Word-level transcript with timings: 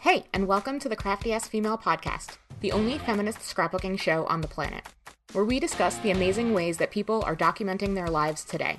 Hey, 0.00 0.26
and 0.32 0.46
welcome 0.46 0.78
to 0.78 0.88
the 0.88 0.94
Crafty 0.94 1.32
Ass 1.32 1.48
Female 1.48 1.76
Podcast, 1.76 2.38
the 2.60 2.70
only 2.70 2.98
feminist 2.98 3.40
scrapbooking 3.40 3.98
show 3.98 4.26
on 4.26 4.40
the 4.40 4.46
planet, 4.46 4.86
where 5.32 5.44
we 5.44 5.58
discuss 5.58 5.98
the 5.98 6.12
amazing 6.12 6.54
ways 6.54 6.76
that 6.76 6.92
people 6.92 7.24
are 7.24 7.34
documenting 7.34 7.96
their 7.96 8.06
lives 8.06 8.44
today. 8.44 8.78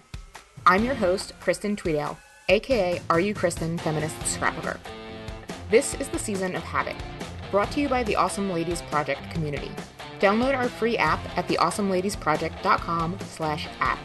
I'm 0.66 0.86
your 0.86 0.96
host, 0.96 1.34
Kristen 1.42 1.76
Tweedale, 1.76 2.18
aka 2.48 3.02
Are 3.10 3.20
You 3.20 3.34
Kristen 3.34 3.78
Feminist 3.80 4.16
Scrapbooker. 4.22 4.80
This 5.70 5.94
is 5.96 6.08
the 6.08 6.18
season 6.18 6.56
of 6.56 6.64
Habit, 6.64 6.96
brought 7.52 7.70
to 7.74 7.82
you 7.82 7.90
by 7.90 8.02
the 8.04 8.16
Awesome 8.16 8.50
Ladies 8.50 8.82
Project 8.84 9.30
community. 9.30 9.72
Download 10.22 10.56
our 10.56 10.70
free 10.70 10.98
app 10.98 11.20
at 11.38 11.50
theawesomeladiesproject.com 11.50 13.18
slash 13.28 13.68
app. 13.82 14.00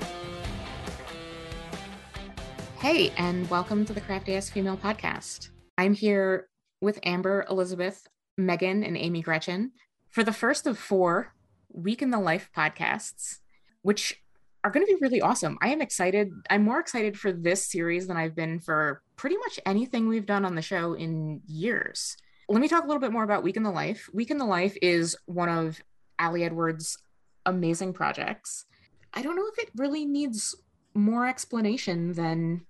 Hey, 2.80 3.12
and 3.16 3.48
welcome 3.48 3.84
to 3.84 3.92
the 3.92 4.00
Crafty 4.00 4.34
Ass 4.34 4.50
Female 4.50 4.76
Podcast. 4.76 5.50
I'm 5.78 5.94
here 5.94 6.48
with 6.84 7.00
Amber, 7.02 7.44
Elizabeth, 7.50 8.06
Megan, 8.36 8.84
and 8.84 8.96
Amy 8.96 9.22
Gretchen 9.22 9.72
for 10.10 10.22
the 10.22 10.32
first 10.32 10.66
of 10.66 10.78
four 10.78 11.34
Week 11.72 12.02
in 12.02 12.10
the 12.10 12.20
Life 12.20 12.50
podcasts, 12.56 13.38
which 13.82 14.22
are 14.62 14.70
going 14.70 14.86
to 14.86 14.92
be 14.92 14.98
really 15.00 15.20
awesome. 15.20 15.58
I 15.60 15.68
am 15.68 15.82
excited. 15.82 16.30
I'm 16.48 16.62
more 16.62 16.78
excited 16.78 17.18
for 17.18 17.32
this 17.32 17.66
series 17.66 18.06
than 18.06 18.16
I've 18.16 18.36
been 18.36 18.60
for 18.60 19.02
pretty 19.16 19.36
much 19.38 19.58
anything 19.66 20.08
we've 20.08 20.26
done 20.26 20.44
on 20.44 20.54
the 20.54 20.62
show 20.62 20.94
in 20.94 21.40
years. 21.46 22.16
Let 22.48 22.60
me 22.60 22.68
talk 22.68 22.84
a 22.84 22.86
little 22.86 23.00
bit 23.00 23.12
more 23.12 23.24
about 23.24 23.42
Week 23.42 23.56
in 23.56 23.62
the 23.62 23.70
Life. 23.70 24.08
Week 24.12 24.30
in 24.30 24.38
the 24.38 24.44
Life 24.44 24.76
is 24.80 25.16
one 25.26 25.48
of 25.48 25.80
Ali 26.18 26.44
Edwards' 26.44 26.98
amazing 27.44 27.92
projects. 27.92 28.66
I 29.12 29.22
don't 29.22 29.36
know 29.36 29.48
if 29.48 29.58
it 29.58 29.70
really 29.76 30.04
needs 30.04 30.54
more 30.94 31.26
explanation 31.26 32.12
than 32.12 32.66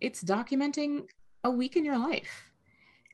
it's 0.00 0.22
documenting 0.22 1.06
a 1.44 1.50
week 1.50 1.76
in 1.76 1.84
your 1.84 1.98
life. 1.98 2.45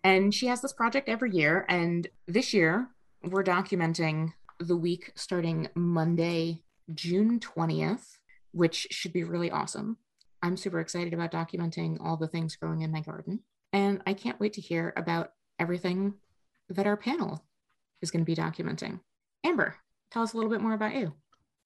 And 0.04 0.34
she 0.34 0.46
has 0.46 0.60
this 0.60 0.72
project 0.72 1.08
every 1.08 1.30
year. 1.30 1.64
And 1.68 2.08
this 2.26 2.52
year, 2.52 2.88
we're 3.22 3.44
documenting 3.44 4.32
the 4.58 4.76
week 4.76 5.12
starting 5.14 5.68
Monday, 5.74 6.62
June 6.94 7.40
20th, 7.40 8.18
which 8.52 8.88
should 8.90 9.12
be 9.12 9.24
really 9.24 9.50
awesome. 9.50 9.98
I'm 10.42 10.56
super 10.56 10.80
excited 10.80 11.14
about 11.14 11.30
documenting 11.30 11.98
all 12.00 12.16
the 12.16 12.26
things 12.26 12.56
growing 12.56 12.82
in 12.82 12.90
my 12.90 13.00
garden. 13.00 13.40
And 13.72 14.02
I 14.06 14.14
can't 14.14 14.40
wait 14.40 14.54
to 14.54 14.60
hear 14.60 14.92
about 14.96 15.32
everything 15.58 16.14
that 16.68 16.86
our 16.86 16.96
panel 16.96 17.44
is 18.00 18.10
going 18.10 18.24
to 18.24 18.26
be 18.26 18.34
documenting. 18.34 19.00
Amber, 19.44 19.76
tell 20.10 20.22
us 20.22 20.32
a 20.32 20.36
little 20.36 20.50
bit 20.50 20.60
more 20.60 20.74
about 20.74 20.94
you. 20.94 21.14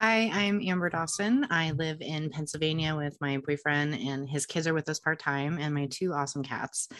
Hi, 0.03 0.29
I'm 0.31 0.61
Amber 0.61 0.91
Dawson. 0.91 1.47
I 1.49 1.71
live 1.71 2.03
in 2.03 2.29
Pennsylvania 2.29 2.95
with 2.95 3.17
my 3.19 3.39
boyfriend, 3.39 3.95
and 3.95 4.29
his 4.29 4.45
kids 4.45 4.67
are 4.67 4.75
with 4.75 4.91
us 4.91 5.01
part 5.01 5.19
time, 5.19 5.57
and 5.59 5.73
my 5.73 5.87
two 5.87 6.13
awesome 6.13 6.43
cats. 6.43 6.91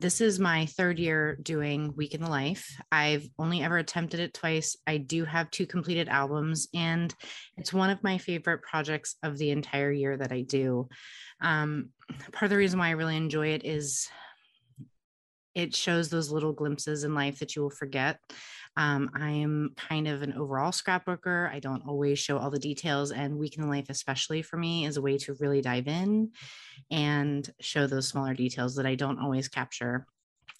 This 0.00 0.20
is 0.20 0.38
my 0.38 0.66
third 0.66 0.98
year 0.98 1.38
doing 1.40 1.94
Week 1.96 2.12
in 2.12 2.20
the 2.20 2.28
Life. 2.28 2.76
I've 2.92 3.26
only 3.38 3.62
ever 3.62 3.78
attempted 3.78 4.20
it 4.20 4.34
twice. 4.34 4.76
I 4.86 4.98
do 4.98 5.24
have 5.24 5.50
two 5.50 5.66
completed 5.66 6.10
albums, 6.10 6.68
and 6.74 7.14
it's 7.56 7.72
one 7.72 7.88
of 7.88 8.02
my 8.02 8.18
favorite 8.18 8.60
projects 8.60 9.16
of 9.22 9.38
the 9.38 9.50
entire 9.50 9.90
year 9.90 10.18
that 10.18 10.30
I 10.30 10.42
do. 10.42 10.90
Um, 11.40 11.88
part 12.32 12.44
of 12.44 12.50
the 12.50 12.58
reason 12.58 12.78
why 12.78 12.88
I 12.88 12.90
really 12.90 13.16
enjoy 13.16 13.48
it 13.48 13.64
is 13.64 14.10
it 15.54 15.74
shows 15.74 16.08
those 16.08 16.30
little 16.30 16.52
glimpses 16.52 17.04
in 17.04 17.14
life 17.14 17.38
that 17.38 17.56
you 17.56 17.62
will 17.62 17.70
forget. 17.70 18.18
Um, 18.76 19.10
I'm 19.14 19.74
kind 19.76 20.08
of 20.08 20.22
an 20.22 20.32
overall 20.32 20.72
scrapbooker. 20.72 21.52
I 21.52 21.58
don't 21.58 21.86
always 21.86 22.18
show 22.18 22.38
all 22.38 22.50
the 22.50 22.58
details, 22.58 23.12
and 23.12 23.38
Week 23.38 23.58
in 23.58 23.68
Life, 23.68 23.86
especially 23.90 24.42
for 24.42 24.56
me, 24.56 24.86
is 24.86 24.96
a 24.96 25.02
way 25.02 25.18
to 25.18 25.36
really 25.40 25.60
dive 25.60 25.88
in 25.88 26.30
and 26.90 27.48
show 27.60 27.86
those 27.86 28.08
smaller 28.08 28.34
details 28.34 28.76
that 28.76 28.86
I 28.86 28.94
don't 28.94 29.18
always 29.18 29.48
capture 29.48 30.06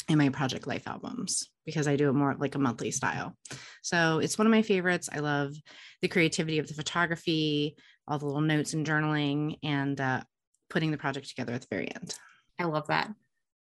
in 0.09 0.19
my 0.19 0.29
project 0.29 0.67
life 0.67 0.87
albums 0.87 1.49
because 1.65 1.87
I 1.87 1.97
do 1.97 2.09
it 2.09 2.15
more 2.15 2.35
like 2.39 2.55
a 2.55 2.59
monthly 2.59 2.91
style. 2.91 3.37
So 3.83 4.19
it's 4.19 4.37
one 4.37 4.47
of 4.47 4.51
my 4.51 4.63
favorites. 4.63 5.09
I 5.13 5.21
love 5.21 5.55
the 6.01 6.09
creativity 6.09 6.59
of 6.59 6.67
the 6.67 6.75
photography, 6.75 7.77
all 8.09 8.19
the 8.19 8.27
little 8.27 8.41
notes 8.41 8.75
and 8.75 8.87
journaling, 8.87 9.59
and 9.63 10.01
uh, 10.01 10.23
putting 10.69 10.91
the 10.91 10.99
project 10.99 11.29
together 11.29 11.53
at 11.53 11.61
the 11.61 11.69
very 11.71 11.95
end. 11.95 12.15
I 12.59 12.65
love 12.65 12.89
that. 12.89 13.11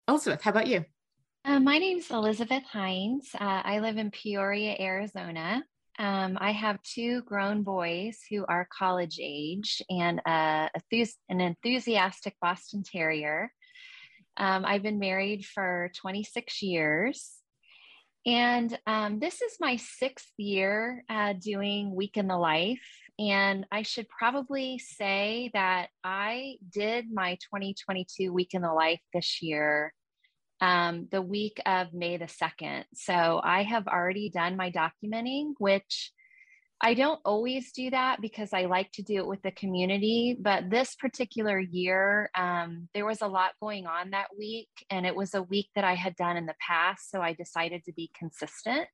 Elizabeth, 0.08 0.42
how 0.42 0.52
about 0.52 0.68
you? 0.68 0.86
Uh, 1.46 1.60
my 1.60 1.78
name 1.78 1.98
is 1.98 2.10
Elizabeth 2.10 2.64
Heinz. 2.72 3.32
Uh, 3.36 3.62
I 3.66 3.80
live 3.80 3.98
in 3.98 4.12
Peoria, 4.12 4.78
Arizona. 4.80 5.62
Um, 6.00 6.38
I 6.40 6.52
have 6.54 6.82
two 6.84 7.22
grown 7.24 7.64
boys 7.64 8.20
who 8.30 8.46
are 8.46 8.66
college 8.72 9.20
age 9.22 9.82
and 9.90 10.22
uh, 10.26 10.70
an 11.30 11.42
enthusiastic 11.42 12.36
Boston 12.42 12.82
Terrier. 12.82 13.52
Um, 14.38 14.64
I've 14.64 14.84
been 14.84 15.00
married 15.00 15.46
for 15.46 15.92
26 16.00 16.62
years. 16.62 17.34
And 18.26 18.80
um, 18.88 19.20
this 19.20 19.42
is 19.42 19.58
my 19.60 19.76
sixth 19.76 20.32
year 20.38 21.04
uh, 21.10 21.34
doing 21.34 21.94
Week 21.94 22.16
in 22.16 22.30
the 22.30 22.38
Life. 22.38 22.80
And 23.20 23.66
I 23.70 23.82
should 23.82 24.08
probably 24.08 24.80
say 24.80 25.52
that 25.54 25.90
I 26.06 26.56
did 26.72 27.12
my 27.12 27.34
2022 27.54 28.32
Week 28.32 28.54
in 28.54 28.62
the 28.62 28.72
Life 28.72 29.02
this 29.14 29.42
year 29.42 29.94
um, 30.64 31.10
the 31.12 31.22
week 31.22 31.60
of 31.66 31.94
May 31.94 32.16
the 32.16 32.26
2nd. 32.26 32.86
So 32.94 33.42
I 33.44 33.64
have 33.64 33.86
already 33.86 34.30
done 34.30 34.56
my 34.56 34.72
documenting, 34.72 35.56
which 35.58 36.14
I 36.80 36.94
don't 36.94 37.20
always 37.26 37.74
do 37.74 37.90
that 37.90 38.22
because 38.22 38.54
I 38.54 38.66
like 38.66 38.90
to 38.94 39.04
do 39.04 39.16
it 39.16 39.28
with 39.28 39.42
the 39.42 39.52
community. 39.52 40.38
But 40.40 40.70
this 40.70 40.96
particular 40.96 41.60
year, 41.60 42.30
um, 42.34 42.88
there 42.94 43.06
was 43.06 43.22
a 43.22 43.28
lot 43.28 43.52
going 43.62 43.88
on 43.88 44.12
that 44.12 44.28
week, 44.38 44.70
and 44.90 45.06
it 45.06 45.16
was 45.16 45.34
a 45.34 45.44
week 45.44 45.68
that 45.76 45.84
I 45.84 45.96
had 45.96 46.16
done 46.16 46.38
in 46.38 46.46
the 46.46 46.56
past. 46.66 47.12
So 47.12 47.22
I 47.22 47.34
decided 47.34 47.84
to 47.84 47.94
be 47.94 48.10
consistent. 48.18 48.88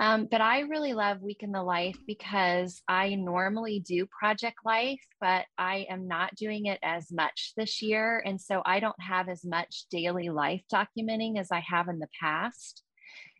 Um, 0.00 0.28
but 0.30 0.40
I 0.40 0.60
really 0.60 0.94
love 0.94 1.22
Week 1.22 1.42
in 1.42 1.50
the 1.50 1.62
Life 1.62 1.98
because 2.06 2.80
I 2.86 3.16
normally 3.16 3.80
do 3.80 4.06
Project 4.06 4.58
Life, 4.64 5.04
but 5.20 5.46
I 5.56 5.86
am 5.90 6.06
not 6.06 6.36
doing 6.36 6.66
it 6.66 6.78
as 6.84 7.10
much 7.10 7.52
this 7.56 7.82
year. 7.82 8.22
And 8.24 8.40
so 8.40 8.62
I 8.64 8.78
don't 8.78 9.00
have 9.00 9.28
as 9.28 9.44
much 9.44 9.86
daily 9.90 10.28
life 10.28 10.62
documenting 10.72 11.38
as 11.38 11.50
I 11.50 11.60
have 11.60 11.88
in 11.88 11.98
the 11.98 12.08
past. 12.20 12.84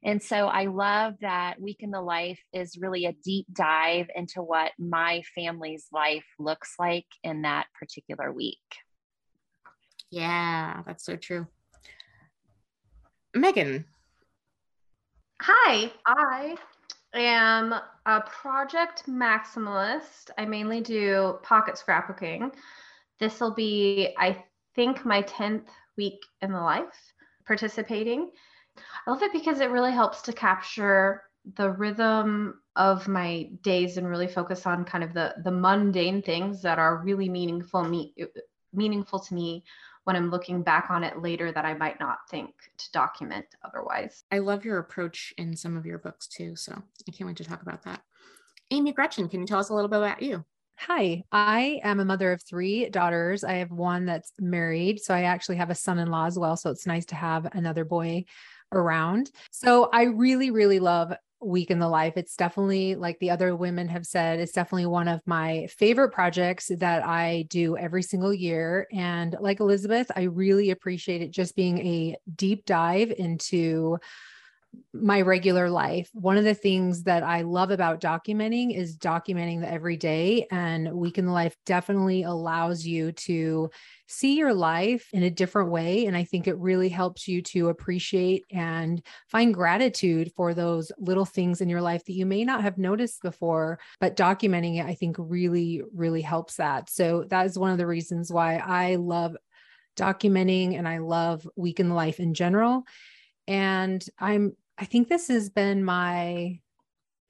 And 0.04 0.22
so 0.22 0.46
I 0.46 0.66
love 0.66 1.14
that 1.20 1.60
Week 1.60 1.78
in 1.80 1.90
the 1.90 2.00
Life 2.00 2.40
is 2.52 2.78
really 2.78 3.06
a 3.06 3.14
deep 3.24 3.46
dive 3.52 4.08
into 4.14 4.42
what 4.42 4.72
my 4.78 5.22
family's 5.34 5.86
life 5.92 6.26
looks 6.40 6.74
like 6.78 7.06
in 7.22 7.42
that 7.42 7.66
particular 7.78 8.32
week. 8.32 8.58
Yeah, 10.10 10.82
that's 10.86 11.04
so 11.04 11.16
true. 11.16 11.46
Megan, 13.34 13.84
Hi, 15.40 15.90
I 16.06 16.56
am 17.14 17.72
a 18.06 18.20
project 18.22 19.04
maximalist. 19.08 20.30
I 20.36 20.44
mainly 20.44 20.80
do 20.80 21.38
pocket 21.42 21.76
scrapbooking. 21.76 22.52
This 23.20 23.40
will 23.40 23.54
be, 23.54 24.14
I 24.18 24.44
think, 24.74 25.04
my 25.04 25.22
10th 25.22 25.68
week 25.96 26.20
in 26.42 26.52
the 26.52 26.60
life 26.60 27.12
participating. 27.46 28.30
I 29.06 29.10
love 29.10 29.22
it 29.22 29.32
because 29.32 29.60
it 29.60 29.70
really 29.70 29.92
helps 29.92 30.22
to 30.22 30.32
capture 30.32 31.22
the 31.56 31.70
rhythm 31.70 32.60
of 32.76 33.08
my 33.08 33.50
days 33.62 33.96
and 33.96 34.08
really 34.08 34.28
focus 34.28 34.66
on 34.66 34.84
kind 34.84 35.02
of 35.02 35.14
the 35.14 35.34
the 35.44 35.50
mundane 35.50 36.20
things 36.20 36.62
that 36.62 36.78
are 36.78 36.98
really 36.98 37.28
meaningful 37.28 37.82
me 37.84 38.14
meaningful 38.72 39.18
to 39.18 39.34
me 39.34 39.64
when 40.08 40.16
I'm 40.16 40.30
looking 40.30 40.62
back 40.62 40.86
on 40.88 41.04
it 41.04 41.20
later 41.20 41.52
that 41.52 41.66
I 41.66 41.74
might 41.74 42.00
not 42.00 42.20
think 42.30 42.54
to 42.78 42.90
document 42.92 43.44
otherwise. 43.62 44.24
I 44.32 44.38
love 44.38 44.64
your 44.64 44.78
approach 44.78 45.34
in 45.36 45.54
some 45.54 45.76
of 45.76 45.84
your 45.84 45.98
books 45.98 46.26
too. 46.26 46.56
So 46.56 46.72
I 46.72 47.10
can't 47.10 47.28
wait 47.28 47.36
to 47.36 47.44
talk 47.44 47.60
about 47.60 47.82
that. 47.82 48.00
Amy 48.70 48.92
Gretchen, 48.92 49.28
can 49.28 49.42
you 49.42 49.46
tell 49.46 49.58
us 49.58 49.68
a 49.68 49.74
little 49.74 49.90
bit 49.90 49.98
about 49.98 50.22
you? 50.22 50.46
Hi, 50.78 51.24
I 51.30 51.80
am 51.84 52.00
a 52.00 52.06
mother 52.06 52.32
of 52.32 52.42
three 52.42 52.88
daughters. 52.88 53.44
I 53.44 53.56
have 53.56 53.70
one 53.70 54.06
that's 54.06 54.32
married. 54.40 54.98
So 54.98 55.12
I 55.12 55.24
actually 55.24 55.56
have 55.56 55.68
a 55.68 55.74
son 55.74 55.98
in 55.98 56.10
law 56.10 56.24
as 56.24 56.38
well. 56.38 56.56
So 56.56 56.70
it's 56.70 56.86
nice 56.86 57.04
to 57.06 57.14
have 57.14 57.44
another 57.52 57.84
boy 57.84 58.24
around. 58.72 59.30
So 59.50 59.90
I 59.92 60.04
really, 60.04 60.50
really 60.50 60.80
love 60.80 61.12
week 61.40 61.70
in 61.70 61.78
the 61.78 61.88
life. 61.88 62.14
It's 62.16 62.36
definitely, 62.36 62.94
like 62.94 63.18
the 63.18 63.30
other 63.30 63.54
women 63.54 63.88
have 63.88 64.06
said, 64.06 64.40
it's 64.40 64.52
definitely 64.52 64.86
one 64.86 65.08
of 65.08 65.20
my 65.26 65.68
favorite 65.78 66.10
projects 66.10 66.70
that 66.78 67.04
I 67.04 67.46
do 67.48 67.76
every 67.76 68.02
single 68.02 68.34
year. 68.34 68.86
And 68.92 69.36
like 69.40 69.60
Elizabeth, 69.60 70.10
I 70.16 70.22
really 70.22 70.70
appreciate 70.70 71.22
it 71.22 71.30
just 71.30 71.54
being 71.56 71.78
a 71.78 72.16
deep 72.34 72.66
dive 72.66 73.12
into 73.16 73.98
my 74.92 75.20
regular 75.20 75.70
life. 75.70 76.08
One 76.12 76.36
of 76.36 76.44
the 76.44 76.54
things 76.54 77.04
that 77.04 77.22
I 77.22 77.42
love 77.42 77.70
about 77.70 78.00
documenting 78.00 78.76
is 78.76 78.96
documenting 78.96 79.60
the 79.60 79.70
everyday, 79.70 80.46
and 80.50 80.92
Week 80.92 81.18
in 81.18 81.26
the 81.26 81.32
Life 81.32 81.56
definitely 81.66 82.22
allows 82.22 82.84
you 82.86 83.12
to 83.12 83.70
see 84.06 84.36
your 84.36 84.54
life 84.54 85.08
in 85.12 85.22
a 85.22 85.30
different 85.30 85.70
way. 85.70 86.06
And 86.06 86.16
I 86.16 86.24
think 86.24 86.46
it 86.46 86.56
really 86.58 86.88
helps 86.88 87.28
you 87.28 87.42
to 87.42 87.68
appreciate 87.68 88.44
and 88.50 89.04
find 89.28 89.52
gratitude 89.52 90.32
for 90.34 90.54
those 90.54 90.90
little 90.98 91.26
things 91.26 91.60
in 91.60 91.68
your 91.68 91.82
life 91.82 92.04
that 92.04 92.14
you 92.14 92.26
may 92.26 92.44
not 92.44 92.62
have 92.62 92.78
noticed 92.78 93.22
before. 93.22 93.78
But 94.00 94.16
documenting 94.16 94.78
it, 94.78 94.86
I 94.86 94.94
think, 94.94 95.16
really, 95.18 95.82
really 95.94 96.22
helps 96.22 96.56
that. 96.56 96.90
So 96.90 97.24
that 97.28 97.46
is 97.46 97.58
one 97.58 97.70
of 97.70 97.78
the 97.78 97.86
reasons 97.86 98.32
why 98.32 98.56
I 98.56 98.96
love 98.96 99.36
documenting 99.96 100.78
and 100.78 100.88
I 100.88 100.98
love 100.98 101.46
Week 101.56 101.80
in 101.80 101.88
the 101.88 101.94
Life 101.94 102.20
in 102.20 102.32
general. 102.32 102.84
And 103.48 104.04
I'm, 104.18 104.54
I 104.76 104.84
think 104.84 105.08
this 105.08 105.28
has 105.28 105.48
been 105.48 105.82
my, 105.82 106.60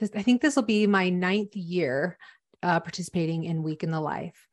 this, 0.01 0.11
I 0.15 0.23
think 0.23 0.43
this 0.43 0.57
will 0.57 0.65
be 0.65 0.87
my 0.87 1.09
ninth 1.09 1.55
year 1.55 2.19
uh, 2.63 2.81
participating 2.81 3.45
in 3.45 3.63
Week 3.63 3.85
in 3.85 3.93
the 3.93 4.01
Life. 4.01 4.49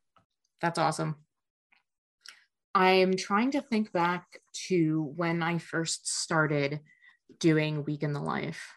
That's 0.62 0.78
awesome. 0.78 1.16
I'm 2.76 3.18
trying 3.18 3.52
to 3.52 3.62
think 3.62 3.92
back 3.92 4.40
to 4.68 5.12
when 5.16 5.42
I 5.42 5.58
first 5.58 6.08
started 6.08 6.82
doing 7.40 7.84
Week 7.84 8.04
in 8.04 8.14
the 8.14 8.22
Life. 8.22 8.74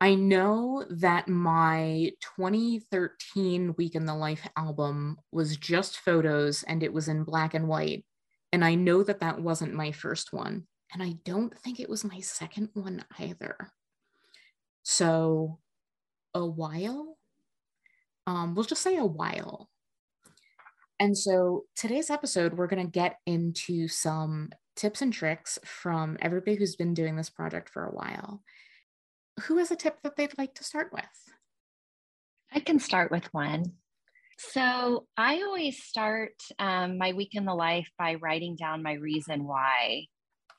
I 0.00 0.14
know 0.14 0.84
that 0.90 1.28
my 1.28 2.10
2013 2.38 3.74
Week 3.78 3.94
in 3.94 4.06
the 4.06 4.14
Life 4.14 4.46
album 4.56 5.18
was 5.30 5.56
just 5.56 5.98
photos 5.98 6.64
and 6.64 6.82
it 6.82 6.92
was 6.92 7.08
in 7.08 7.24
black 7.24 7.54
and 7.54 7.68
white. 7.68 8.04
And 8.52 8.64
I 8.64 8.74
know 8.74 9.02
that 9.02 9.20
that 9.20 9.40
wasn't 9.40 9.72
my 9.72 9.92
first 9.92 10.32
one. 10.32 10.66
And 10.92 11.02
I 11.02 11.14
don't 11.24 11.56
think 11.58 11.80
it 11.80 11.88
was 11.88 12.04
my 12.04 12.20
second 12.20 12.70
one 12.74 13.04
either. 13.18 13.56
So, 14.82 15.58
a 16.34 16.46
while. 16.46 17.16
Um, 18.26 18.54
we'll 18.54 18.64
just 18.64 18.82
say 18.82 18.96
a 18.96 19.04
while. 19.04 19.68
And 20.98 21.16
so, 21.16 21.64
today's 21.74 22.10
episode, 22.10 22.54
we're 22.54 22.68
going 22.68 22.84
to 22.84 22.90
get 22.90 23.16
into 23.26 23.88
some 23.88 24.50
tips 24.76 25.02
and 25.02 25.12
tricks 25.12 25.58
from 25.64 26.16
everybody 26.20 26.56
who's 26.56 26.76
been 26.76 26.94
doing 26.94 27.16
this 27.16 27.30
project 27.30 27.68
for 27.68 27.84
a 27.84 27.94
while 27.94 28.42
who 29.42 29.58
has 29.58 29.70
a 29.70 29.76
tip 29.76 29.98
that 30.02 30.16
they'd 30.16 30.36
like 30.38 30.54
to 30.54 30.64
start 30.64 30.90
with? 30.92 31.04
I 32.52 32.60
can 32.60 32.78
start 32.78 33.10
with 33.10 33.32
one. 33.32 33.64
So 34.38 35.06
I 35.16 35.42
always 35.42 35.82
start 35.82 36.34
um, 36.58 36.98
my 36.98 37.12
week 37.12 37.30
in 37.34 37.44
the 37.44 37.54
life 37.54 37.88
by 37.98 38.14
writing 38.14 38.56
down 38.56 38.82
my 38.82 38.94
reason 38.94 39.44
why. 39.44 40.06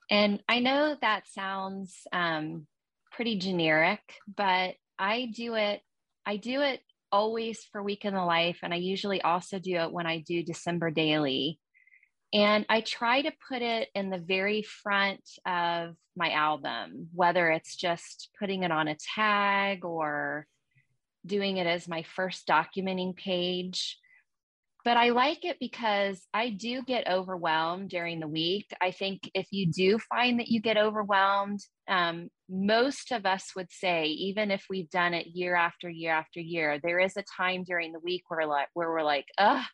And 0.10 0.42
I 0.48 0.60
know 0.60 0.96
that 1.02 1.28
sounds 1.28 2.08
um, 2.14 2.68
pretty 3.12 3.38
generic, 3.38 4.00
but 4.34 4.76
I 4.98 5.32
do 5.36 5.56
it. 5.56 5.82
I 6.26 6.38
do 6.38 6.62
it 6.62 6.82
always 7.12 7.64
for 7.72 7.84
week 7.84 8.06
in 8.06 8.14
the 8.14 8.24
life, 8.24 8.60
and 8.64 8.74
I 8.74 8.78
usually 8.78 9.22
also 9.22 9.60
do 9.60 9.76
it 9.78 9.92
when 9.92 10.06
I 10.06 10.20
do 10.20 10.44
December 10.44 10.92
daily. 10.92 11.60
And 12.34 12.66
I 12.68 12.82
try 12.82 13.22
to 13.22 13.32
put 13.50 13.62
it 13.62 13.90
in 13.96 14.10
the 14.10 14.18
very 14.18 14.62
front 14.62 15.22
of 15.46 15.96
my 16.16 16.32
album, 16.32 17.08
whether 17.14 17.50
it's 17.50 17.76
just 17.76 18.30
putting 18.38 18.64
it 18.64 18.72
on 18.72 18.90
a 18.90 18.98
tag 19.16 19.86
or 19.86 20.46
doing 21.26 21.58
it 21.58 21.68
as 21.68 21.88
my 21.88 22.04
first 22.04 22.48
documenting 22.48 23.16
page. 23.16 23.98
But 24.88 24.96
I 24.96 25.10
like 25.10 25.44
it 25.44 25.58
because 25.60 26.26
I 26.34 26.50
do 26.50 26.82
get 26.82 27.12
overwhelmed 27.12 27.90
during 27.90 28.22
the 28.22 28.28
week. 28.30 28.68
I 28.80 28.92
think 28.92 29.30
if 29.34 29.48
you 29.52 29.70
do 29.70 30.00
find 30.00 30.40
that 30.40 30.48
you 30.48 30.62
get 30.62 30.78
overwhelmed, 30.78 31.60
um, 31.90 32.30
most 32.50 33.12
of 33.12 33.26
us 33.26 33.52
would 33.54 33.70
say, 33.70 34.06
even 34.06 34.50
if 34.50 34.64
we've 34.70 34.90
done 34.90 35.14
it 35.14 35.28
year 35.28 35.58
after 35.58 35.90
year 35.90 36.14
after 36.14 36.40
year, 36.40 36.80
there 36.82 37.00
is 37.02 37.18
a 37.18 37.26
time 37.36 37.66
during 37.66 37.92
the 37.92 38.00
week 38.00 38.24
where 38.30 38.48
like 38.48 38.70
where 38.76 38.90
we're 38.90 39.04
like, 39.04 39.26
ugh, 39.38 39.66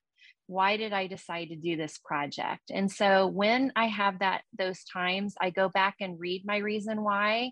why 0.47 0.77
did 0.77 0.93
I 0.93 1.05
decide 1.05 1.49
to 1.49 1.57
do 1.57 1.77
this 1.77 1.99
project? 2.03 2.71
And 2.73 2.91
so 2.91 3.27
when 3.27 3.71
I 3.75 3.89
have 3.89 4.17
that 4.17 4.41
those 4.57 4.83
times, 4.83 5.35
I 5.39 5.51
go 5.51 5.69
back 5.69 5.97
and 6.01 6.19
read 6.19 6.41
my 6.43 6.57
reason 6.57 7.03
why 7.03 7.51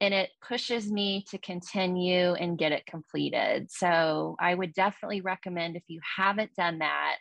and 0.00 0.12
it 0.12 0.30
pushes 0.46 0.90
me 0.90 1.24
to 1.30 1.38
continue 1.38 2.32
and 2.34 2.58
get 2.58 2.72
it 2.72 2.86
completed. 2.86 3.70
So 3.70 4.36
I 4.40 4.54
would 4.54 4.74
definitely 4.74 5.20
recommend 5.20 5.76
if 5.76 5.84
you 5.88 6.00
haven't 6.16 6.54
done 6.56 6.78
that, 6.78 7.16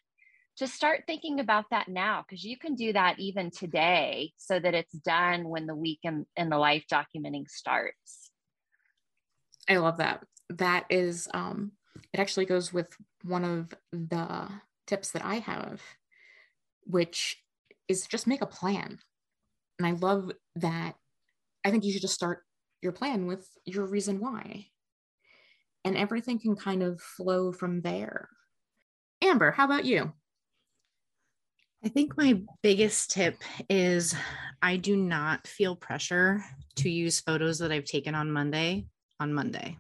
to 0.58 0.68
start 0.68 1.04
thinking 1.08 1.40
about 1.40 1.66
that 1.72 1.88
now 1.88 2.24
because 2.28 2.44
you 2.44 2.58
can 2.58 2.76
do 2.76 2.94
that 2.94 3.20
even 3.20 3.50
today 3.50 4.32
so 4.38 4.60
that 4.60 4.74
it's 4.74 4.94
done 4.94 5.50
when 5.50 5.66
the 5.66 5.76
week 5.76 6.00
in, 6.04 6.26
in 6.36 6.50
the 6.50 6.58
life 6.58 6.86
documenting 6.92 7.50
starts. 7.50 8.32
I 9.68 9.78
love 9.78 9.98
that. 9.98 10.24
That 10.50 10.86
is 10.90 11.28
um 11.34 11.72
it 12.12 12.20
actually 12.20 12.46
goes 12.46 12.74
with 12.74 12.96
one 13.24 13.44
of 13.44 13.74
the 13.92 14.50
tips 14.86 15.12
that 15.12 15.26
I 15.26 15.36
have, 15.36 15.82
which 16.84 17.44
is 17.88 18.06
just 18.06 18.28
make 18.28 18.42
a 18.42 18.48
plan. 18.48 19.00
And 19.80 19.88
I 19.88 19.92
love 19.92 20.32
that. 20.56 20.96
I 21.66 21.72
think 21.72 21.84
you 21.84 21.92
should 21.92 22.02
just 22.02 22.14
start 22.14 22.44
your 22.84 22.92
plan 22.92 23.26
with 23.26 23.48
your 23.66 23.86
reason 23.86 24.20
why. 24.20 24.68
And 25.86 25.98
everything 25.98 26.40
can 26.40 26.56
kind 26.56 26.84
of 26.84 27.02
flow 27.02 27.52
from 27.52 27.82
there. 27.82 28.30
Amber, 29.22 29.52
how 29.52 29.66
about 29.66 29.86
you? 29.86 30.14
I 31.84 31.90
think 31.90 32.16
my 32.18 32.42
biggest 32.62 33.12
tip 33.12 33.38
is 33.70 34.16
I 34.62 34.78
do 34.78 34.96
not 34.96 35.48
feel 35.48 35.76
pressure 35.76 36.44
to 36.78 36.90
use 36.90 37.20
photos 37.20 37.60
that 37.60 37.72
I've 37.72 37.86
taken 37.86 38.16
on 38.16 38.32
Monday 38.32 38.86
on 39.20 39.34
Monday. 39.34 39.78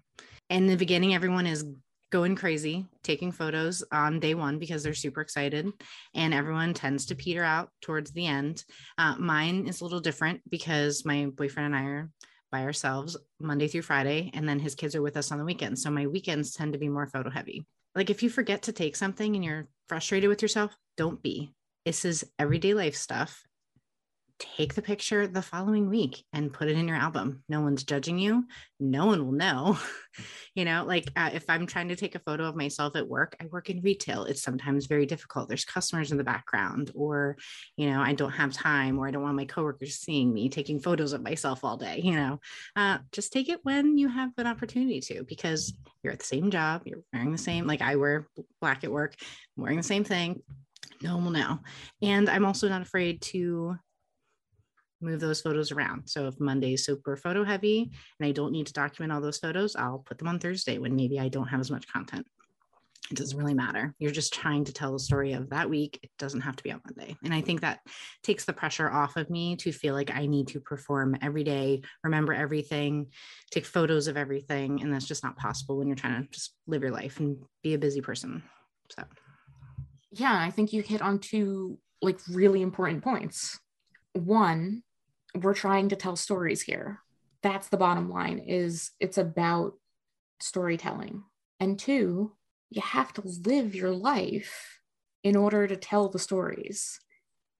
In 0.49 0.67
the 0.67 0.75
beginning, 0.75 1.13
everyone 1.13 1.47
is 1.47 1.65
going 2.13 2.35
crazy 2.35 2.85
taking 3.01 3.31
photos 3.31 3.83
on 3.91 4.19
day 4.19 4.35
one 4.35 4.59
because 4.59 4.83
they're 4.83 4.93
super 4.93 5.19
excited 5.19 5.67
and 6.13 6.31
everyone 6.31 6.71
tends 6.71 7.07
to 7.07 7.15
peter 7.15 7.43
out 7.43 7.71
towards 7.81 8.11
the 8.11 8.27
end 8.27 8.63
uh, 8.99 9.15
mine 9.17 9.67
is 9.67 9.81
a 9.81 9.83
little 9.83 9.99
different 9.99 10.39
because 10.47 11.03
my 11.05 11.25
boyfriend 11.33 11.73
and 11.73 11.75
i 11.75 11.87
are 11.89 12.11
by 12.53 12.63
ourselves 12.63 13.17
monday 13.39 13.67
through 13.67 13.81
friday 13.81 14.29
and 14.35 14.47
then 14.47 14.59
his 14.59 14.75
kids 14.75 14.95
are 14.95 15.01
with 15.01 15.17
us 15.17 15.31
on 15.31 15.39
the 15.39 15.45
weekends. 15.45 15.81
So 15.81 15.89
my 15.89 16.07
weekends 16.07 16.53
tend 16.53 16.73
to 16.73 16.79
be 16.79 16.89
more 16.89 17.07
photo 17.07 17.29
heavy. 17.29 17.65
Like 17.95 18.09
if 18.09 18.23
you 18.23 18.29
forget 18.29 18.63
to 18.63 18.71
take 18.71 18.95
something 18.95 19.35
and 19.35 19.43
you're 19.43 19.67
frustrated 19.87 20.29
with 20.29 20.41
yourself 20.41 20.75
don't 20.95 21.21
be. 21.21 21.51
This 21.85 22.05
is 22.05 22.25
everyday 22.37 22.73
life 22.73 22.95
stuff 22.95 23.43
take 24.57 24.73
the 24.73 24.81
picture 24.81 25.25
the 25.25 25.41
following 25.41 25.89
week 25.89 26.25
and 26.33 26.51
put 26.51 26.67
it 26.67 26.77
in 26.77 26.87
your 26.87 26.97
album. 26.97 27.43
No 27.47 27.61
one's 27.61 27.83
judging 27.83 28.19
you. 28.19 28.45
No 28.79 29.05
one 29.05 29.25
will 29.25 29.31
know. 29.31 29.79
you 30.55 30.65
know, 30.65 30.83
like 30.85 31.09
uh, 31.15 31.29
if 31.33 31.49
I'm 31.49 31.65
trying 31.65 31.87
to 31.89 31.95
take 31.95 32.15
a 32.15 32.19
photo 32.19 32.43
of 32.43 32.55
myself 32.55 32.95
at 32.95 33.07
work, 33.07 33.35
I 33.39 33.45
work 33.45 33.69
in 33.69 33.81
retail. 33.81 34.25
It's 34.25 34.43
sometimes 34.43 34.85
very 34.85 35.05
difficult. 35.05 35.47
There's 35.47 35.65
customers 35.65 36.11
in 36.11 36.17
the 36.17 36.23
background, 36.23 36.91
or, 36.93 37.37
you 37.77 37.89
know, 37.89 38.01
I 38.01 38.13
don't 38.13 38.31
have 38.31 38.51
time, 38.51 38.99
or 38.99 39.07
I 39.07 39.11
don't 39.11 39.23
want 39.23 39.37
my 39.37 39.45
coworkers 39.45 39.95
seeing 39.95 40.33
me 40.33 40.49
taking 40.49 40.79
photos 40.79 41.13
of 41.13 41.23
myself 41.23 41.63
all 41.63 41.77
day. 41.77 42.01
You 42.03 42.15
know, 42.15 42.39
uh, 42.75 42.97
just 43.11 43.31
take 43.31 43.49
it 43.49 43.59
when 43.63 43.97
you 43.97 44.09
have 44.09 44.31
an 44.37 44.47
opportunity 44.47 44.99
to, 45.01 45.23
because 45.23 45.73
you're 46.03 46.13
at 46.13 46.19
the 46.19 46.25
same 46.25 46.51
job, 46.51 46.81
you're 46.85 47.03
wearing 47.13 47.31
the 47.31 47.37
same, 47.37 47.65
like 47.65 47.81
I 47.81 47.95
wear 47.95 48.27
black 48.59 48.83
at 48.83 48.91
work, 48.91 49.15
I'm 49.57 49.63
wearing 49.63 49.77
the 49.77 49.83
same 49.83 50.03
thing. 50.03 50.41
No 51.01 51.15
one 51.15 51.25
will 51.25 51.31
know. 51.31 51.59
And 52.01 52.29
I'm 52.29 52.45
also 52.45 52.67
not 52.69 52.81
afraid 52.81 53.21
to 53.21 53.77
move 55.03 55.19
those 55.19 55.41
photos 55.41 55.71
around. 55.71 56.07
So 56.07 56.27
if 56.27 56.39
Monday 56.39 56.73
is 56.73 56.85
super 56.85 57.15
photo 57.15 57.43
heavy 57.43 57.91
and 58.19 58.27
I 58.27 58.31
don't 58.31 58.51
need 58.51 58.67
to 58.67 58.73
document 58.73 59.11
all 59.11 59.21
those 59.21 59.39
photos, 59.39 59.75
I'll 59.75 59.99
put 59.99 60.17
them 60.17 60.27
on 60.27 60.39
Thursday 60.39 60.77
when 60.77 60.95
maybe 60.95 61.19
I 61.19 61.29
don't 61.29 61.47
have 61.47 61.59
as 61.59 61.71
much 61.71 61.87
content. 61.87 62.25
It 63.11 63.17
doesn't 63.17 63.37
really 63.37 63.53
matter. 63.53 63.93
You're 63.99 64.11
just 64.11 64.33
trying 64.33 64.63
to 64.63 64.73
tell 64.73 64.93
the 64.93 64.99
story 64.99 65.33
of 65.33 65.49
that 65.49 65.69
week. 65.69 65.99
It 66.03 66.09
doesn't 66.17 66.41
have 66.41 66.55
to 66.55 66.63
be 66.63 66.71
on 66.71 66.81
Monday. 66.85 67.17
And 67.23 67.33
I 67.33 67.41
think 67.41 67.61
that 67.61 67.81
takes 68.23 68.45
the 68.45 68.53
pressure 68.53 68.89
off 68.89 69.17
of 69.17 69.29
me 69.29 69.57
to 69.57 69.73
feel 69.73 69.93
like 69.93 70.09
I 70.09 70.25
need 70.25 70.47
to 70.49 70.61
perform 70.61 71.17
every 71.21 71.43
day, 71.43 71.81
remember 72.03 72.33
everything, 72.33 73.07
take 73.51 73.65
photos 73.65 74.07
of 74.07 74.15
everything. 74.15 74.81
And 74.81 74.93
that's 74.93 75.07
just 75.07 75.23
not 75.23 75.35
possible 75.35 75.77
when 75.77 75.87
you're 75.87 75.97
trying 75.97 76.23
to 76.23 76.31
just 76.31 76.55
live 76.65 76.81
your 76.81 76.91
life 76.91 77.19
and 77.19 77.37
be 77.61 77.73
a 77.73 77.77
busy 77.77 77.99
person. 77.99 78.41
So, 78.89 79.03
yeah, 80.11 80.39
I 80.39 80.49
think 80.49 80.71
you 80.71 80.81
hit 80.81 81.01
on 81.01 81.19
two 81.19 81.77
like 82.01 82.19
really 82.29 82.61
important 82.61 83.03
points. 83.03 83.59
One, 84.13 84.83
we're 85.41 85.53
trying 85.53 85.89
to 85.89 85.95
tell 85.95 86.15
stories 86.15 86.61
here. 86.61 86.99
That's 87.41 87.69
the 87.69 87.77
bottom 87.77 88.09
line 88.09 88.39
is 88.39 88.91
it's 88.99 89.17
about 89.17 89.73
storytelling. 90.39 91.23
And 91.59 91.79
two 91.79 92.33
you 92.69 92.81
have 92.81 93.13
to 93.13 93.21
live 93.45 93.75
your 93.75 93.91
life 93.91 94.79
in 95.23 95.35
order 95.35 95.67
to 95.67 95.75
tell 95.75 96.09
the 96.09 96.19
stories. 96.19 96.99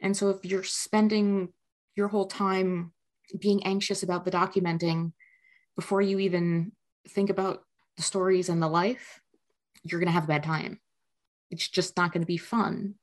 And 0.02 0.18
so 0.18 0.30
if 0.30 0.44
you're 0.44 0.64
spending 0.64 1.50
your 1.96 2.08
whole 2.08 2.26
time 2.26 2.94
being 3.40 3.64
anxious 3.64 4.04
about 4.04 4.26
the 4.26 4.32
documenting 4.32 5.14
before 5.76 6.02
you 6.02 6.20
even 6.20 6.72
think 7.10 7.30
about 7.30 7.64
the 7.96 8.04
stories 8.04 8.50
and 8.50 8.62
the 8.62 8.68
life 8.68 9.22
you're 9.84 10.00
going 10.00 10.08
to 10.08 10.14
have 10.14 10.24
a 10.24 10.28
bad 10.28 10.44
time. 10.44 10.80
It's 11.52 11.68
just 11.68 11.98
not 11.98 12.12
going 12.12 12.22
to 12.22 12.28
be 12.28 12.38
fun. 12.38 12.96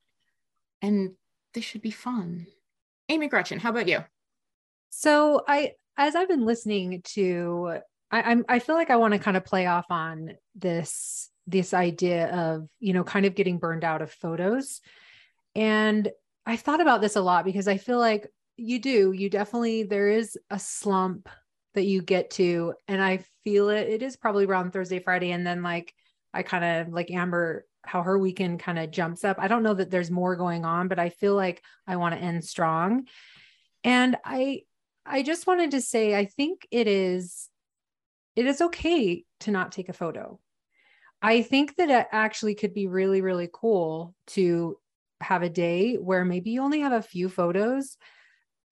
And 0.83 1.13
this 1.55 1.65
should 1.65 1.83
be 1.83 1.91
fun. 1.91 2.47
Amy 3.09 3.29
gretchen 3.29 3.59
how 3.59 3.71
about 3.71 3.89
you 3.89 4.05
so 4.91 5.43
I, 5.49 5.73
as 5.97 6.15
I've 6.15 6.29
been 6.29 6.45
listening 6.45 7.03
to, 7.15 7.79
I, 8.11 8.23
I'm, 8.23 8.45
I 8.49 8.59
feel 8.59 8.75
like 8.75 8.91
I 8.91 8.97
want 8.97 9.15
to 9.15 9.19
kind 9.19 9.37
of 9.37 9.45
play 9.45 9.67
off 9.67 9.87
on 9.91 10.35
this, 10.55 11.31
this 11.47 11.73
idea 11.73 12.29
of, 12.29 12.69
you 12.79 12.93
know, 12.93 13.05
kind 13.05 13.27
of 13.27 13.35
getting 13.35 13.59
burned 13.59 13.85
out 13.85 14.03
of 14.03 14.13
photos. 14.13 14.81
And 15.55 16.11
I 16.47 16.57
thought 16.57 16.81
about 16.81 17.01
this 17.01 17.17
a 17.17 17.21
lot 17.21 17.45
because 17.45 17.69
I 17.69 17.77
feel 17.77 17.99
like 17.99 18.29
you 18.57 18.79
do, 18.79 19.13
you 19.13 19.31
definitely, 19.31 19.85
there 19.85 20.09
is 20.09 20.39
a 20.51 20.59
slump 20.59 21.29
that 21.75 21.85
you 21.85 22.03
get 22.03 22.31
to, 22.31 22.75
and 22.89 23.01
I 23.01 23.25
feel 23.45 23.69
it. 23.69 23.89
It 23.89 24.03
is 24.03 24.17
probably 24.17 24.45
around 24.45 24.73
Thursday, 24.73 24.99
Friday. 24.99 25.31
And 25.33 25.47
then 25.47 25.63
like, 25.63 25.95
I 26.35 26.43
kind 26.43 26.65
of 26.65 26.93
like 26.93 27.11
Amber, 27.11 27.65
how 27.83 28.03
her 28.03 28.19
weekend 28.19 28.61
kind 28.61 28.79
of 28.79 28.91
jumps 28.91 29.25
up. 29.25 29.39
I 29.39 29.49
don't 29.49 29.63
know 29.63 29.75
that 29.75 29.91
there's 29.91 30.11
more 30.11 30.37
going 30.37 30.65
on, 30.65 30.89
but 30.89 30.99
I 30.99 31.11
feel 31.11 31.35
like 31.35 31.63
I 31.87 31.97
want 31.97 32.15
to 32.15 32.21
end 32.21 32.45
strong. 32.45 33.07
And 33.85 34.17
I 34.25 34.63
I 35.07 35.23
just 35.23 35.47
wanted 35.47 35.73
to 35.73 35.81
say 35.81 36.15
I 36.15 36.25
think 36.25 36.67
it 36.71 36.87
is 36.87 37.49
it 38.37 38.47
is 38.47 38.61
okay 38.61 39.25
to 39.41 39.51
not 39.51 39.73
take 39.73 39.89
a 39.89 39.95
photo. 39.95 40.39
I 41.23 41.43
think 41.43 41.77
that 41.77 41.91
it 41.91 42.07
actually 42.13 42.55
could 42.55 42.75
be 42.75 42.87
really 42.87 43.21
really 43.21 43.49
cool 43.53 44.15
to 44.29 44.79
have 45.21 45.43
a 45.43 45.51
day 45.51 45.97
where 45.97 46.25
maybe 46.25 46.51
you 46.51 46.63
only 46.63 46.81
have 46.81 46.93
a 46.93 47.03
few 47.03 47.29
photos 47.29 47.99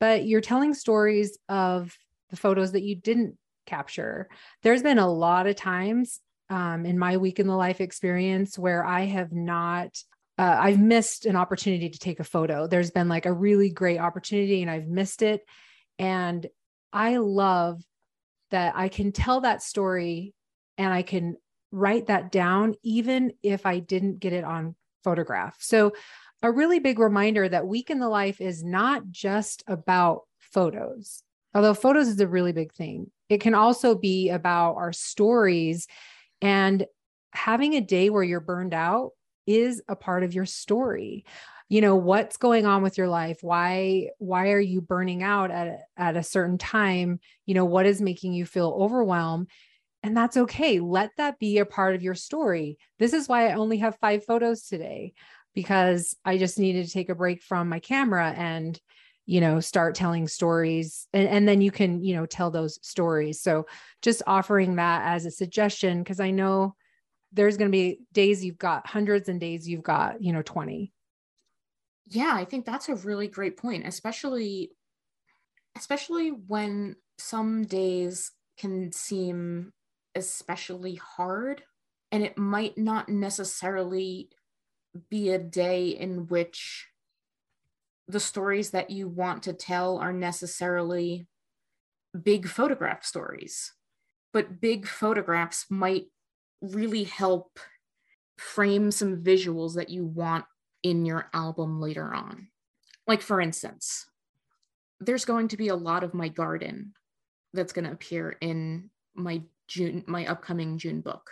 but 0.00 0.26
you're 0.26 0.40
telling 0.40 0.74
stories 0.74 1.38
of 1.48 1.96
the 2.30 2.36
photos 2.36 2.72
that 2.72 2.82
you 2.82 2.94
didn't 2.94 3.36
capture. 3.66 4.28
There's 4.62 4.82
been 4.82 4.98
a 4.98 5.10
lot 5.10 5.46
of 5.46 5.56
times 5.56 6.20
um, 6.50 6.86
in 6.86 6.98
my 6.98 7.16
week 7.16 7.38
in 7.38 7.46
the 7.46 7.56
life 7.56 7.80
experience 7.80 8.58
where 8.58 8.84
I 8.84 9.02
have 9.02 9.32
not, 9.32 9.98
uh, 10.38 10.56
I've 10.60 10.80
missed 10.80 11.26
an 11.26 11.36
opportunity 11.36 11.90
to 11.90 11.98
take 11.98 12.20
a 12.20 12.24
photo. 12.24 12.66
There's 12.66 12.90
been 12.90 13.08
like 13.08 13.26
a 13.26 13.32
really 13.32 13.70
great 13.70 13.98
opportunity 13.98 14.62
and 14.62 14.70
I've 14.70 14.86
missed 14.86 15.22
it. 15.22 15.42
And 15.98 16.46
I 16.92 17.16
love 17.16 17.82
that 18.50 18.74
I 18.76 18.88
can 18.88 19.12
tell 19.12 19.42
that 19.42 19.62
story 19.62 20.34
and 20.76 20.92
I 20.92 21.02
can 21.02 21.36
write 21.70 22.06
that 22.06 22.32
down, 22.32 22.74
even 22.82 23.32
if 23.42 23.66
I 23.66 23.78
didn't 23.78 24.20
get 24.20 24.32
it 24.32 24.44
on 24.44 24.74
photograph. 25.04 25.56
So 25.60 25.92
a 26.42 26.50
really 26.50 26.78
big 26.78 26.98
reminder 26.98 27.48
that 27.48 27.66
Week 27.66 27.90
in 27.90 27.98
the 27.98 28.08
Life 28.08 28.40
is 28.40 28.62
not 28.62 29.10
just 29.10 29.64
about 29.66 30.22
photos, 30.38 31.22
although 31.54 31.74
photos 31.74 32.08
is 32.08 32.20
a 32.20 32.28
really 32.28 32.52
big 32.52 32.72
thing. 32.72 33.10
It 33.28 33.40
can 33.40 33.54
also 33.54 33.94
be 33.94 34.30
about 34.30 34.76
our 34.76 34.92
stories 34.92 35.86
and 36.40 36.86
having 37.32 37.74
a 37.74 37.80
day 37.80 38.08
where 38.08 38.22
you're 38.22 38.40
burned 38.40 38.72
out 38.72 39.10
is 39.46 39.82
a 39.88 39.96
part 39.96 40.22
of 40.22 40.34
your 40.34 40.46
story 40.46 41.24
you 41.68 41.82
know 41.82 41.96
what's 41.96 42.38
going 42.38 42.64
on 42.66 42.82
with 42.82 42.96
your 42.96 43.08
life? 43.08 43.38
Why 43.42 44.08
why 44.18 44.52
are 44.52 44.60
you 44.60 44.80
burning 44.80 45.22
out 45.22 45.50
at 45.50 45.80
at 45.96 46.16
a 46.16 46.22
certain 46.22 46.58
time? 46.58 47.20
You 47.46 47.54
know 47.54 47.66
what 47.66 47.86
is 47.86 48.00
making 48.00 48.32
you 48.32 48.46
feel 48.46 48.74
overwhelmed? 48.78 49.48
And 50.02 50.16
that's 50.16 50.36
okay. 50.36 50.80
Let 50.80 51.10
that 51.18 51.38
be 51.38 51.58
a 51.58 51.66
part 51.66 51.94
of 51.94 52.02
your 52.02 52.14
story. 52.14 52.78
This 52.98 53.12
is 53.12 53.28
why 53.28 53.48
i 53.48 53.54
only 53.54 53.78
have 53.78 53.98
5 54.00 54.24
photos 54.24 54.62
today 54.62 55.12
because 55.54 56.16
I 56.24 56.38
just 56.38 56.58
needed 56.58 56.86
to 56.86 56.92
take 56.92 57.08
a 57.08 57.14
break 57.14 57.42
from 57.42 57.68
my 57.68 57.80
camera 57.80 58.32
and 58.36 58.78
you 59.26 59.40
know 59.42 59.60
start 59.60 59.94
telling 59.94 60.26
stories. 60.26 61.06
And, 61.12 61.28
and 61.28 61.48
then 61.48 61.60
you 61.60 61.70
can 61.70 62.02
you 62.02 62.16
know 62.16 62.26
tell 62.26 62.50
those 62.50 62.78
stories. 62.86 63.42
So 63.42 63.66
just 64.00 64.22
offering 64.26 64.76
that 64.76 65.02
as 65.06 65.26
a 65.26 65.30
suggestion 65.30 66.02
because 66.02 66.20
i 66.20 66.30
know 66.30 66.74
there's 67.32 67.58
going 67.58 67.70
to 67.70 67.72
be 67.72 68.00
days 68.12 68.42
you've 68.44 68.58
got 68.58 68.86
hundreds 68.86 69.28
and 69.28 69.38
days 69.38 69.68
you've 69.68 69.82
got 69.82 70.22
you 70.22 70.32
know 70.32 70.42
20 70.42 70.92
yeah 72.08 72.32
i 72.34 72.44
think 72.44 72.64
that's 72.64 72.88
a 72.88 72.94
really 72.96 73.28
great 73.28 73.56
point 73.56 73.86
especially 73.86 74.70
especially 75.76 76.30
when 76.30 76.96
some 77.18 77.64
days 77.64 78.32
can 78.58 78.90
seem 78.92 79.72
especially 80.14 80.96
hard 80.96 81.62
and 82.10 82.22
it 82.24 82.38
might 82.38 82.76
not 82.78 83.08
necessarily 83.08 84.30
be 85.10 85.30
a 85.30 85.38
day 85.38 85.88
in 85.88 86.26
which 86.26 86.88
the 88.08 88.20
stories 88.20 88.70
that 88.70 88.90
you 88.90 89.06
want 89.06 89.42
to 89.42 89.52
tell 89.52 89.98
are 89.98 90.12
necessarily 90.12 91.26
big 92.22 92.48
photograph 92.48 93.04
stories, 93.04 93.74
but 94.32 94.60
big 94.60 94.86
photographs 94.86 95.66
might 95.68 96.06
really 96.62 97.04
help 97.04 97.60
frame 98.38 98.90
some 98.90 99.22
visuals 99.22 99.74
that 99.74 99.90
you 99.90 100.04
want 100.06 100.46
in 100.82 101.04
your 101.04 101.28
album 101.32 101.80
later 101.80 102.12
on. 102.14 102.48
Like, 103.06 103.22
for 103.22 103.40
instance, 103.40 104.06
there's 105.00 105.24
going 105.24 105.48
to 105.48 105.56
be 105.56 105.68
a 105.68 105.76
lot 105.76 106.04
of 106.04 106.14
my 106.14 106.28
garden 106.28 106.92
that's 107.52 107.72
going 107.72 107.84
to 107.84 107.92
appear 107.92 108.36
in 108.40 108.90
my 109.14 109.42
June, 109.66 110.04
my 110.06 110.26
upcoming 110.26 110.78
June 110.78 111.00
book. 111.00 111.30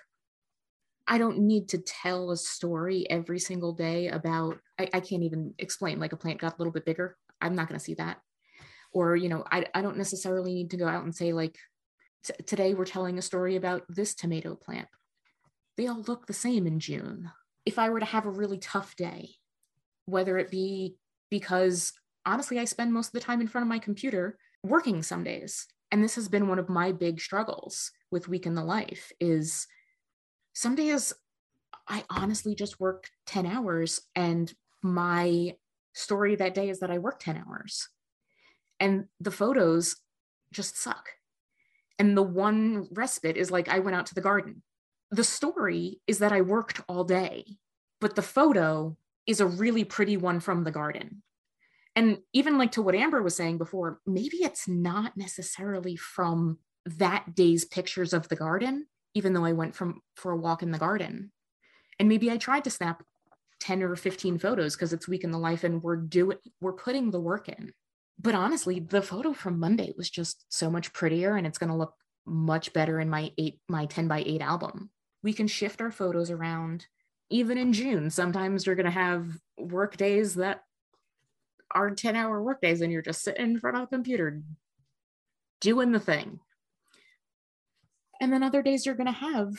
I 1.06 1.18
don't 1.18 1.38
need 1.38 1.68
to 1.68 1.78
tell 1.78 2.30
a 2.30 2.36
story 2.36 3.08
every 3.08 3.38
single 3.38 3.72
day 3.72 4.08
about, 4.08 4.58
I, 4.78 4.88
I 4.92 5.00
can't 5.00 5.22
even 5.22 5.54
explain, 5.58 6.00
like 6.00 6.12
a 6.12 6.16
plant 6.16 6.40
got 6.40 6.54
a 6.54 6.56
little 6.58 6.72
bit 6.72 6.84
bigger. 6.84 7.16
I'm 7.40 7.54
not 7.54 7.68
going 7.68 7.78
to 7.78 7.84
see 7.84 7.94
that. 7.94 8.18
Or, 8.92 9.14
you 9.14 9.28
know, 9.28 9.44
I, 9.50 9.66
I 9.74 9.82
don't 9.82 9.98
necessarily 9.98 10.54
need 10.54 10.70
to 10.70 10.76
go 10.76 10.88
out 10.88 11.04
and 11.04 11.14
say, 11.14 11.32
like, 11.32 11.56
today 12.46 12.74
we're 12.74 12.86
telling 12.86 13.18
a 13.18 13.22
story 13.22 13.56
about 13.56 13.82
this 13.88 14.14
tomato 14.14 14.56
plant. 14.56 14.88
They 15.76 15.86
all 15.86 16.02
look 16.08 16.26
the 16.26 16.32
same 16.32 16.66
in 16.66 16.80
June. 16.80 17.30
If 17.66 17.78
I 17.78 17.90
were 17.90 18.00
to 18.00 18.06
have 18.06 18.26
a 18.26 18.30
really 18.30 18.58
tough 18.58 18.96
day, 18.96 19.30
whether 20.06 20.38
it 20.38 20.50
be 20.50 20.96
because 21.30 21.92
honestly, 22.25 22.58
I 22.58 22.64
spend 22.64 22.92
most 22.92 23.08
of 23.08 23.12
the 23.12 23.20
time 23.20 23.40
in 23.40 23.49
front 23.49 23.64
of 23.64 23.68
my 23.68 23.78
computer 23.78 24.38
working 24.62 25.02
some 25.02 25.25
days. 25.25 25.66
And 25.92 26.02
this 26.02 26.14
has 26.16 26.28
been 26.28 26.49
one 26.49 26.58
of 26.58 26.68
my 26.68 26.92
big 26.92 27.20
struggles 27.20 27.90
with 28.11 28.28
Week 28.28 28.46
in 28.46 28.54
the 28.54 28.64
Life 28.64 29.12
is 29.20 29.66
some 30.52 30.75
days 30.75 31.12
I 31.88 32.04
honestly 32.11 32.54
just 32.54 32.80
work 32.80 33.08
10 33.26 33.46
hours 33.46 34.00
and 34.14 34.52
my 34.82 35.54
story 35.92 36.37
that 36.37 36.54
day 36.54 36.68
is 36.68 36.80
that 36.80 36.90
I 36.90 36.99
work 36.99 37.20
10 37.20 37.42
hours. 37.46 37.88
And 38.80 39.04
the 39.20 39.30
photos 39.30 39.96
just 40.52 40.76
suck. 40.76 41.11
And 41.99 42.16
the 42.16 42.23
one 42.23 42.88
respite 42.90 43.37
is 43.37 43.50
like 43.50 43.68
I 43.68 43.78
went 43.78 43.96
out 43.96 44.06
to 44.06 44.14
the 44.14 44.20
garden. 44.20 44.62
The 45.10 45.25
story 45.25 46.00
is 46.06 46.18
that 46.18 46.32
I 46.32 46.40
worked 46.40 46.80
all 46.88 47.04
day, 47.04 47.56
but 48.00 48.16
the 48.16 48.22
photo 48.22 48.96
is 49.26 49.40
a 49.40 49.46
really 49.46 49.84
pretty 49.84 50.16
one 50.16 50.40
from 50.40 50.64
the 50.64 50.70
garden. 50.70 51.22
And 51.94 52.18
even 52.32 52.58
like 52.58 52.72
to 52.72 52.82
what 52.82 52.94
Amber 52.94 53.22
was 53.22 53.34
saying 53.34 53.58
before, 53.58 54.00
maybe 54.06 54.38
it's 54.38 54.68
not 54.68 55.16
necessarily 55.16 55.96
from 55.96 56.58
that 56.84 57.34
day's 57.34 57.64
pictures 57.64 58.12
of 58.12 58.28
the 58.28 58.36
garden, 58.36 58.86
even 59.14 59.32
though 59.32 59.44
I 59.44 59.52
went 59.52 59.75
from 59.75 60.02
for 60.14 60.32
a 60.32 60.36
walk 60.36 60.62
in 60.62 60.70
the 60.70 60.78
garden. 60.78 61.32
And 61.98 62.08
maybe 62.08 62.30
I 62.30 62.36
tried 62.36 62.64
to 62.64 62.70
snap 62.70 63.02
10 63.60 63.82
or 63.82 63.96
15 63.96 64.38
photos 64.38 64.76
because 64.76 64.92
it's 64.92 65.08
week 65.08 65.25
in 65.25 65.30
the 65.30 65.38
life 65.38 65.64
and 65.64 65.82
we're 65.82 65.96
doing 65.96 66.38
we're 66.60 66.75
putting 66.75 67.10
the 67.10 67.20
work 67.20 67.48
in. 67.48 67.72
But 68.18 68.34
honestly, 68.34 68.80
the 68.80 69.02
photo 69.02 69.32
from 69.32 69.58
Monday 69.58 69.92
was 69.96 70.10
just 70.10 70.44
so 70.48 70.70
much 70.70 70.92
prettier 70.92 71.36
and 71.36 71.46
it's 71.46 71.58
going 71.58 71.70
to 71.70 71.76
look 71.76 71.94
much 72.26 72.72
better 72.72 73.00
in 73.00 73.08
my 73.08 73.32
8 73.38 73.58
my 73.68 73.86
10 73.86 74.08
by 74.08 74.22
8 74.26 74.42
album. 74.42 74.90
We 75.26 75.33
can 75.33 75.49
shift 75.49 75.80
our 75.80 75.90
photos 75.90 76.30
around 76.30 76.87
even 77.30 77.59
in 77.59 77.73
June. 77.73 78.11
Sometimes 78.11 78.64
you're 78.64 78.76
going 78.76 78.87
to 78.87 78.92
have 78.92 79.26
work 79.59 79.97
days 79.97 80.37
that 80.37 80.62
are 81.75 81.90
10 81.90 82.14
hour 82.14 82.40
work 82.40 82.61
days 82.61 82.80
and 82.80 82.92
you're 82.92 83.02
just 83.02 83.25
sitting 83.25 83.45
in 83.45 83.59
front 83.59 83.76
of 83.76 83.83
a 83.83 83.87
computer 83.88 84.40
doing 85.61 85.90
the 85.90 85.99
thing 85.99 86.38
and 88.21 88.33
then 88.33 88.45
other 88.45 88.62
days 88.62 88.87
you're 88.87 88.95
going 88.95 89.12
to 89.12 89.12
have 89.12 89.50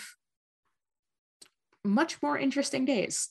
much 1.84 2.22
more 2.22 2.38
interesting 2.38 2.86
days. 2.86 3.30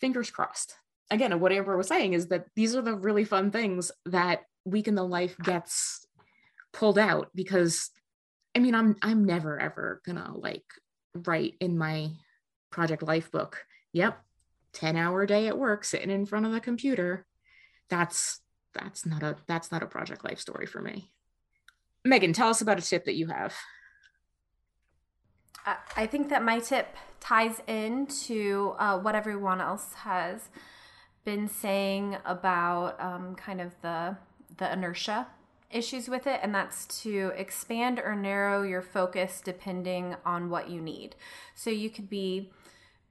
Fingers 0.00 0.30
crossed. 0.30 0.76
Again, 1.10 1.38
what 1.40 1.52
Amber 1.52 1.76
was 1.76 1.88
saying 1.88 2.14
is 2.14 2.28
that 2.28 2.46
these 2.56 2.74
are 2.74 2.82
the 2.82 2.94
really 2.94 3.24
fun 3.24 3.50
things 3.50 3.92
that 4.06 4.44
Week 4.64 4.88
in 4.88 4.94
the 4.94 5.04
Life 5.04 5.36
gets 5.42 6.06
pulled 6.72 6.98
out 6.98 7.28
because 7.34 7.90
I 8.54 8.60
mean 8.60 8.74
I'm 8.74 8.96
I'm 9.02 9.24
never 9.24 9.58
ever 9.58 10.00
gonna 10.06 10.32
like 10.36 10.64
write 11.14 11.54
in 11.60 11.76
my 11.78 12.10
project 12.70 13.02
life 13.02 13.30
book, 13.30 13.64
yep, 13.92 14.22
10 14.72 14.96
hour 14.96 15.26
day 15.26 15.48
at 15.48 15.58
work 15.58 15.84
sitting 15.84 16.10
in 16.10 16.26
front 16.26 16.46
of 16.46 16.52
the 16.52 16.60
computer. 16.60 17.26
That's 17.88 18.40
that's 18.72 19.04
not 19.04 19.22
a 19.22 19.36
that's 19.46 19.72
not 19.72 19.82
a 19.82 19.86
project 19.86 20.24
life 20.24 20.38
story 20.38 20.66
for 20.66 20.80
me. 20.80 21.10
Megan, 22.04 22.32
tell 22.32 22.48
us 22.48 22.60
about 22.60 22.78
a 22.78 22.82
tip 22.82 23.04
that 23.04 23.16
you 23.16 23.26
have. 23.26 23.54
I 25.96 26.06
think 26.06 26.30
that 26.30 26.42
my 26.42 26.60
tip 26.60 26.96
ties 27.20 27.60
into 27.66 28.74
uh, 28.78 28.98
what 28.98 29.14
everyone 29.14 29.60
else 29.60 29.92
has 29.94 30.48
been 31.24 31.48
saying 31.48 32.16
about 32.24 32.98
um, 33.00 33.34
kind 33.34 33.60
of 33.60 33.74
the 33.82 34.16
the 34.56 34.72
inertia 34.72 35.26
issues 35.70 36.08
with 36.08 36.26
it, 36.26 36.40
and 36.42 36.54
that's 36.54 36.86
to 37.02 37.32
expand 37.36 37.98
or 37.98 38.14
narrow 38.14 38.62
your 38.62 38.82
focus 38.82 39.40
depending 39.44 40.16
on 40.24 40.50
what 40.50 40.68
you 40.70 40.80
need. 40.80 41.14
So 41.54 41.70
you 41.70 41.90
could 41.90 42.10
be 42.10 42.50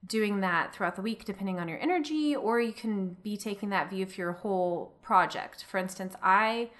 doing 0.06 0.40
that 0.40 0.74
throughout 0.74 0.96
the 0.96 1.02
week 1.02 1.24
depending 1.24 1.58
on 1.58 1.68
your 1.68 1.78
energy, 1.78 2.34
or 2.34 2.60
you 2.60 2.72
can 2.72 3.16
be 3.22 3.36
taking 3.36 3.70
that 3.70 3.90
view 3.90 4.06
for 4.06 4.20
your 4.20 4.32
whole 4.32 4.94
project. 5.02 5.64
For 5.64 5.78
instance, 5.78 6.14
I 6.22 6.70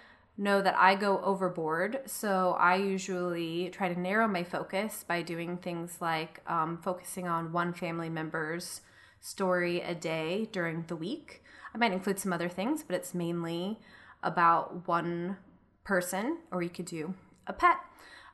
know 0.40 0.62
that 0.62 0.74
I 0.76 0.94
go 0.94 1.20
overboard. 1.22 2.00
So 2.06 2.56
I 2.58 2.76
usually 2.76 3.68
try 3.70 3.92
to 3.92 4.00
narrow 4.00 4.26
my 4.26 4.42
focus 4.42 5.04
by 5.06 5.22
doing 5.22 5.58
things 5.58 5.98
like 6.00 6.40
um, 6.46 6.78
focusing 6.78 7.28
on 7.28 7.52
one 7.52 7.74
family 7.74 8.08
member's 8.08 8.80
story 9.20 9.82
a 9.82 9.94
day 9.94 10.48
during 10.50 10.84
the 10.88 10.96
week. 10.96 11.44
I 11.74 11.78
might 11.78 11.92
include 11.92 12.18
some 12.18 12.32
other 12.32 12.48
things, 12.48 12.82
but 12.82 12.96
it's 12.96 13.14
mainly 13.14 13.78
about 14.22 14.88
one 14.88 15.36
person, 15.84 16.38
or 16.50 16.62
you 16.62 16.70
could 16.70 16.86
do 16.86 17.14
a 17.46 17.52
pet, 17.52 17.78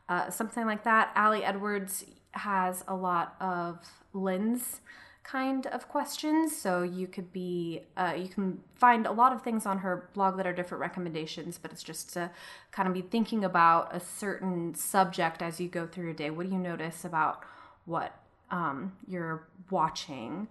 uh, 0.09 0.31
something 0.31 0.67
like 0.67 0.85
that. 0.85 1.13
Ali 1.17 1.45
Edwards 1.45 2.05
has 2.33 2.85
a 2.87 2.95
lot 2.95 3.35
of 3.41 3.79
lens 4.13 4.81
kind 5.27 5.67
of 5.67 5.89
questions. 5.89 6.57
So 6.57 6.85
you 6.85 7.09
could 7.09 7.33
be, 7.33 7.81
uh, 7.97 8.15
you 8.17 8.29
can 8.29 8.61
find 8.77 9.07
a 9.07 9.13
lot 9.13 9.33
of 9.33 9.43
things 9.43 9.67
on 9.67 9.79
her 9.79 10.09
blog 10.15 10.37
that 10.37 10.47
are 10.47 10.53
different 10.53 10.81
recommendations, 10.81 11.59
but 11.59 11.73
it's 11.73 11.83
just 11.83 12.13
to 12.13 12.31
kind 12.71 12.87
of 12.87 12.95
be 12.95 13.03
thinking 13.03 13.45
about 13.45 13.93
a 13.95 13.99
certain 13.99 14.75
subject 14.77 15.43
as 15.43 15.61
you 15.61 15.69
go 15.69 15.85
through 15.87 16.05
your 16.05 16.15
day. 16.15 16.31
What 16.31 16.47
do 16.47 16.53
you 16.53 16.61
notice 16.61 17.05
about 17.05 17.43
what 17.87 18.15
um, 18.53 18.93
you're 19.09 19.49
watching, 19.69 20.47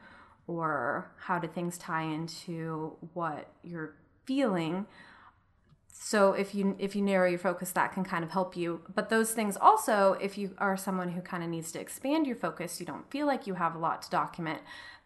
or 0.45 1.09
how 1.19 1.39
do 1.39 1.47
things 1.47 1.77
tie 1.77 2.03
into 2.03 2.97
what 3.13 3.47
you're 3.63 3.93
feeling? 4.25 4.85
So 5.97 6.33
if 6.33 6.53
you 6.53 6.75
if 6.77 6.95
you 6.95 7.01
narrow 7.01 7.27
your 7.29 7.39
focus 7.39 7.71
that 7.71 7.93
can 7.93 8.03
kind 8.03 8.23
of 8.23 8.31
help 8.31 8.55
you. 8.55 8.81
But 8.93 9.09
those 9.09 9.31
things 9.31 9.57
also 9.59 10.17
if 10.21 10.37
you 10.37 10.51
are 10.57 10.77
someone 10.77 11.09
who 11.11 11.21
kind 11.21 11.43
of 11.43 11.49
needs 11.49 11.71
to 11.71 11.79
expand 11.79 12.27
your 12.27 12.35
focus 12.35 12.79
you 12.79 12.85
don't 12.85 13.09
feel 13.09 13.25
like 13.25 13.47
you 13.47 13.55
have 13.55 13.75
a 13.75 13.79
lot 13.79 14.01
to 14.03 14.09
document 14.09 14.61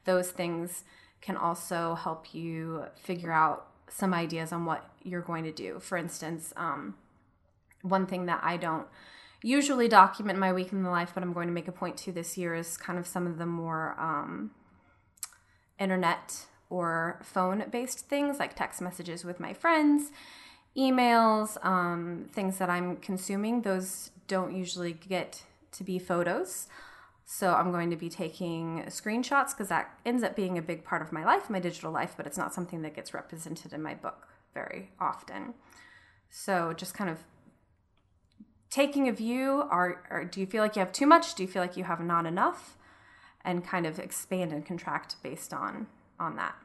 those 0.05 0.31
things 0.31 0.83
can 1.21 1.37
also 1.37 1.95
help 1.95 2.33
you 2.33 2.85
figure 2.95 3.31
out 3.31 3.67
some 3.89 4.13
ideas 4.13 4.51
on 4.51 4.65
what 4.65 4.89
you're 5.03 5.21
going 5.21 5.43
to 5.43 5.51
do. 5.51 5.79
For 5.79 5.97
instance 5.97 6.53
um, 6.57 6.95
one 7.81 8.05
thing 8.05 8.25
that 8.25 8.39
i 8.43 8.57
don't 8.57 8.87
usually 9.41 9.87
document 9.87 10.37
my 10.37 10.51
week 10.51 10.71
in 10.71 10.83
the 10.83 10.89
life 10.89 11.11
but 11.13 11.23
i'm 11.23 11.33
going 11.33 11.47
to 11.47 11.53
make 11.53 11.67
a 11.67 11.71
point 11.71 11.97
to 11.97 12.11
this 12.11 12.37
year 12.37 12.53
is 12.55 12.77
kind 12.77 12.99
of 12.99 13.07
some 13.07 13.25
of 13.25 13.37
the 13.37 13.45
more 13.45 13.95
um, 13.99 14.51
internet 15.79 16.45
or 16.69 17.19
phone 17.23 17.63
based 17.71 18.07
things 18.09 18.37
like 18.37 18.55
text 18.55 18.81
messages 18.81 19.23
with 19.23 19.39
my 19.39 19.53
friends 19.53 20.11
emails, 20.77 21.63
um, 21.65 22.29
things 22.31 22.57
that 22.57 22.69
I'm 22.69 22.97
consuming, 22.97 23.61
those 23.61 24.11
don't 24.27 24.55
usually 24.55 24.93
get 24.93 25.43
to 25.73 25.83
be 25.83 25.99
photos. 25.99 26.67
So 27.25 27.53
I'm 27.53 27.71
going 27.71 27.91
to 27.91 27.95
be 27.95 28.09
taking 28.09 28.83
screenshots 28.87 29.51
because 29.51 29.69
that 29.69 29.99
ends 30.05 30.23
up 30.23 30.35
being 30.35 30.57
a 30.57 30.61
big 30.61 30.83
part 30.83 31.01
of 31.01 31.11
my 31.11 31.23
life, 31.23 31.49
my 31.49 31.59
digital 31.59 31.91
life, 31.91 32.15
but 32.17 32.25
it's 32.25 32.37
not 32.37 32.53
something 32.53 32.81
that 32.81 32.95
gets 32.95 33.13
represented 33.13 33.71
in 33.71 33.83
my 33.83 33.93
book 33.93 34.27
very 34.53 34.91
often. 34.99 35.53
So 36.31 36.73
just 36.73 36.93
kind 36.95 37.09
of 37.09 37.19
taking 38.69 39.07
a 39.07 39.11
view 39.11 39.63
are, 39.69 40.03
are 40.09 40.25
do 40.25 40.39
you 40.39 40.47
feel 40.47 40.63
like 40.63 40.75
you 40.75 40.79
have 40.79 40.91
too 40.91 41.05
much? 41.05 41.35
Do 41.35 41.43
you 41.43 41.49
feel 41.49 41.61
like 41.61 41.77
you 41.77 41.83
have 41.83 41.99
not 41.99 42.25
enough? 42.25 42.77
And 43.45 43.63
kind 43.63 43.85
of 43.85 43.99
expand 43.99 44.51
and 44.51 44.65
contract 44.65 45.15
based 45.23 45.53
on 45.53 45.87
on 46.19 46.35
that 46.35 46.55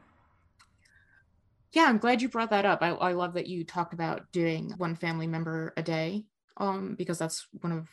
yeah 1.73 1.85
i'm 1.85 1.97
glad 1.97 2.21
you 2.21 2.29
brought 2.29 2.49
that 2.51 2.65
up. 2.65 2.79
I, 2.81 2.89
I 2.89 3.13
love 3.13 3.33
that 3.33 3.47
you 3.47 3.63
talked 3.63 3.93
about 3.93 4.31
doing 4.31 4.73
one 4.77 4.95
family 4.95 5.27
member 5.27 5.73
a 5.77 5.83
day 5.83 6.25
um, 6.57 6.95
because 6.97 7.17
that's 7.17 7.47
one 7.61 7.71
of 7.71 7.87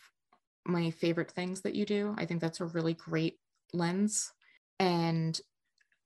my 0.65 0.91
favorite 0.91 1.33
things 1.33 1.63
that 1.63 1.75
you 1.75 1.85
do. 1.85 2.15
I 2.17 2.25
think 2.25 2.41
that's 2.41 2.61
a 2.61 2.67
really 2.67 2.95
great 2.95 3.39
lens. 3.73 4.33
And 4.79 5.41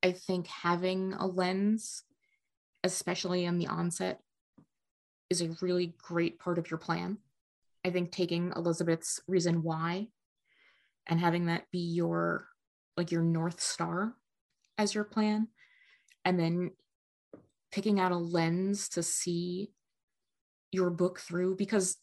i 0.02 0.12
think 0.12 0.46
having 0.46 1.14
a 1.14 1.26
lens 1.26 2.02
especially 2.84 3.44
in 3.44 3.58
the 3.58 3.66
onset 3.66 4.20
is 5.30 5.42
a 5.42 5.56
really 5.60 5.94
great 5.98 6.38
part 6.38 6.58
of 6.58 6.70
your 6.70 6.78
plan. 6.78 7.18
I 7.84 7.90
think 7.90 8.12
taking 8.12 8.52
elizabeth's 8.54 9.20
reason 9.26 9.62
why 9.62 10.08
and 11.06 11.18
having 11.18 11.46
that 11.46 11.70
be 11.70 11.78
your 11.78 12.46
like 12.96 13.10
your 13.10 13.22
north 13.22 13.60
star 13.60 14.14
as 14.78 14.94
your 14.94 15.04
plan 15.04 15.48
and 16.24 16.38
then 16.38 16.70
picking 17.76 18.00
out 18.00 18.10
a 18.10 18.16
lens 18.16 18.88
to 18.88 19.02
see 19.02 19.70
your 20.72 20.88
book 20.88 21.20
through 21.20 21.54
because 21.54 21.98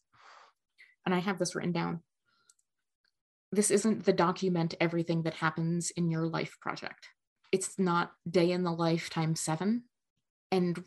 and 1.04 1.12
I 1.12 1.18
have 1.18 1.36
this 1.36 1.56
written 1.56 1.72
down. 1.72 2.00
This 3.50 3.72
isn't 3.72 4.04
the 4.04 4.12
document 4.12 4.74
everything 4.80 5.24
that 5.24 5.34
happens 5.34 5.90
in 5.96 6.12
your 6.12 6.26
life 6.26 6.56
project. 6.60 7.08
It's 7.50 7.76
not 7.76 8.12
day 8.30 8.52
in 8.52 8.62
the 8.62 8.70
life 8.70 9.10
times 9.10 9.40
seven. 9.40 9.82
And 10.52 10.80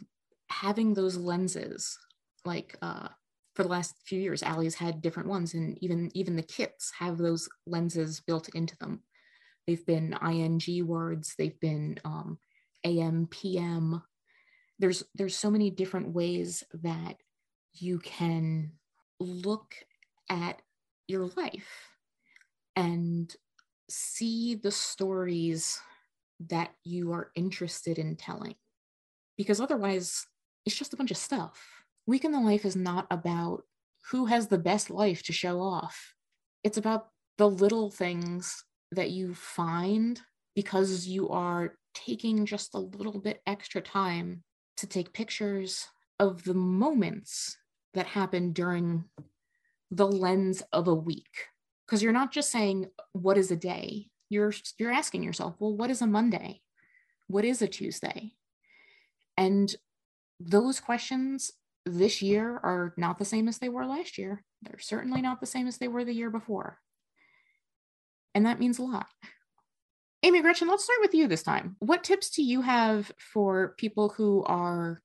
having 0.50 0.94
those 0.94 1.18
lenses, 1.18 1.98
like 2.46 2.78
uh, 2.82 3.10
for 3.56 3.64
the 3.64 3.70
last 3.70 3.96
few 4.06 4.22
years, 4.22 4.42
Ali's 4.42 4.76
had 4.76 5.02
different 5.02 5.28
ones, 5.28 5.54
and 5.54 5.78
even 5.84 6.10
even 6.14 6.38
the 6.38 6.44
kits 6.44 6.94
have 6.98 7.18
those 7.18 7.50
lenses 7.66 8.22
built 8.22 8.48
into 8.56 8.78
them. 8.78 9.04
They've 9.66 9.86
been 9.86 10.18
ing 10.24 10.88
words, 10.88 11.36
they've 11.38 11.60
been 11.60 12.00
um, 12.06 12.40
AM, 12.86 13.28
PM, 13.30 14.02
there's 14.80 15.04
there's 15.16 15.36
so 15.36 15.50
many 15.50 15.70
different 15.70 16.14
ways 16.14 16.64
that 16.84 17.18
you 17.74 18.00
can 18.00 18.72
look 19.20 19.76
at 20.30 20.62
your 21.08 21.28
life 21.36 21.90
and 22.76 23.36
see 23.90 24.56
the 24.56 24.72
stories 24.72 25.80
that 26.40 26.72
you 26.84 27.12
are 27.12 27.32
interested 27.36 27.98
in 27.98 28.16
telling. 28.16 28.56
Because 29.38 29.60
otherwise 29.60 30.26
it's 30.66 30.76
just 30.76 30.94
a 30.94 30.98
bunch 30.98 31.12
of 31.12 31.18
stuff. 31.18 31.60
Week 32.06 32.26
in 32.26 32.32
the 32.32 32.40
life 32.40 32.66
is 32.66 32.76
not 32.76 33.08
about 33.10 33.64
who 34.12 34.26
has 34.26 34.48
the 34.48 34.58
best 34.58 34.90
life 34.90 35.24
to 35.24 35.34
show 35.34 35.60
off. 35.60 36.14
It's 36.64 36.78
about 36.78 37.08
the 37.38 37.50
little 37.50 37.90
things 37.90 38.64
that 38.92 39.12
you 39.12 39.34
find 39.34 40.20
because 40.56 41.08
you 41.08 41.30
are 41.30 41.76
taking 41.94 42.46
just 42.46 42.74
a 42.74 42.80
little 42.80 43.20
bit 43.20 43.42
extra 43.46 43.82
time 43.82 44.44
to 44.78 44.88
take 44.88 45.14
pictures 45.14 45.88
of 46.20 46.44
the 46.44 46.54
moments 46.54 47.58
that 47.94 48.08
happen 48.08 48.54
during 48.54 49.06
the 49.92 50.08
lens 50.08 50.64
of 50.72 50.88
a 50.88 50.96
week. 50.96 51.48
Because 51.86 52.04
you're 52.04 52.14
not 52.14 52.32
just 52.32 52.52
saying 52.52 52.88
what 53.14 53.38
is 53.38 53.52
a 53.52 53.56
day? 53.56 54.08
You're 54.30 54.54
you're 54.78 54.92
asking 54.92 55.24
yourself 55.24 55.56
well 55.60 55.76
what 55.76 55.90
is 55.90 56.02
a 56.02 56.08
monday? 56.08 56.62
What 57.28 57.46
is 57.46 57.62
a 57.62 57.68
tuesday? 57.68 58.34
And 59.38 59.74
those 60.40 60.80
questions 60.80 61.52
this 61.86 62.22
year 62.22 62.60
are 62.64 62.94
not 62.98 63.18
the 63.18 63.26
same 63.26 63.48
as 63.48 63.60
they 63.60 63.70
were 63.70 63.86
last 63.86 64.18
year. 64.18 64.44
They're 64.62 64.80
certainly 64.80 65.22
not 65.22 65.40
the 65.40 65.46
same 65.46 65.68
as 65.68 65.78
they 65.78 65.88
were 65.88 66.04
the 66.04 66.14
year 66.14 66.30
before. 66.30 66.80
And 68.36 68.46
that 68.46 68.60
means 68.60 68.80
a 68.80 68.84
lot 68.84 69.08
Amy 70.24 70.42
Gretchen, 70.42 70.68
let's 70.68 70.84
start 70.84 71.00
with 71.02 71.14
you 71.14 71.28
this 71.28 71.44
time. 71.44 71.76
What 71.80 72.04
tips 72.04 72.32
do 72.32 72.44
you 72.44 72.62
have 72.62 73.12
for 73.18 73.76
people 73.78 74.10
who 74.10 74.44
are 74.44 75.02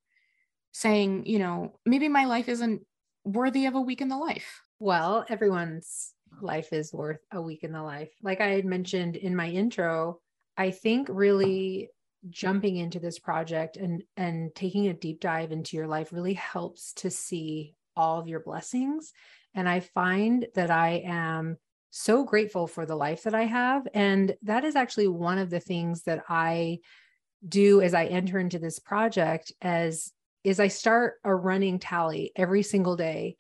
saying, 0.72 1.26
you 1.26 1.38
know, 1.38 1.78
maybe 1.84 2.08
my 2.08 2.24
life 2.24 2.48
isn't 2.48 2.82
worthy 3.24 3.66
of 3.66 3.74
a 3.74 3.80
week 3.80 4.00
in 4.00 4.08
the 4.08 4.16
life? 4.16 4.62
Well, 4.78 5.24
everyone's 5.28 6.14
life 6.40 6.72
is 6.72 6.92
worth 6.92 7.20
a 7.30 7.42
week 7.42 7.62
in 7.62 7.72
the 7.72 7.82
life. 7.82 8.10
Like 8.22 8.40
I 8.40 8.48
had 8.48 8.64
mentioned 8.64 9.16
in 9.16 9.36
my 9.36 9.48
intro, 9.48 10.18
I 10.56 10.70
think 10.70 11.08
really 11.10 11.90
jumping 12.30 12.76
into 12.76 13.00
this 13.00 13.18
project 13.18 13.76
and 13.76 14.02
and 14.16 14.54
taking 14.54 14.86
a 14.86 14.94
deep 14.94 15.20
dive 15.20 15.50
into 15.50 15.76
your 15.76 15.88
life 15.88 16.12
really 16.12 16.34
helps 16.34 16.92
to 16.94 17.10
see 17.10 17.74
all 17.96 18.20
of 18.20 18.28
your 18.28 18.40
blessings 18.40 19.12
and 19.54 19.68
I 19.68 19.80
find 19.80 20.46
that 20.54 20.70
I 20.70 21.02
am 21.04 21.56
so 21.92 22.24
grateful 22.24 22.66
for 22.66 22.86
the 22.86 22.96
life 22.96 23.24
that 23.24 23.34
I 23.34 23.44
have. 23.44 23.86
And 23.92 24.34
that 24.42 24.64
is 24.64 24.76
actually 24.76 25.08
one 25.08 25.38
of 25.38 25.50
the 25.50 25.60
things 25.60 26.02
that 26.04 26.24
I 26.28 26.78
do 27.46 27.82
as 27.82 27.92
I 27.92 28.06
enter 28.06 28.38
into 28.38 28.58
this 28.58 28.78
project 28.78 29.52
as 29.60 30.10
is 30.42 30.58
I 30.58 30.68
start 30.68 31.20
a 31.22 31.34
running 31.34 31.78
tally 31.78 32.32
every 32.34 32.62
single 32.62 32.96
day. 32.96 33.36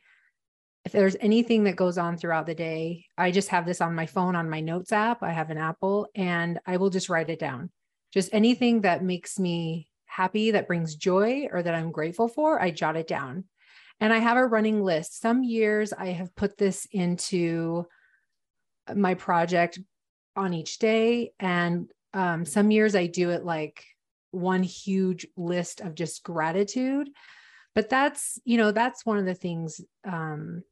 If 0.84 0.92
there's 0.92 1.16
anything 1.20 1.64
that 1.64 1.76
goes 1.76 1.96
on 1.96 2.16
throughout 2.16 2.46
the 2.46 2.54
day, 2.54 3.06
I 3.16 3.30
just 3.30 3.48
have 3.48 3.64
this 3.64 3.80
on 3.80 3.94
my 3.94 4.06
phone 4.06 4.36
on 4.36 4.50
my 4.50 4.60
notes 4.60 4.92
app. 4.92 5.22
I 5.22 5.30
have 5.30 5.50
an 5.50 5.58
Apple 5.58 6.08
and 6.14 6.60
I 6.66 6.76
will 6.76 6.90
just 6.90 7.08
write 7.08 7.30
it 7.30 7.38
down. 7.38 7.70
Just 8.12 8.28
anything 8.34 8.82
that 8.82 9.02
makes 9.02 9.38
me 9.38 9.88
happy, 10.04 10.50
that 10.50 10.68
brings 10.68 10.94
joy, 10.94 11.48
or 11.50 11.62
that 11.62 11.74
I'm 11.74 11.90
grateful 11.90 12.28
for, 12.28 12.60
I 12.60 12.70
jot 12.70 12.96
it 12.96 13.08
down. 13.08 13.44
And 13.98 14.12
I 14.12 14.18
have 14.18 14.36
a 14.36 14.46
running 14.46 14.82
list. 14.82 15.20
Some 15.20 15.42
years 15.42 15.94
I 15.94 16.08
have 16.08 16.36
put 16.36 16.58
this 16.58 16.86
into 16.90 17.86
my 18.94 19.14
project 19.14 19.78
on 20.36 20.54
each 20.54 20.78
day. 20.78 21.32
And 21.38 21.90
um, 22.14 22.44
some 22.44 22.70
years 22.70 22.94
I 22.94 23.06
do 23.06 23.30
it 23.30 23.44
like 23.44 23.84
one 24.30 24.62
huge 24.62 25.26
list 25.36 25.80
of 25.80 25.94
just 25.94 26.22
gratitude. 26.22 27.10
But 27.74 27.88
that's, 27.88 28.38
you 28.44 28.58
know, 28.58 28.72
that's 28.72 29.06
one 29.06 29.18
of 29.18 29.24
the 29.24 29.34
things, 29.34 29.80
um, 30.04 30.62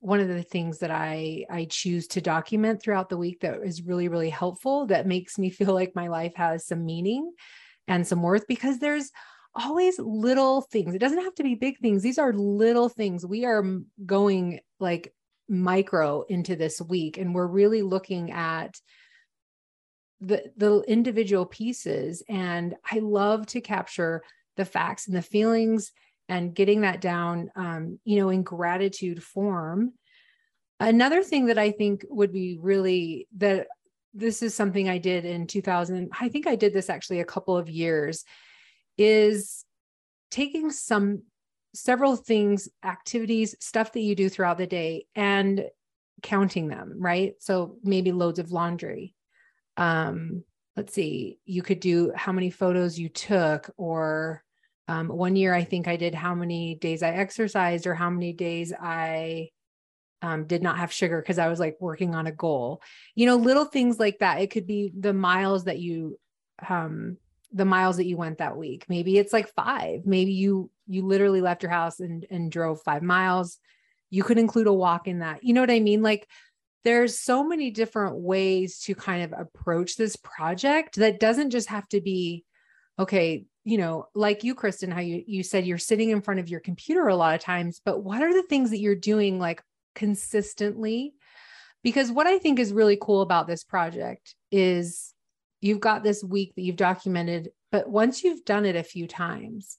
one 0.00 0.20
of 0.20 0.28
the 0.28 0.42
things 0.42 0.78
that 0.78 0.90
I 0.90 1.46
I 1.50 1.64
choose 1.64 2.06
to 2.08 2.20
document 2.20 2.80
throughout 2.80 3.08
the 3.08 3.16
week 3.16 3.40
that 3.40 3.62
is 3.64 3.82
really, 3.82 4.08
really 4.08 4.30
helpful, 4.30 4.86
that 4.86 5.06
makes 5.06 5.38
me 5.38 5.50
feel 5.50 5.74
like 5.74 5.96
my 5.96 6.08
life 6.08 6.34
has 6.36 6.66
some 6.66 6.84
meaning 6.84 7.32
and 7.88 8.06
some 8.06 8.22
worth 8.22 8.46
because 8.46 8.78
there's 8.78 9.10
always 9.54 9.98
little 9.98 10.60
things. 10.60 10.94
It 10.94 10.98
doesn't 10.98 11.22
have 11.24 11.34
to 11.36 11.42
be 11.42 11.54
big 11.54 11.78
things. 11.78 12.02
These 12.02 12.18
are 12.18 12.32
little 12.32 12.88
things. 12.88 13.24
We 13.24 13.44
are 13.44 13.64
going 14.04 14.60
like 14.78 15.12
micro 15.48 16.22
into 16.22 16.56
this 16.56 16.80
week 16.80 17.18
and 17.18 17.34
we're 17.34 17.46
really 17.46 17.82
looking 17.82 18.32
at 18.32 18.74
the 20.20 20.50
the 20.56 20.82
individual 20.88 21.46
pieces 21.46 22.22
and 22.28 22.74
i 22.90 22.98
love 22.98 23.46
to 23.46 23.60
capture 23.60 24.22
the 24.56 24.64
facts 24.64 25.06
and 25.06 25.16
the 25.16 25.22
feelings 25.22 25.92
and 26.28 26.54
getting 26.54 26.80
that 26.80 27.00
down 27.00 27.50
um, 27.54 27.98
you 28.04 28.18
know 28.18 28.30
in 28.30 28.42
gratitude 28.42 29.22
form 29.22 29.92
another 30.80 31.22
thing 31.22 31.46
that 31.46 31.58
i 31.58 31.70
think 31.70 32.04
would 32.08 32.32
be 32.32 32.58
really 32.60 33.28
that 33.36 33.66
this 34.16 34.42
is 34.42 34.54
something 34.54 34.88
I 34.88 34.96
did 34.96 35.26
in 35.26 35.46
2000. 35.46 36.10
I 36.18 36.28
think 36.30 36.46
I 36.46 36.56
did 36.56 36.72
this 36.72 36.88
actually 36.88 37.20
a 37.20 37.24
couple 37.24 37.56
of 37.56 37.68
years 37.68 38.24
is 38.96 39.64
taking 40.30 40.70
some 40.70 41.22
several 41.76 42.16
things, 42.16 42.68
activities, 42.84 43.54
stuff 43.60 43.92
that 43.92 44.00
you 44.00 44.14
do 44.14 44.28
throughout 44.28 44.58
the 44.58 44.66
day 44.66 45.06
and 45.14 45.66
counting 46.22 46.68
them, 46.68 46.94
right? 46.98 47.34
So 47.40 47.76
maybe 47.82 48.12
loads 48.12 48.38
of 48.38 48.50
laundry. 48.50 49.14
Um, 49.76 50.42
let's 50.76 50.94
see, 50.94 51.38
you 51.44 51.62
could 51.62 51.80
do 51.80 52.12
how 52.14 52.32
many 52.32 52.50
photos 52.50 52.98
you 52.98 53.08
took, 53.08 53.70
or 53.76 54.42
um, 54.88 55.08
one 55.08 55.36
year 55.36 55.54
I 55.54 55.64
think 55.64 55.88
I 55.88 55.96
did 55.96 56.14
how 56.14 56.34
many 56.34 56.76
days 56.76 57.02
I 57.02 57.10
exercised 57.10 57.86
or 57.86 57.94
how 57.94 58.10
many 58.10 58.32
days 58.32 58.72
I 58.78 59.50
um, 60.22 60.46
did 60.46 60.62
not 60.62 60.78
have 60.78 60.92
sugar 60.92 61.20
because 61.20 61.38
I 61.38 61.48
was 61.48 61.60
like 61.60 61.76
working 61.80 62.14
on 62.14 62.26
a 62.26 62.32
goal. 62.32 62.82
You 63.14 63.26
know, 63.26 63.36
little 63.36 63.64
things 63.66 63.98
like 63.98 64.20
that. 64.20 64.40
It 64.40 64.50
could 64.50 64.66
be 64.66 64.92
the 64.98 65.12
miles 65.12 65.64
that 65.64 65.78
you 65.78 66.18
um 66.66 67.18
the 67.56 67.64
miles 67.64 67.96
that 67.96 68.06
you 68.06 68.16
went 68.16 68.38
that 68.38 68.56
week. 68.56 68.84
Maybe 68.88 69.18
it's 69.18 69.32
like 69.32 69.52
5. 69.54 70.06
Maybe 70.06 70.32
you 70.32 70.70
you 70.86 71.04
literally 71.04 71.40
left 71.40 71.62
your 71.62 71.72
house 71.72 72.00
and 72.00 72.26
and 72.30 72.52
drove 72.52 72.82
5 72.82 73.02
miles. 73.02 73.58
You 74.10 74.22
could 74.22 74.38
include 74.38 74.66
a 74.66 74.72
walk 74.72 75.08
in 75.08 75.20
that. 75.20 75.42
You 75.42 75.54
know 75.54 75.62
what 75.62 75.70
I 75.70 75.80
mean? 75.80 76.02
Like 76.02 76.28
there's 76.84 77.18
so 77.18 77.42
many 77.42 77.72
different 77.72 78.16
ways 78.16 78.78
to 78.80 78.94
kind 78.94 79.24
of 79.24 79.38
approach 79.38 79.96
this 79.96 80.14
project 80.14 80.96
that 80.96 81.18
doesn't 81.18 81.50
just 81.50 81.68
have 81.68 81.88
to 81.88 82.00
be 82.00 82.44
okay 82.98 83.44
you 83.64 83.76
know 83.76 84.06
like 84.14 84.44
you 84.44 84.54
kristen 84.54 84.92
how 84.92 85.00
you 85.00 85.22
you 85.26 85.42
said 85.42 85.66
you're 85.66 85.78
sitting 85.78 86.10
in 86.10 86.22
front 86.22 86.38
of 86.38 86.48
your 86.48 86.60
computer 86.60 87.08
a 87.08 87.16
lot 87.16 87.34
of 87.34 87.40
times 87.40 87.82
but 87.84 88.04
what 88.04 88.22
are 88.22 88.32
the 88.32 88.44
things 88.44 88.70
that 88.70 88.78
you're 88.78 88.94
doing 88.94 89.40
like 89.40 89.62
consistently 89.96 91.12
because 91.82 92.12
what 92.12 92.28
i 92.28 92.38
think 92.38 92.60
is 92.60 92.72
really 92.72 92.96
cool 93.00 93.20
about 93.20 93.48
this 93.48 93.64
project 93.64 94.36
is 94.52 95.12
you've 95.66 95.80
got 95.80 96.02
this 96.02 96.22
week 96.22 96.54
that 96.54 96.62
you've 96.62 96.76
documented 96.76 97.50
but 97.70 97.88
once 97.88 98.22
you've 98.24 98.44
done 98.44 98.64
it 98.64 98.76
a 98.76 98.82
few 98.82 99.06
times 99.06 99.78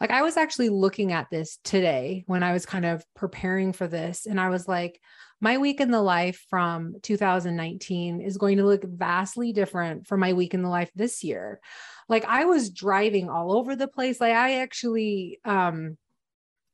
like 0.00 0.10
i 0.10 0.22
was 0.22 0.36
actually 0.36 0.68
looking 0.68 1.12
at 1.12 1.30
this 1.30 1.58
today 1.64 2.24
when 2.26 2.42
i 2.42 2.52
was 2.52 2.66
kind 2.66 2.84
of 2.84 3.04
preparing 3.14 3.72
for 3.72 3.86
this 3.86 4.26
and 4.26 4.40
i 4.40 4.48
was 4.48 4.66
like 4.66 5.00
my 5.38 5.58
week 5.58 5.80
in 5.80 5.90
the 5.90 6.00
life 6.00 6.46
from 6.48 6.94
2019 7.02 8.22
is 8.22 8.38
going 8.38 8.56
to 8.56 8.64
look 8.64 8.82
vastly 8.84 9.52
different 9.52 10.06
from 10.06 10.18
my 10.18 10.32
week 10.32 10.54
in 10.54 10.62
the 10.62 10.68
life 10.70 10.90
this 10.94 11.22
year. 11.22 11.60
Like 12.08 12.24
i 12.24 12.46
was 12.46 12.70
driving 12.70 13.28
all 13.28 13.52
over 13.52 13.76
the 13.76 13.86
place. 13.86 14.18
Like 14.18 14.32
i 14.32 14.60
actually 14.60 15.38
um 15.44 15.98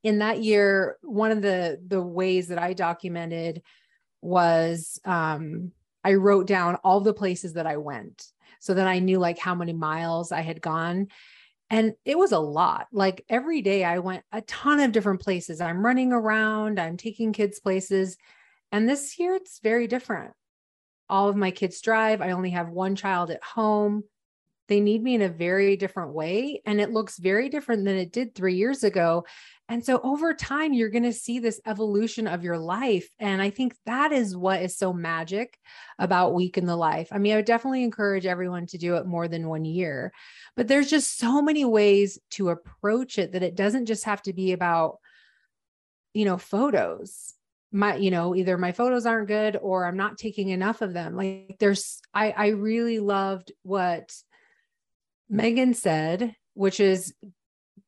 in 0.02 0.18
that 0.18 0.42
year, 0.42 0.98
one 1.02 1.30
of 1.30 1.42
the 1.42 1.80
the 1.86 2.02
ways 2.02 2.48
that 2.48 2.58
I 2.58 2.72
documented 2.72 3.62
was 4.20 5.00
um, 5.04 5.72
I 6.04 6.14
wrote 6.14 6.46
down 6.46 6.76
all 6.76 7.00
the 7.00 7.14
places 7.14 7.54
that 7.54 7.66
I 7.66 7.76
went 7.76 8.24
so 8.60 8.74
then 8.74 8.86
I 8.86 8.98
knew 8.98 9.18
like 9.18 9.38
how 9.38 9.54
many 9.54 9.72
miles 9.72 10.32
I 10.32 10.40
had 10.40 10.60
gone. 10.60 11.08
And 11.70 11.94
it 12.04 12.18
was 12.18 12.32
a 12.32 12.38
lot. 12.38 12.88
Like 12.92 13.24
every 13.28 13.62
day 13.62 13.82
I 13.82 13.98
went 14.00 14.24
a 14.30 14.42
ton 14.42 14.80
of 14.80 14.92
different 14.92 15.22
places. 15.22 15.60
I'm 15.60 15.84
running 15.84 16.12
around, 16.12 16.78
I'm 16.78 16.96
taking 16.96 17.32
kids 17.32 17.60
places. 17.60 18.16
And 18.70 18.88
this 18.88 19.18
year 19.18 19.34
it's 19.34 19.58
very 19.60 19.86
different. 19.86 20.32
All 21.08 21.28
of 21.28 21.36
my 21.36 21.50
kids 21.50 21.80
drive. 21.80 22.20
I 22.20 22.32
only 22.32 22.50
have 22.50 22.68
one 22.68 22.94
child 22.94 23.30
at 23.30 23.42
home. 23.42 24.04
They 24.68 24.80
need 24.80 25.02
me 25.02 25.14
in 25.14 25.22
a 25.22 25.28
very 25.28 25.76
different 25.76 26.12
way. 26.12 26.62
And 26.64 26.80
it 26.80 26.90
looks 26.90 27.18
very 27.18 27.48
different 27.48 27.84
than 27.84 27.96
it 27.96 28.12
did 28.12 28.34
three 28.34 28.54
years 28.54 28.84
ago. 28.84 29.24
And 29.72 29.82
so 29.82 30.02
over 30.04 30.34
time, 30.34 30.74
you're 30.74 30.90
going 30.90 31.02
to 31.04 31.14
see 31.14 31.38
this 31.38 31.58
evolution 31.64 32.26
of 32.26 32.44
your 32.44 32.58
life. 32.58 33.08
And 33.18 33.40
I 33.40 33.48
think 33.48 33.74
that 33.86 34.12
is 34.12 34.36
what 34.36 34.60
is 34.60 34.76
so 34.76 34.92
magic 34.92 35.58
about 35.98 36.34
Week 36.34 36.58
in 36.58 36.66
the 36.66 36.76
Life. 36.76 37.08
I 37.10 37.16
mean, 37.16 37.32
I 37.32 37.36
would 37.36 37.46
definitely 37.46 37.82
encourage 37.82 38.26
everyone 38.26 38.66
to 38.66 38.76
do 38.76 38.96
it 38.96 39.06
more 39.06 39.28
than 39.28 39.48
one 39.48 39.64
year, 39.64 40.12
but 40.56 40.68
there's 40.68 40.90
just 40.90 41.16
so 41.16 41.40
many 41.40 41.64
ways 41.64 42.18
to 42.32 42.50
approach 42.50 43.18
it 43.18 43.32
that 43.32 43.42
it 43.42 43.54
doesn't 43.54 43.86
just 43.86 44.04
have 44.04 44.20
to 44.24 44.34
be 44.34 44.52
about, 44.52 44.98
you 46.12 46.26
know, 46.26 46.36
photos. 46.36 47.32
My, 47.72 47.96
you 47.96 48.10
know, 48.10 48.36
either 48.36 48.58
my 48.58 48.72
photos 48.72 49.06
aren't 49.06 49.28
good 49.28 49.56
or 49.56 49.86
I'm 49.86 49.96
not 49.96 50.18
taking 50.18 50.50
enough 50.50 50.82
of 50.82 50.92
them. 50.92 51.16
Like 51.16 51.56
there's, 51.60 52.02
I, 52.12 52.32
I 52.32 52.48
really 52.48 52.98
loved 52.98 53.52
what 53.62 54.12
Megan 55.30 55.72
said, 55.72 56.36
which 56.52 56.78
is 56.78 57.14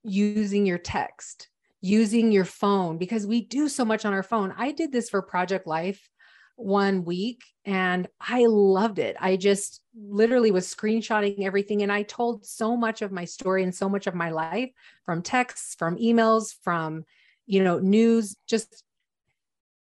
using 0.03 0.64
your 0.64 0.79
text 0.79 1.51
using 1.85 2.33
your 2.33 2.47
phone 2.47 2.97
because 2.97 3.27
we 3.27 3.42
do 3.42 3.68
so 3.68 3.85
much 3.85 4.07
on 4.07 4.14
our 4.14 4.23
phone. 4.23 4.55
I 4.57 4.73
did 4.73 4.90
this 4.90 5.11
for 5.11 5.20
Project 5.20 5.66
Life 5.66 6.09
one 6.57 7.05
week 7.05 7.42
and 7.66 8.09
I 8.18 8.47
loved 8.47 8.99
it. 8.99 9.16
I 9.20 9.37
just 9.37 9.83
literally 9.94 10.51
was 10.51 10.73
screenshotting 10.73 11.44
everything 11.44 11.83
and 11.83 11.92
I 11.92 12.05
told 12.05 12.47
so 12.47 12.75
much 12.75 13.03
of 13.03 13.12
my 13.12 13.27
story 13.27 13.62
and 13.64 13.75
so 13.75 13.87
much 13.87 14.07
of 14.07 14.14
my 14.14 14.31
life 14.31 14.70
from 15.05 15.20
texts, 15.20 15.75
from 15.75 15.99
emails, 15.99 16.55
from 16.62 17.05
you 17.47 17.62
know, 17.62 17.79
news, 17.79 18.35
just 18.47 18.83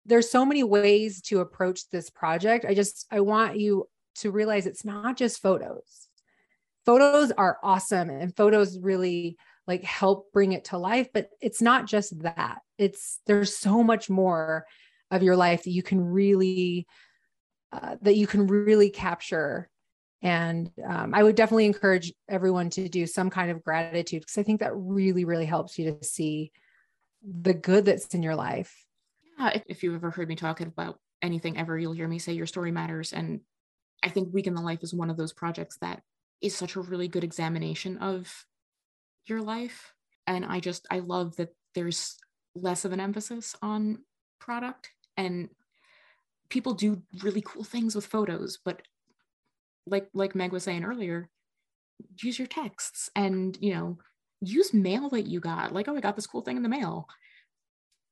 there's 0.04 0.30
so 0.30 0.44
many 0.44 0.62
ways 0.62 1.22
to 1.22 1.40
approach 1.40 1.88
this 1.88 2.10
project. 2.10 2.66
I 2.66 2.74
just 2.74 3.06
I 3.10 3.20
want 3.20 3.58
you 3.58 3.88
to 4.16 4.30
realize 4.30 4.66
it's 4.66 4.84
not 4.84 5.16
just 5.16 5.40
photos. 5.40 6.08
Photos 6.84 7.32
are 7.32 7.56
awesome 7.62 8.10
and 8.10 8.36
photos 8.36 8.78
really 8.78 9.38
like 9.68 9.84
help 9.84 10.32
bring 10.32 10.52
it 10.52 10.64
to 10.64 10.78
life 10.78 11.08
but 11.12 11.28
it's 11.40 11.62
not 11.62 11.86
just 11.86 12.18
that. 12.22 12.62
It's 12.78 13.20
there's 13.26 13.56
so 13.56 13.84
much 13.84 14.08
more 14.08 14.66
of 15.10 15.22
your 15.22 15.36
life 15.36 15.64
that 15.64 15.70
you 15.70 15.82
can 15.82 16.00
really 16.00 16.86
uh, 17.70 17.96
that 18.02 18.16
you 18.16 18.26
can 18.26 18.46
really 18.46 18.88
capture. 18.88 19.68
And 20.20 20.72
um, 20.84 21.14
i 21.14 21.22
would 21.22 21.36
definitely 21.36 21.66
encourage 21.66 22.12
everyone 22.28 22.70
to 22.70 22.88
do 22.88 23.06
some 23.06 23.30
kind 23.30 23.52
of 23.52 23.62
gratitude 23.62 24.22
because 24.22 24.38
i 24.38 24.42
think 24.42 24.58
that 24.58 24.74
really 24.74 25.24
really 25.24 25.46
helps 25.46 25.78
you 25.78 25.92
to 25.92 26.04
see 26.04 26.50
the 27.22 27.54
good 27.54 27.84
that's 27.84 28.14
in 28.14 28.24
your 28.24 28.34
life. 28.34 28.74
Yeah 29.38 29.60
if 29.66 29.82
you've 29.82 29.94
ever 29.94 30.10
heard 30.10 30.28
me 30.28 30.34
talk 30.34 30.60
about 30.60 30.98
anything 31.22 31.56
ever 31.56 31.78
you'll 31.78 31.92
hear 31.92 32.08
me 32.08 32.18
say 32.18 32.32
your 32.32 32.46
story 32.46 32.72
matters. 32.72 33.12
And 33.12 33.40
i 34.02 34.08
think 34.08 34.32
week 34.32 34.48
in 34.48 34.54
the 34.54 34.62
life 34.62 34.82
is 34.82 34.94
one 34.94 35.10
of 35.10 35.16
those 35.16 35.32
projects 35.32 35.76
that 35.82 36.02
is 36.40 36.56
such 36.56 36.76
a 36.76 36.80
really 36.80 37.08
good 37.08 37.24
examination 37.24 37.98
of 37.98 38.46
your 39.28 39.42
life. 39.42 39.92
And 40.26 40.44
I 40.44 40.60
just, 40.60 40.86
I 40.90 41.00
love 41.00 41.36
that 41.36 41.54
there's 41.74 42.18
less 42.54 42.84
of 42.84 42.92
an 42.92 43.00
emphasis 43.00 43.54
on 43.62 43.98
product 44.40 44.90
and 45.16 45.48
people 46.48 46.74
do 46.74 47.02
really 47.22 47.42
cool 47.44 47.64
things 47.64 47.94
with 47.94 48.06
photos, 48.06 48.58
but 48.64 48.82
like, 49.86 50.08
like 50.14 50.34
Meg 50.34 50.52
was 50.52 50.64
saying 50.64 50.84
earlier, 50.84 51.28
use 52.22 52.38
your 52.38 52.48
texts 52.48 53.10
and, 53.16 53.58
you 53.60 53.74
know, 53.74 53.98
use 54.40 54.72
mail 54.72 55.08
that 55.10 55.26
you 55.26 55.40
got. 55.40 55.72
Like, 55.72 55.88
oh, 55.88 55.96
I 55.96 56.00
got 56.00 56.16
this 56.16 56.26
cool 56.26 56.42
thing 56.42 56.56
in 56.56 56.62
the 56.62 56.68
mail. 56.68 57.08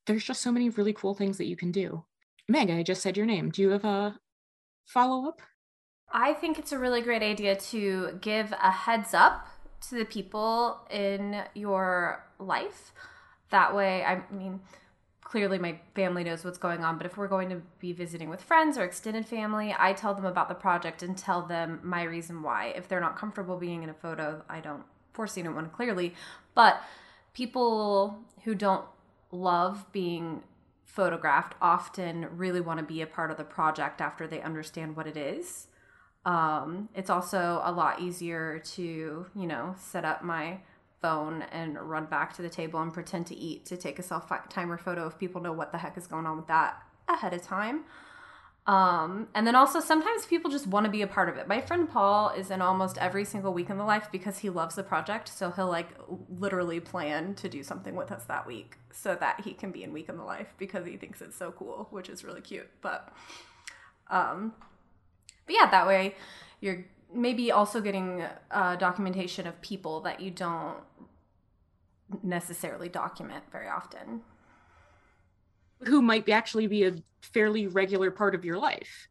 There's 0.07 0.24
just 0.24 0.42
so 0.42 0.52
many 0.52 0.70
really 0.70 0.92
cool 0.92 1.14
things 1.14 1.38
that 1.38 1.46
you 1.46 1.57
can 1.57 1.72
do. 1.72 2.05
Meg, 2.48 2.70
I 2.70 2.83
just 2.83 3.02
said 3.02 3.16
your 3.16 3.26
name. 3.26 3.50
Do 3.50 3.62
you 3.62 3.70
have 3.70 3.85
a 3.85 4.18
follow 4.87 5.29
up? 5.29 5.40
I 6.12 6.33
think 6.33 6.59
it's 6.59 6.72
a 6.72 6.79
really 6.79 7.02
great 7.02 7.22
idea 7.22 7.57
to 7.57 8.18
give 8.20 8.52
a 8.52 8.70
heads 8.70 9.14
up 9.14 9.48
to 9.82 9.96
the 9.96 10.04
people 10.04 10.80
in 10.90 11.42
your 11.54 12.24
life. 12.38 12.92
That 13.50 13.74
way, 13.74 14.04
I 14.04 14.22
mean, 14.32 14.60
clearly 15.22 15.58
my 15.58 15.78
family 15.94 16.24
knows 16.24 16.44
what's 16.44 16.58
going 16.58 16.84
on, 16.84 16.96
but 16.96 17.06
if 17.06 17.16
we're 17.16 17.28
going 17.28 17.48
to 17.50 17.62
be 17.78 17.92
visiting 17.92 18.28
with 18.28 18.42
friends 18.42 18.78
or 18.78 18.84
extended 18.84 19.26
family, 19.26 19.74
I 19.78 19.92
tell 19.92 20.14
them 20.14 20.24
about 20.24 20.48
the 20.48 20.54
project 20.54 21.02
and 21.02 21.16
tell 21.16 21.42
them 21.42 21.80
my 21.82 22.02
reason 22.02 22.42
why. 22.42 22.66
If 22.76 22.88
they're 22.88 23.00
not 23.00 23.16
comfortable 23.16 23.56
being 23.56 23.82
in 23.82 23.88
a 23.88 23.94
photo, 23.94 24.42
I 24.48 24.60
don't 24.60 24.84
force 25.12 25.36
anyone 25.36 25.68
clearly. 25.70 26.14
But 26.54 26.80
people 27.34 28.20
who 28.44 28.54
don't 28.54 28.84
love 29.30 29.84
being 29.92 30.42
photographed 30.84 31.54
often 31.60 32.26
really 32.36 32.60
want 32.60 32.78
to 32.78 32.84
be 32.84 33.02
a 33.02 33.06
part 33.06 33.30
of 33.30 33.36
the 33.36 33.44
project 33.44 34.00
after 34.00 34.26
they 34.26 34.40
understand 34.40 34.96
what 34.96 35.06
it 35.06 35.16
is. 35.16 35.66
Um, 36.26 36.88
it's 36.94 37.08
also 37.08 37.62
a 37.64 37.72
lot 37.72 38.00
easier 38.00 38.58
to, 38.74 39.26
you 39.34 39.46
know, 39.46 39.74
set 39.78 40.04
up 40.04 40.22
my 40.22 40.58
phone 41.00 41.42
and 41.52 41.78
run 41.78 42.06
back 42.06 42.34
to 42.34 42.42
the 42.42 42.48
table 42.48 42.80
and 42.82 42.92
pretend 42.92 43.26
to 43.28 43.36
eat 43.36 43.64
to 43.66 43.76
take 43.76 43.98
a 43.98 44.02
self 44.02 44.30
timer 44.48 44.76
photo 44.76 45.06
if 45.06 45.18
people 45.18 45.40
know 45.40 45.52
what 45.52 45.70
the 45.70 45.78
heck 45.78 45.96
is 45.96 46.06
going 46.08 46.26
on 46.26 46.36
with 46.36 46.48
that 46.48 46.82
ahead 47.08 47.32
of 47.32 47.42
time. 47.42 47.84
Um, 48.66 49.28
and 49.36 49.46
then 49.46 49.54
also 49.54 49.78
sometimes 49.78 50.26
people 50.26 50.50
just 50.50 50.66
want 50.66 50.86
to 50.86 50.90
be 50.90 51.02
a 51.02 51.06
part 51.06 51.28
of 51.28 51.36
it. 51.36 51.46
My 51.46 51.60
friend 51.60 51.88
Paul 51.88 52.30
is 52.30 52.50
in 52.50 52.60
almost 52.60 52.98
every 52.98 53.24
single 53.24 53.52
week 53.52 53.70
in 53.70 53.78
the 53.78 53.84
life 53.84 54.08
because 54.10 54.38
he 54.38 54.50
loves 54.50 54.74
the 54.74 54.82
project. 54.82 55.28
So 55.28 55.52
he'll 55.52 55.68
like 55.68 55.90
literally 56.28 56.80
plan 56.80 57.36
to 57.36 57.48
do 57.48 57.62
something 57.62 57.94
with 57.94 58.10
us 58.10 58.24
that 58.24 58.44
week 58.44 58.78
so 58.92 59.14
that 59.14 59.42
he 59.42 59.52
can 59.52 59.70
be 59.70 59.84
in 59.84 59.92
week 59.92 60.08
in 60.08 60.16
the 60.16 60.24
life 60.24 60.52
because 60.58 60.84
he 60.84 60.96
thinks 60.96 61.20
it's 61.20 61.36
so 61.36 61.52
cool, 61.52 61.86
which 61.92 62.08
is 62.08 62.24
really 62.24 62.40
cute. 62.40 62.68
But 62.80 63.12
um, 64.10 64.52
but 65.46 65.54
yeah, 65.54 65.70
that 65.70 65.87
way 65.87 66.14
you're 66.61 66.85
maybe 67.12 67.50
also 67.52 67.80
getting 67.80 68.24
uh, 68.50 68.76
documentation 68.76 69.46
of 69.46 69.61
people 69.61 70.00
that 70.00 70.20
you 70.20 70.30
don't 70.30 70.78
necessarily 72.22 72.88
document 72.88 73.44
very 73.50 73.68
often 73.68 74.20
who 75.85 76.00
might 76.00 76.24
be 76.24 76.32
actually 76.32 76.66
be 76.66 76.85
a 76.85 76.94
fairly 77.20 77.66
regular 77.66 78.11
part 78.11 78.35
of 78.35 78.44
your 78.44 78.59
life 78.59 79.09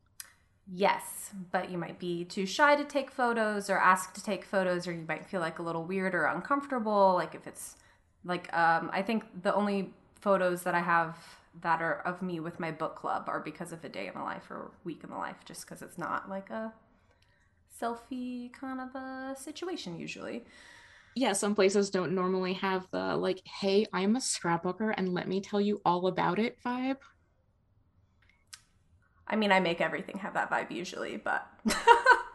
Yes, 0.74 1.32
but 1.52 1.70
you 1.70 1.78
might 1.78 2.00
be 2.00 2.26
too 2.26 2.46
shy 2.48 2.76
to 2.76 2.84
take 2.84 3.12
photos 3.12 3.70
or 3.70 3.78
ask 3.78 4.14
to 4.14 4.24
take 4.24 4.44
photos, 4.44 4.88
or 4.88 4.94
you 4.94 5.06
might 5.08 5.26
feel 5.26 5.40
like 5.40 5.60
a 5.60 5.62
little 5.64 5.84
weird 5.84 6.16
or 6.16 6.26
uncomfortable. 6.26 7.14
Like 7.14 7.36
if 7.36 7.46
it's 7.46 7.76
like, 8.24 8.52
um, 8.52 8.90
I 8.92 9.04
think 9.04 9.26
the 9.44 9.54
only 9.54 9.94
photos 10.20 10.64
that 10.64 10.74
I 10.74 10.80
have 10.80 11.18
that 11.62 11.82
are 11.82 12.02
of 12.02 12.22
me 12.22 12.40
with 12.40 12.60
my 12.60 12.72
book 12.72 12.96
club 12.96 13.26
are 13.28 13.40
because 13.40 13.72
of 13.72 13.84
a 13.84 13.90
day 13.90 14.08
in 14.08 14.14
the 14.14 14.22
life 14.22 14.50
or 14.50 14.72
week 14.84 15.04
in 15.04 15.10
the 15.10 15.18
life, 15.18 15.38
just 15.46 15.62
because 15.62 15.82
it's 15.82 15.98
not 15.98 16.30
like 16.30 16.50
a 16.50 16.74
selfie 17.82 18.52
kind 18.54 18.80
of 18.80 18.96
a 18.96 19.36
situation 19.38 20.00
usually. 20.00 20.46
Yeah, 21.16 21.34
some 21.34 21.56
places 21.56 21.90
don't 21.90 22.14
normally 22.14 22.54
have 22.54 22.88
the 22.92 23.16
like, 23.16 23.42
hey, 23.46 23.86
I'm 23.94 24.16
a 24.16 24.20
scrapbooker 24.20 24.94
and 24.98 25.14
let 25.14 25.28
me 25.28 25.40
tell 25.40 25.62
you 25.62 25.82
all 25.86 26.08
about 26.08 26.40
it 26.40 26.58
vibe. 26.66 26.98
I 29.28 29.36
mean, 29.36 29.52
I 29.52 29.60
make 29.60 29.82
everything 29.82 30.20
have 30.20 30.34
that 30.34 30.52
vibe 30.52 30.72
usually, 30.72 31.18
but 31.18 31.48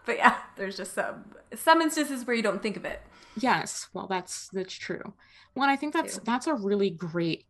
but 0.06 0.16
yeah, 0.16 0.38
there's 0.56 0.76
just 0.76 0.94
some 0.94 1.24
some 1.54 1.80
instances 1.80 2.26
where 2.26 2.34
you 2.34 2.42
don't 2.42 2.62
think 2.62 2.76
of 2.76 2.84
it. 2.84 3.02
Yes, 3.38 3.88
well, 3.92 4.06
that's 4.06 4.48
that's 4.48 4.74
true. 4.74 5.14
Well, 5.54 5.68
I 5.68 5.76
think 5.76 5.92
that's 5.92 6.18
that's 6.20 6.46
a 6.46 6.54
really 6.54 6.90
great. 6.90 7.44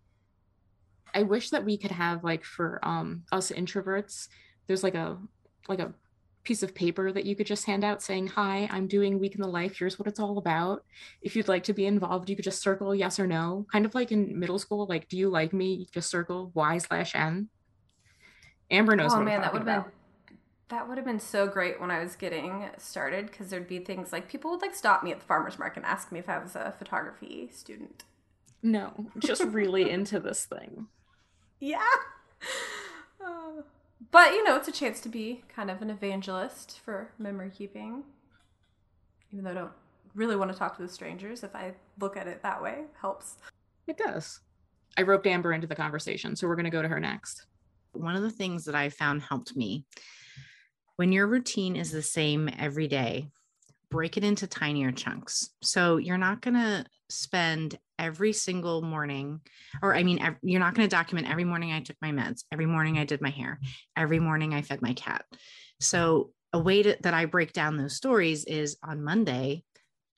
I 1.14 1.22
wish 1.22 1.50
that 1.50 1.64
we 1.64 1.76
could 1.76 1.90
have 1.90 2.24
like 2.24 2.44
for 2.44 2.80
um 2.82 3.24
us 3.32 3.50
introverts, 3.50 4.28
there's 4.66 4.82
like 4.82 4.94
a 4.94 5.18
like 5.68 5.80
a 5.80 5.94
piece 6.42 6.62
of 6.62 6.74
paper 6.74 7.12
that 7.12 7.26
you 7.26 7.36
could 7.36 7.46
just 7.46 7.66
hand 7.66 7.84
out 7.84 8.02
saying, 8.02 8.28
Hi, 8.28 8.68
I'm 8.70 8.86
doing 8.86 9.18
Week 9.18 9.34
in 9.34 9.42
the 9.42 9.48
Life. 9.48 9.78
Here's 9.78 9.98
what 9.98 10.08
it's 10.08 10.20
all 10.20 10.38
about. 10.38 10.84
If 11.22 11.36
you'd 11.36 11.48
like 11.48 11.64
to 11.64 11.74
be 11.74 11.86
involved, 11.86 12.30
you 12.30 12.36
could 12.36 12.44
just 12.44 12.62
circle 12.62 12.94
yes 12.94 13.20
or 13.20 13.26
no. 13.26 13.66
Kind 13.70 13.84
of 13.84 13.94
like 13.94 14.10
in 14.10 14.38
middle 14.38 14.58
school, 14.58 14.86
like, 14.86 15.08
do 15.08 15.18
you 15.18 15.28
like 15.28 15.52
me? 15.52 15.86
Just 15.92 16.10
circle 16.10 16.50
Y 16.54 16.78
slash 16.78 17.14
N. 17.14 17.48
Amber 18.70 18.96
knows. 18.96 19.12
Oh 19.12 19.22
man, 19.22 19.42
that 19.42 19.52
would 19.52 19.66
have 19.66 19.84
been 19.84 19.92
that 20.68 20.88
would 20.88 20.96
have 20.96 21.04
been 21.04 21.20
so 21.20 21.48
great 21.48 21.80
when 21.80 21.90
I 21.90 22.02
was 22.02 22.14
getting 22.14 22.70
started 22.78 23.26
because 23.26 23.50
there'd 23.50 23.66
be 23.66 23.80
things 23.80 24.12
like 24.12 24.28
people 24.28 24.52
would 24.52 24.62
like 24.62 24.74
stop 24.74 25.02
me 25.02 25.10
at 25.10 25.18
the 25.18 25.26
farmers 25.26 25.58
market 25.58 25.80
and 25.80 25.86
ask 25.86 26.12
me 26.12 26.20
if 26.20 26.28
I 26.28 26.38
was 26.38 26.54
a 26.54 26.72
photography 26.78 27.50
student. 27.52 28.04
No, 28.62 29.06
just 29.18 29.42
really 29.42 29.90
into 29.90 30.20
this 30.20 30.46
thing. 30.46 30.86
Yeah. 31.60 31.78
Uh, 33.22 33.60
but 34.10 34.32
you 34.32 34.42
know, 34.42 34.56
it's 34.56 34.66
a 34.66 34.72
chance 34.72 34.98
to 34.98 35.08
be 35.10 35.42
kind 35.54 35.70
of 35.70 35.82
an 35.82 35.90
evangelist 35.90 36.80
for 36.82 37.10
memory 37.18 37.50
keeping. 37.54 38.02
Even 39.30 39.44
though 39.44 39.50
I 39.50 39.54
don't 39.54 39.72
really 40.14 40.36
want 40.36 40.50
to 40.50 40.56
talk 40.58 40.74
to 40.78 40.82
the 40.82 40.88
strangers, 40.88 41.44
if 41.44 41.54
I 41.54 41.74
look 41.98 42.16
at 42.16 42.26
it 42.26 42.42
that 42.42 42.62
way, 42.62 42.84
helps. 42.98 43.36
It 43.86 43.98
does. 43.98 44.40
I 44.96 45.02
roped 45.02 45.26
Amber 45.26 45.52
into 45.52 45.66
the 45.66 45.74
conversation, 45.74 46.34
so 46.34 46.48
we're 46.48 46.56
going 46.56 46.64
to 46.64 46.70
go 46.70 46.80
to 46.80 46.88
her 46.88 46.98
next. 46.98 47.44
One 47.92 48.16
of 48.16 48.22
the 48.22 48.30
things 48.30 48.64
that 48.64 48.74
I 48.74 48.88
found 48.88 49.20
helped 49.20 49.54
me 49.54 49.84
when 51.00 51.12
your 51.12 51.26
routine 51.26 51.76
is 51.76 51.90
the 51.90 52.02
same 52.02 52.50
every 52.58 52.86
day, 52.86 53.30
break 53.90 54.16
it 54.16 54.24
into 54.24 54.46
tinier 54.46 54.92
chunks. 54.92 55.50
So 55.62 55.96
you're 55.96 56.18
not 56.18 56.40
going 56.40 56.54
to 56.54 56.84
spend 57.08 57.78
every 57.98 58.32
single 58.32 58.82
morning, 58.82 59.40
or 59.82 59.94
I 59.94 60.04
mean, 60.04 60.36
you're 60.42 60.60
not 60.60 60.74
going 60.74 60.88
to 60.88 60.96
document 60.96 61.28
every 61.28 61.44
morning 61.44 61.72
I 61.72 61.80
took 61.80 61.96
my 62.00 62.12
meds, 62.12 62.44
every 62.52 62.66
morning 62.66 62.98
I 62.98 63.04
did 63.04 63.20
my 63.20 63.30
hair, 63.30 63.60
every 63.96 64.20
morning 64.20 64.54
I 64.54 64.62
fed 64.62 64.80
my 64.80 64.94
cat. 64.94 65.24
So 65.80 66.30
a 66.52 66.58
way 66.58 66.82
to, 66.82 66.96
that 67.02 67.14
I 67.14 67.26
break 67.26 67.52
down 67.52 67.76
those 67.76 67.96
stories 67.96 68.44
is 68.44 68.76
on 68.82 69.02
Monday, 69.02 69.64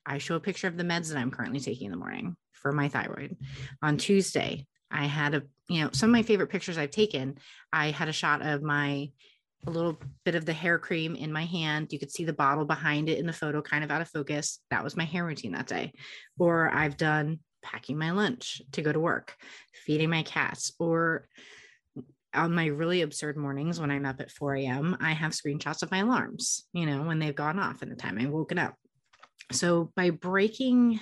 I 0.05 0.19
show 0.19 0.37
a 0.37 0.41
picture 0.41 0.69
of 0.69 0.77
the 0.77 0.85
meds 0.85 1.09
that 1.09 1.19
I'm 1.19 1.31
currently 1.31 1.61
taking 1.61 1.87
in 1.87 1.93
the 1.93 1.99
morning 1.99 2.37
for 2.53 2.73
my 2.73 2.89
thyroid. 2.89 3.37
On 3.83 3.97
Tuesday, 3.97 4.67
I 4.91 5.07
had 5.07 5.35
a, 5.35 5.43
you 5.69 5.83
know, 5.83 5.91
some 5.93 6.11
of 6.11 6.13
my 6.13 6.23
favorite 6.23 6.51
pictures 6.51 6.79
I've 6.79 6.91
taken. 6.91 7.39
I 7.73 7.91
had 7.91 8.09
a 8.09 8.13
shot 8.13 8.43
of 8.43 8.63
my, 8.63 9.11
a 9.67 9.71
little 9.71 9.99
bit 10.25 10.35
of 10.35 10.45
the 10.45 10.53
hair 10.53 10.79
cream 10.79 11.15
in 11.15 11.33
my 11.33 11.45
hand. 11.45 11.93
You 11.93 11.99
could 11.99 12.11
see 12.11 12.25
the 12.25 12.33
bottle 12.33 12.65
behind 12.65 13.09
it 13.09 13.19
in 13.19 13.27
the 13.27 13.33
photo, 13.33 13.63
kind 13.63 13.85
of 13.85 13.91
out 13.91 14.01
of 14.01 14.09
focus. 14.09 14.61
That 14.71 14.85
was 14.85 14.97
my 14.97 15.05
hair 15.05 15.25
routine 15.25 15.53
that 15.53 15.67
day. 15.67 15.93
Or 16.39 16.69
I've 16.69 16.97
done 16.97 17.41
packing 17.63 17.97
my 17.97 18.11
lunch 18.11 18.61
to 18.73 18.83
go 18.83 18.93
to 18.93 18.99
work, 18.99 19.37
feeding 19.87 20.11
my 20.11 20.23
cats, 20.23 20.73
or 20.79 21.29
on 22.35 22.55
my 22.55 22.67
really 22.67 23.03
absurd 23.03 23.37
mornings 23.37 23.79
when 23.79 23.91
I'm 23.91 24.07
up 24.07 24.21
at 24.21 24.31
4 24.31 24.57
a.m., 24.57 24.97
I 25.01 25.13
have 25.13 25.33
screenshots 25.33 25.83
of 25.83 25.91
my 25.91 25.99
alarms, 25.99 26.65
you 26.73 26.87
know, 26.87 27.03
when 27.03 27.19
they've 27.19 27.35
gone 27.35 27.59
off 27.59 27.83
and 27.83 27.93
the 27.93 27.97
time 27.97 28.19
I've 28.19 28.31
woken 28.31 28.59
up. 28.59 28.75
So 29.53 29.93
by 29.95 30.11
breaking 30.11 31.01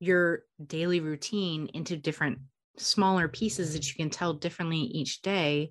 your 0.00 0.42
daily 0.64 1.00
routine 1.00 1.68
into 1.74 1.96
different 1.96 2.38
smaller 2.78 3.28
pieces 3.28 3.74
that 3.74 3.86
you 3.88 3.94
can 3.94 4.10
tell 4.10 4.32
differently 4.32 4.78
each 4.78 5.20
day 5.22 5.70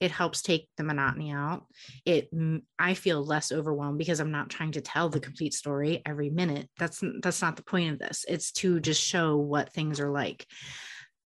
it 0.00 0.10
helps 0.10 0.40
take 0.42 0.68
the 0.76 0.82
monotony 0.82 1.30
out. 1.30 1.66
It 2.04 2.30
i 2.78 2.94
feel 2.94 3.24
less 3.24 3.52
overwhelmed 3.52 3.98
because 3.98 4.20
i'm 4.20 4.30
not 4.30 4.48
trying 4.48 4.72
to 4.72 4.80
tell 4.80 5.08
the 5.08 5.20
complete 5.20 5.54
story 5.54 6.02
every 6.06 6.30
minute. 6.30 6.68
That's 6.78 7.02
that's 7.22 7.42
not 7.42 7.56
the 7.56 7.62
point 7.62 7.92
of 7.92 7.98
this. 7.98 8.24
It's 8.28 8.52
to 8.52 8.80
just 8.80 9.02
show 9.02 9.36
what 9.36 9.72
things 9.72 10.00
are 10.00 10.10
like. 10.10 10.46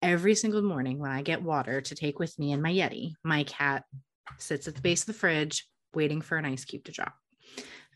Every 0.01 0.35
single 0.35 0.63
morning 0.63 0.99
when 0.99 1.11
i 1.11 1.23
get 1.23 1.43
water 1.43 1.81
to 1.81 1.95
take 1.95 2.19
with 2.19 2.37
me 2.39 2.53
in 2.53 2.63
my 2.63 2.73
yeti 2.73 3.13
my 3.23 3.45
cat 3.45 3.85
sits 4.39 4.67
at 4.67 4.75
the 4.75 4.81
base 4.81 5.03
of 5.03 5.07
the 5.09 5.13
fridge 5.13 5.67
waiting 5.95 6.21
for 6.23 6.37
an 6.39 6.45
ice 6.45 6.65
cube 6.65 6.85
to 6.85 6.93
drop 6.93 7.15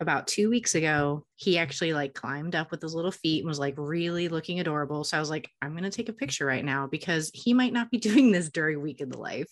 about 0.00 0.26
two 0.26 0.50
weeks 0.50 0.74
ago, 0.74 1.24
he 1.36 1.58
actually 1.58 1.92
like 1.92 2.14
climbed 2.14 2.54
up 2.54 2.70
with 2.70 2.82
his 2.82 2.94
little 2.94 3.12
feet 3.12 3.40
and 3.40 3.48
was 3.48 3.58
like 3.58 3.74
really 3.76 4.28
looking 4.28 4.60
adorable. 4.60 5.04
So 5.04 5.16
I 5.16 5.20
was 5.20 5.30
like, 5.30 5.48
I'm 5.62 5.72
going 5.72 5.84
to 5.84 5.90
take 5.90 6.08
a 6.08 6.14
picture 6.14 6.44
right 6.44 6.64
now 6.64 6.86
because 6.86 7.30
he 7.32 7.54
might 7.54 7.72
not 7.72 7.90
be 7.90 7.98
doing 7.98 8.32
this 8.32 8.50
during 8.50 8.82
week 8.82 9.00
in 9.00 9.08
the 9.08 9.18
life. 9.18 9.50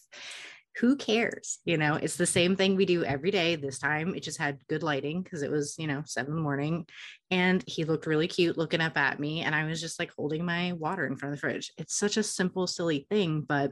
Who 0.80 0.96
cares? 0.96 1.61
You 1.64 1.76
know, 1.78 1.94
it's 1.94 2.16
the 2.16 2.26
same 2.26 2.57
thing 2.57 2.74
we 2.74 2.85
do 2.85 3.04
every 3.04 3.30
day. 3.30 3.54
This 3.54 3.78
time 3.78 4.14
it 4.14 4.24
just 4.24 4.38
had 4.38 4.59
good 4.68 4.83
lighting 4.83 5.22
because 5.22 5.42
it 5.42 5.50
was, 5.50 5.76
you 5.78 5.87
know, 5.87 6.02
seven 6.04 6.33
in 6.33 6.37
the 6.37 6.42
morning. 6.42 6.87
And 7.30 7.62
he 7.66 7.85
looked 7.85 8.07
really 8.07 8.26
cute 8.26 8.59
looking 8.59 8.80
up 8.80 8.98
at 8.98 9.20
me. 9.20 9.42
And 9.42 9.54
I 9.54 9.64
was 9.64 9.80
just 9.80 10.00
like 10.00 10.11
holding 10.16 10.44
my 10.44 10.72
water 10.72 11.07
in 11.07 11.16
front 11.16 11.33
of 11.33 11.38
the 11.38 11.40
fridge. 11.40 11.72
It's 11.78 11.96
such 11.96 12.16
a 12.16 12.24
simple, 12.24 12.66
silly 12.66 13.07
thing, 13.09 13.42
but 13.42 13.70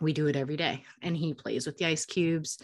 we 0.00 0.12
do 0.12 0.26
it 0.26 0.34
every 0.34 0.56
day. 0.56 0.84
And 1.02 1.16
he 1.16 1.34
plays 1.34 1.66
with 1.66 1.78
the 1.78 1.86
ice 1.86 2.04
cubes 2.04 2.58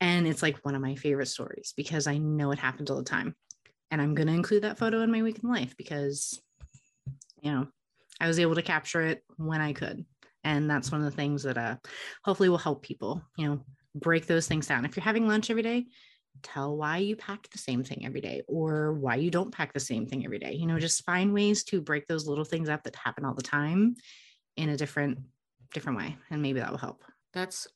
and 0.00 0.26
it's 0.26 0.42
like 0.42 0.64
one 0.64 0.74
of 0.74 0.80
my 0.80 0.94
favorite 0.94 1.26
stories 1.26 1.74
because 1.76 2.06
I 2.06 2.18
know 2.18 2.52
it 2.52 2.58
happens 2.58 2.90
all 2.90 2.96
the 2.96 3.04
time. 3.04 3.34
And 3.90 4.00
I'm 4.00 4.14
going 4.14 4.28
to 4.28 4.34
include 4.34 4.62
that 4.62 4.78
photo 4.78 5.02
in 5.02 5.10
my 5.10 5.22
week 5.22 5.40
in 5.42 5.50
life 5.50 5.76
because, 5.76 6.40
you 7.42 7.52
know, 7.52 7.66
I 8.20 8.28
was 8.28 8.38
able 8.38 8.54
to 8.54 8.62
capture 8.62 9.02
it 9.02 9.24
when 9.36 9.60
I 9.60 9.72
could. 9.72 10.04
And 10.44 10.70
that's 10.70 10.90
one 10.90 11.02
of 11.02 11.10
the 11.10 11.16
things 11.16 11.42
that 11.42 11.58
uh, 11.58 11.76
hopefully 12.24 12.48
will 12.48 12.56
help 12.56 12.82
people, 12.82 13.22
you 13.36 13.46
know, 13.46 13.60
break 13.94 14.26
those 14.26 14.46
things 14.46 14.66
down. 14.66 14.84
If 14.84 14.96
you're 14.96 15.04
having 15.04 15.26
lunch 15.26 15.50
every 15.50 15.62
day, 15.62 15.86
tell 16.42 16.76
why 16.76 16.98
you 16.98 17.16
pack 17.16 17.50
the 17.50 17.58
same 17.58 17.82
thing 17.82 18.06
every 18.06 18.20
day 18.20 18.42
or 18.46 18.94
why 18.94 19.16
you 19.16 19.30
don't 19.30 19.52
pack 19.52 19.74
the 19.74 19.80
same 19.80 20.06
thing 20.06 20.24
every 20.24 20.38
day. 20.38 20.52
You 20.52 20.66
know, 20.66 20.78
just 20.78 21.04
find 21.04 21.34
ways 21.34 21.64
to 21.64 21.82
break 21.82 22.06
those 22.06 22.26
little 22.26 22.44
things 22.44 22.68
up 22.68 22.84
that 22.84 22.96
happen 22.96 23.24
all 23.24 23.34
the 23.34 23.42
time 23.42 23.96
in 24.56 24.70
a 24.70 24.76
different 24.76 25.18
different 25.74 25.98
way 25.98 26.16
and 26.30 26.40
maybe 26.40 26.60
that 26.60 26.70
will 26.70 26.78
help. 26.78 27.04
That's 27.32 27.66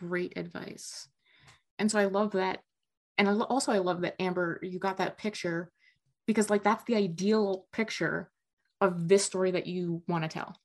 great 0.00 0.32
advice 0.36 1.08
and 1.80 1.90
so 1.90 1.98
i 1.98 2.04
love 2.04 2.32
that. 2.32 2.60
And 3.18 3.28
also 3.42 3.72
i 3.72 3.78
love 3.78 4.02
that 4.02 4.20
amber 4.20 4.60
you 4.62 4.78
got 4.78 4.98
that 4.98 5.18
picture 5.18 5.70
because 6.26 6.48
like 6.48 6.62
that's 6.62 6.84
the 6.84 6.94
ideal 6.94 7.66
picture 7.72 8.30
of 8.80 9.08
this 9.08 9.24
story 9.24 9.50
that 9.50 9.66
you 9.66 10.02
want 10.08 10.24
to 10.24 10.28
tell. 10.28 10.56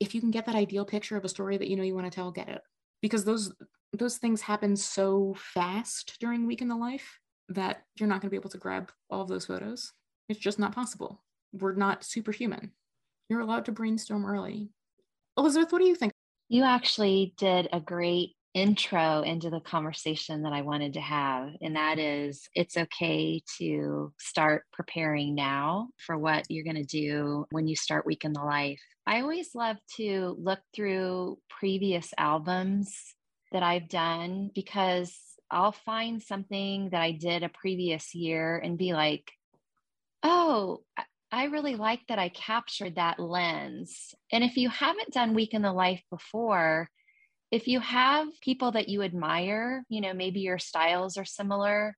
If 0.00 0.14
you 0.14 0.20
can 0.20 0.30
get 0.30 0.46
that 0.46 0.54
ideal 0.54 0.84
picture 0.84 1.16
of 1.16 1.24
a 1.24 1.28
story 1.28 1.56
that 1.56 1.68
you 1.68 1.76
know 1.76 1.82
you 1.82 1.94
want 1.94 2.10
to 2.10 2.14
tell 2.14 2.30
get 2.30 2.48
it. 2.48 2.62
Because 3.02 3.24
those 3.24 3.52
those 3.92 4.18
things 4.18 4.40
happen 4.40 4.76
so 4.76 5.34
fast 5.36 6.16
during 6.20 6.46
week 6.46 6.62
in 6.62 6.68
the 6.68 6.76
life 6.76 7.18
that 7.48 7.82
you're 7.98 8.08
not 8.08 8.20
going 8.20 8.28
to 8.28 8.30
be 8.30 8.36
able 8.36 8.50
to 8.50 8.58
grab 8.58 8.90
all 9.10 9.22
of 9.22 9.28
those 9.28 9.46
photos. 9.46 9.92
It's 10.28 10.38
just 10.38 10.58
not 10.58 10.74
possible. 10.74 11.22
We're 11.52 11.74
not 11.74 12.04
superhuman. 12.04 12.70
You're 13.28 13.40
allowed 13.40 13.64
to 13.66 13.72
brainstorm 13.72 14.24
early. 14.24 14.70
Elizabeth 15.36 15.72
what 15.72 15.80
do 15.80 15.88
you 15.88 15.96
think? 15.96 16.12
You 16.48 16.64
actually 16.64 17.34
did 17.36 17.68
a 17.72 17.80
great 17.80 18.36
intro 18.54 19.22
into 19.22 19.50
the 19.50 19.60
conversation 19.60 20.42
that 20.42 20.52
I 20.52 20.62
wanted 20.62 20.94
to 20.94 21.00
have. 21.00 21.50
And 21.60 21.76
that 21.76 21.98
is 21.98 22.48
it's 22.54 22.76
okay 22.76 23.42
to 23.58 24.12
start 24.18 24.64
preparing 24.72 25.34
now 25.34 25.88
for 25.98 26.18
what 26.18 26.44
you're 26.48 26.64
going 26.64 26.76
to 26.76 26.84
do 26.84 27.46
when 27.50 27.68
you 27.68 27.76
start 27.76 28.06
Week 28.06 28.24
in 28.24 28.32
the 28.32 28.42
Life. 28.42 28.80
I 29.06 29.20
always 29.20 29.54
love 29.54 29.76
to 29.96 30.36
look 30.38 30.60
through 30.74 31.38
previous 31.48 32.12
albums 32.18 33.14
that 33.52 33.62
I've 33.62 33.88
done 33.88 34.50
because 34.54 35.16
I'll 35.50 35.72
find 35.72 36.22
something 36.22 36.90
that 36.90 37.02
I 37.02 37.12
did 37.12 37.42
a 37.42 37.48
previous 37.48 38.14
year 38.14 38.58
and 38.58 38.78
be 38.78 38.92
like, 38.92 39.30
oh, 40.22 40.82
I 41.32 41.44
really 41.44 41.76
like 41.76 42.00
that 42.08 42.18
I 42.18 42.28
captured 42.28 42.96
that 42.96 43.20
lens. 43.20 44.14
And 44.32 44.44
if 44.44 44.56
you 44.56 44.68
haven't 44.68 45.12
done 45.12 45.34
Week 45.34 45.54
in 45.54 45.62
the 45.62 45.72
Life 45.72 46.02
before, 46.10 46.88
if 47.50 47.66
you 47.66 47.80
have 47.80 48.28
people 48.40 48.72
that 48.72 48.88
you 48.88 49.02
admire, 49.02 49.84
you 49.88 50.00
know, 50.00 50.14
maybe 50.14 50.40
your 50.40 50.58
styles 50.58 51.16
are 51.16 51.24
similar, 51.24 51.96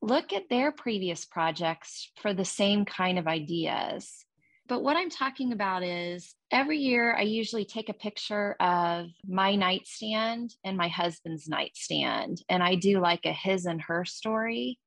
look 0.00 0.32
at 0.32 0.48
their 0.48 0.72
previous 0.72 1.24
projects 1.24 2.10
for 2.16 2.32
the 2.32 2.44
same 2.44 2.84
kind 2.84 3.18
of 3.18 3.26
ideas. 3.26 4.24
But 4.66 4.82
what 4.82 4.96
I'm 4.96 5.10
talking 5.10 5.52
about 5.52 5.82
is 5.82 6.34
every 6.50 6.78
year 6.78 7.14
I 7.14 7.22
usually 7.22 7.66
take 7.66 7.90
a 7.90 7.94
picture 7.94 8.56
of 8.60 9.08
my 9.28 9.56
nightstand 9.56 10.54
and 10.64 10.78
my 10.78 10.88
husband's 10.88 11.46
nightstand, 11.46 12.42
and 12.48 12.62
I 12.62 12.74
do 12.76 12.98
like 12.98 13.26
a 13.26 13.32
his 13.32 13.66
and 13.66 13.82
her 13.82 14.06
story. 14.06 14.78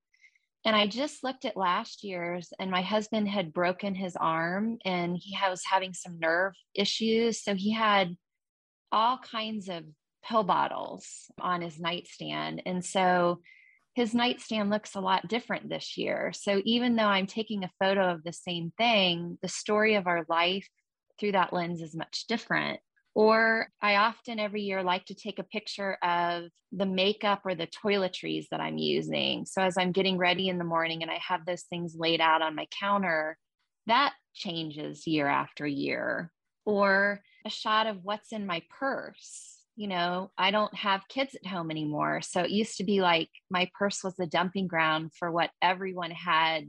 And 0.65 0.75
I 0.75 0.87
just 0.87 1.23
looked 1.23 1.45
at 1.45 1.55
last 1.55 2.03
year's, 2.03 2.51
and 2.59 2.71
my 2.71 2.81
husband 2.81 3.29
had 3.29 3.53
broken 3.53 3.93
his 3.93 4.15
arm 4.15 4.79
and 4.83 5.15
he 5.15 5.37
was 5.47 5.61
having 5.63 5.93
some 5.93 6.19
nerve 6.19 6.53
issues. 6.73 7.41
So 7.41 7.53
he 7.53 7.71
had 7.71 8.17
all 8.91 9.17
kinds 9.17 9.69
of 9.69 9.83
pill 10.27 10.43
bottles 10.43 11.31
on 11.39 11.61
his 11.61 11.79
nightstand. 11.79 12.61
And 12.65 12.83
so 12.83 13.41
his 13.95 14.13
nightstand 14.13 14.69
looks 14.69 14.95
a 14.95 15.01
lot 15.01 15.27
different 15.27 15.69
this 15.69 15.97
year. 15.97 16.31
So 16.33 16.61
even 16.65 16.95
though 16.95 17.03
I'm 17.03 17.27
taking 17.27 17.63
a 17.63 17.71
photo 17.79 18.11
of 18.11 18.23
the 18.23 18.33
same 18.33 18.71
thing, 18.77 19.37
the 19.41 19.47
story 19.47 19.95
of 19.95 20.05
our 20.07 20.25
life 20.29 20.67
through 21.19 21.31
that 21.31 21.53
lens 21.53 21.81
is 21.81 21.95
much 21.95 22.25
different. 22.27 22.79
Or 23.15 23.69
I 23.81 23.95
often 23.95 24.39
every 24.39 24.61
year 24.61 24.83
like 24.83 25.05
to 25.05 25.15
take 25.15 25.39
a 25.39 25.43
picture 25.43 25.97
of 26.03 26.43
the 26.71 26.85
makeup 26.85 27.41
or 27.43 27.55
the 27.55 27.65
toiletries 27.67 28.45
that 28.51 28.59
I'm 28.59 28.77
using. 28.77 29.47
So 29.47 29.63
as 29.63 29.75
I'm 29.77 29.91
getting 29.91 30.19
ready 30.19 30.49
in 30.49 30.59
the 30.59 30.63
morning 30.63 31.01
and 31.01 31.09
I 31.09 31.19
have 31.27 31.45
those 31.45 31.63
things 31.63 31.95
laid 31.97 32.21
out 32.21 32.43
on 32.43 32.53
my 32.53 32.67
counter, 32.79 33.35
that 33.87 34.13
changes 34.35 35.07
year 35.07 35.27
after 35.27 35.65
year. 35.65 36.31
Or 36.65 37.21
a 37.47 37.49
shot 37.49 37.87
of 37.87 38.03
what's 38.03 38.31
in 38.31 38.45
my 38.45 38.61
purse 38.79 39.57
you 39.77 39.87
know, 39.87 40.31
I 40.39 40.49
don't 40.49 40.73
have 40.73 41.07
kids 41.07 41.35
at 41.35 41.45
home 41.45 41.69
anymore. 41.69 42.21
So 42.21 42.41
it 42.41 42.49
used 42.49 42.77
to 42.77 42.83
be 42.83 42.99
like 42.99 43.29
my 43.51 43.69
purse 43.77 44.03
was 44.03 44.15
the 44.15 44.25
dumping 44.25 44.67
ground 44.67 45.11
for 45.17 45.31
what 45.31 45.51
everyone 45.61 46.09
had 46.09 46.65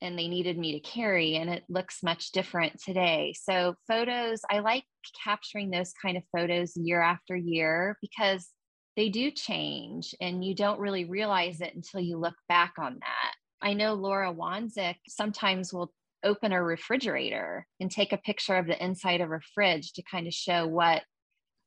and 0.00 0.16
they 0.16 0.28
needed 0.28 0.56
me 0.56 0.72
to 0.72 0.80
carry. 0.80 1.34
And 1.34 1.50
it 1.50 1.64
looks 1.68 2.04
much 2.04 2.30
different 2.30 2.80
today. 2.80 3.34
So 3.36 3.74
photos, 3.88 4.42
I 4.48 4.60
like 4.60 4.84
capturing 5.24 5.70
those 5.70 5.92
kind 6.00 6.16
of 6.16 6.22
photos 6.34 6.76
year 6.76 7.02
after 7.02 7.34
year 7.34 7.98
because 8.00 8.48
they 8.96 9.08
do 9.08 9.32
change 9.32 10.14
and 10.20 10.44
you 10.44 10.54
don't 10.54 10.78
really 10.78 11.06
realize 11.06 11.60
it 11.60 11.74
until 11.74 11.98
you 11.98 12.16
look 12.16 12.36
back 12.48 12.74
on 12.78 12.98
that. 13.00 13.34
I 13.60 13.72
know 13.72 13.94
Laura 13.94 14.32
Wanzik 14.32 14.96
sometimes 15.08 15.72
will 15.72 15.92
open 16.24 16.52
a 16.52 16.62
refrigerator 16.62 17.66
and 17.80 17.90
take 17.90 18.12
a 18.12 18.18
picture 18.18 18.56
of 18.56 18.66
the 18.66 18.82
inside 18.82 19.20
of 19.20 19.28
her 19.28 19.42
fridge 19.54 19.92
to 19.92 20.02
kind 20.02 20.26
of 20.26 20.34
show 20.34 20.66
what 20.66 21.02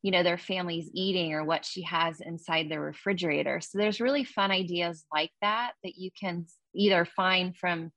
you 0.03 0.11
know 0.11 0.23
their 0.23 0.37
family's 0.37 0.89
eating 0.93 1.33
or 1.33 1.43
what 1.43 1.65
she 1.65 1.81
has 1.83 2.21
inside 2.21 2.69
the 2.69 2.79
refrigerator. 2.79 3.59
So 3.61 3.77
there's 3.77 4.01
really 4.01 4.23
fun 4.23 4.51
ideas 4.51 5.05
like 5.13 5.31
that 5.41 5.73
that 5.83 5.97
you 5.97 6.11
can 6.19 6.45
either 6.75 7.05
find 7.05 7.55
from 7.55 7.91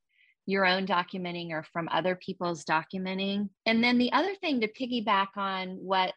your 0.46 0.66
own 0.66 0.86
documenting 0.86 1.50
or 1.50 1.64
from 1.72 1.88
other 1.92 2.16
people's 2.16 2.64
documenting. 2.64 3.50
And 3.66 3.84
then 3.84 3.98
the 3.98 4.12
other 4.12 4.34
thing 4.36 4.62
to 4.62 4.68
piggyback 4.68 5.28
on 5.36 5.76
what 5.80 6.14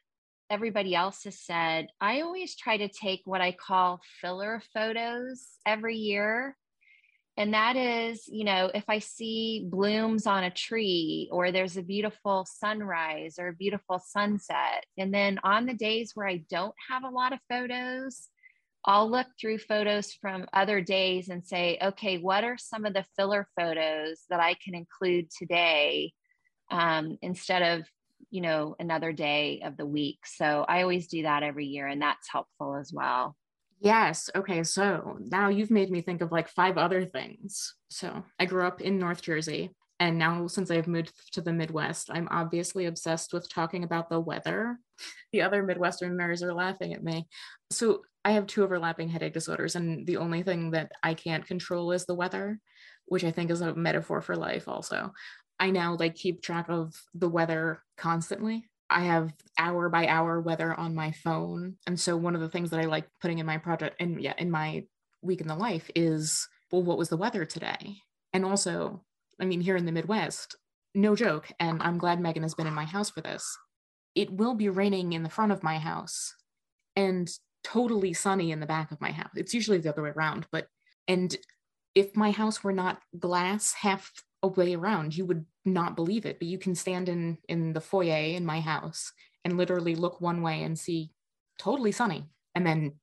everybody 0.49 0.93
else 0.93 1.23
has 1.23 1.39
said 1.39 1.87
i 1.99 2.21
always 2.21 2.55
try 2.55 2.77
to 2.77 2.87
take 2.87 3.21
what 3.25 3.41
i 3.41 3.51
call 3.51 3.99
filler 4.21 4.61
photos 4.73 5.47
every 5.65 5.95
year 5.95 6.55
and 7.37 7.53
that 7.53 7.75
is 7.75 8.27
you 8.27 8.43
know 8.43 8.69
if 8.73 8.83
i 8.87 8.99
see 8.99 9.65
blooms 9.69 10.27
on 10.27 10.43
a 10.43 10.51
tree 10.51 11.29
or 11.31 11.51
there's 11.51 11.77
a 11.77 11.81
beautiful 11.81 12.45
sunrise 12.49 13.35
or 13.39 13.49
a 13.49 13.53
beautiful 13.53 13.99
sunset 13.99 14.85
and 14.97 15.13
then 15.13 15.39
on 15.43 15.65
the 15.65 15.73
days 15.73 16.11
where 16.13 16.27
i 16.27 16.43
don't 16.49 16.75
have 16.89 17.03
a 17.03 17.09
lot 17.09 17.33
of 17.33 17.39
photos 17.49 18.29
i'll 18.85 19.09
look 19.09 19.27
through 19.39 19.57
photos 19.57 20.13
from 20.13 20.45
other 20.53 20.81
days 20.81 21.29
and 21.29 21.45
say 21.45 21.77
okay 21.81 22.17
what 22.17 22.43
are 22.43 22.57
some 22.57 22.85
of 22.85 22.93
the 22.93 23.05
filler 23.15 23.47
photos 23.59 24.21
that 24.29 24.39
i 24.39 24.55
can 24.63 24.75
include 24.75 25.27
today 25.37 26.11
um, 26.71 27.17
instead 27.21 27.61
of 27.61 27.87
you 28.31 28.41
know 28.41 28.75
another 28.79 29.11
day 29.11 29.61
of 29.63 29.77
the 29.77 29.85
week? 29.85 30.19
So 30.25 30.65
i 30.67 30.81
always 30.81 31.07
do 31.07 31.23
that 31.23 31.43
every 31.43 31.65
year 31.65 31.87
and 31.87 32.01
that's 32.01 32.31
helpful 32.31 32.75
as 32.75 32.91
well 32.91 33.35
Yes. 33.83 34.29
Okay. 34.33 34.63
So 34.63 35.17
now 35.19 35.49
you've 35.49 35.69
made 35.69 35.91
me 35.91 36.01
think 36.01 36.21
of 36.21 36.31
like 36.31 36.47
five 36.47 36.77
other 36.77 37.05
things. 37.05 37.75
So 37.89 38.23
I 38.39 38.45
grew 38.45 38.65
up 38.65 38.79
in 38.79 38.97
North 38.97 39.21
Jersey. 39.21 39.71
And 39.99 40.17
now, 40.17 40.47
since 40.47 40.71
I've 40.71 40.87
moved 40.87 41.13
to 41.33 41.41
the 41.41 41.53
Midwest, 41.53 42.09
I'm 42.11 42.27
obviously 42.31 42.87
obsessed 42.87 43.31
with 43.31 43.47
talking 43.49 43.83
about 43.83 44.09
the 44.09 44.19
weather. 44.19 44.77
The 45.31 45.43
other 45.43 45.63
Midwesterners 45.63 46.41
are 46.41 46.53
laughing 46.53 46.93
at 46.93 47.03
me. 47.03 47.27
So, 47.71 48.01
I 48.25 48.31
have 48.31 48.47
two 48.47 48.63
overlapping 48.63 49.07
headache 49.07 49.33
disorders, 49.33 49.75
and 49.75 50.05
the 50.07 50.17
only 50.17 50.43
thing 50.43 50.71
that 50.71 50.91
I 51.03 51.13
can't 51.13 51.45
control 51.45 51.91
is 51.91 52.05
the 52.05 52.15
weather, 52.15 52.59
which 53.05 53.23
I 53.23 53.31
think 53.31 53.51
is 53.51 53.61
a 53.61 53.75
metaphor 53.75 54.19
for 54.21 54.35
life, 54.35 54.67
also. 54.67 55.13
I 55.59 55.69
now 55.69 55.95
like 55.97 56.15
keep 56.15 56.41
track 56.41 56.65
of 56.69 56.93
the 57.13 57.29
weather 57.29 57.83
constantly. 57.95 58.65
I 58.89 59.01
have 59.01 59.33
hour 59.57 59.89
by 59.89 60.07
hour 60.07 60.39
weather 60.39 60.73
on 60.73 60.95
my 60.95 61.11
phone. 61.11 61.75
And 61.87 61.99
so 61.99 62.15
one 62.15 62.35
of 62.35 62.41
the 62.41 62.49
things 62.49 62.69
that 62.69 62.79
I 62.79 62.85
like 62.85 63.07
putting 63.21 63.39
in 63.39 63.45
my 63.45 63.57
project 63.57 63.95
and 63.99 64.21
yeah, 64.21 64.33
in 64.37 64.51
my 64.51 64.83
week 65.21 65.41
in 65.41 65.47
the 65.47 65.55
life 65.55 65.89
is, 65.95 66.47
well, 66.71 66.83
what 66.83 66.97
was 66.97 67.09
the 67.09 67.17
weather 67.17 67.45
today? 67.45 67.97
And 68.33 68.45
also, 68.45 69.03
I 69.39 69.45
mean, 69.45 69.61
here 69.61 69.77
in 69.77 69.85
the 69.85 69.91
Midwest, 69.91 70.55
no 70.95 71.15
joke, 71.15 71.51
and 71.59 71.81
I'm 71.81 71.97
glad 71.97 72.19
Megan 72.19 72.43
has 72.43 72.53
been 72.53 72.67
in 72.67 72.73
my 72.73 72.85
house 72.85 73.09
for 73.09 73.21
this. 73.21 73.57
It 74.15 74.31
will 74.31 74.53
be 74.53 74.69
raining 74.69 75.13
in 75.13 75.23
the 75.23 75.29
front 75.29 75.51
of 75.51 75.63
my 75.63 75.79
house 75.79 76.35
and 76.95 77.29
totally 77.63 78.13
sunny 78.13 78.51
in 78.51 78.59
the 78.59 78.65
back 78.65 78.91
of 78.91 79.01
my 79.01 79.11
house. 79.11 79.31
It's 79.35 79.53
usually 79.53 79.79
the 79.79 79.89
other 79.89 80.03
way 80.03 80.11
around, 80.11 80.45
but 80.51 80.67
and 81.07 81.35
if 81.95 82.15
my 82.15 82.31
house 82.31 82.63
were 82.63 82.73
not 82.73 82.99
glass 83.17 83.73
half 83.73 84.11
a 84.43 84.47
way 84.47 84.75
around, 84.75 85.15
you 85.15 85.25
would 85.25 85.45
not 85.65 85.95
believe 85.95 86.25
it. 86.25 86.37
But 86.39 86.47
you 86.47 86.57
can 86.57 86.75
stand 86.75 87.09
in 87.09 87.37
in 87.49 87.73
the 87.73 87.81
foyer 87.81 88.35
in 88.35 88.45
my 88.45 88.59
house 88.59 89.11
and 89.43 89.57
literally 89.57 89.95
look 89.95 90.21
one 90.21 90.41
way 90.41 90.63
and 90.63 90.77
see 90.77 91.11
totally 91.57 91.91
sunny, 91.91 92.25
and 92.55 92.65
then 92.65 92.93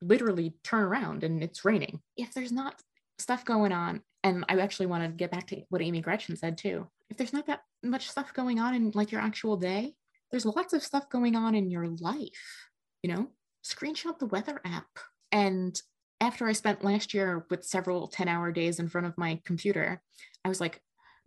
literally 0.00 0.54
turn 0.64 0.82
around 0.82 1.24
and 1.24 1.42
it's 1.42 1.64
raining. 1.64 2.00
If 2.16 2.34
there's 2.34 2.52
not 2.52 2.80
stuff 3.18 3.44
going 3.44 3.72
on, 3.72 4.02
and 4.24 4.44
I 4.48 4.58
actually 4.58 4.86
want 4.86 5.04
to 5.04 5.08
get 5.08 5.30
back 5.30 5.46
to 5.48 5.62
what 5.68 5.82
Amy 5.82 6.00
Gretchen 6.00 6.36
said 6.36 6.58
too. 6.58 6.88
If 7.10 7.16
there's 7.16 7.32
not 7.32 7.46
that 7.46 7.60
much 7.82 8.10
stuff 8.10 8.34
going 8.34 8.58
on 8.58 8.74
in 8.74 8.90
like 8.94 9.12
your 9.12 9.20
actual 9.20 9.56
day, 9.56 9.94
there's 10.30 10.44
lots 10.44 10.72
of 10.72 10.82
stuff 10.82 11.08
going 11.08 11.36
on 11.36 11.54
in 11.54 11.70
your 11.70 11.86
life. 12.00 12.68
You 13.02 13.14
know, 13.14 13.28
screenshot 13.64 14.18
the 14.18 14.26
weather 14.26 14.60
app 14.64 14.88
and 15.30 15.80
after 16.20 16.46
I 16.46 16.52
spent 16.52 16.84
last 16.84 17.12
year 17.12 17.46
with 17.50 17.64
several 17.64 18.08
10 18.08 18.28
hour 18.28 18.50
days 18.50 18.78
in 18.78 18.88
front 18.88 19.06
of 19.06 19.18
my 19.18 19.40
computer, 19.44 20.00
I 20.44 20.48
was 20.48 20.60
like, 20.60 20.80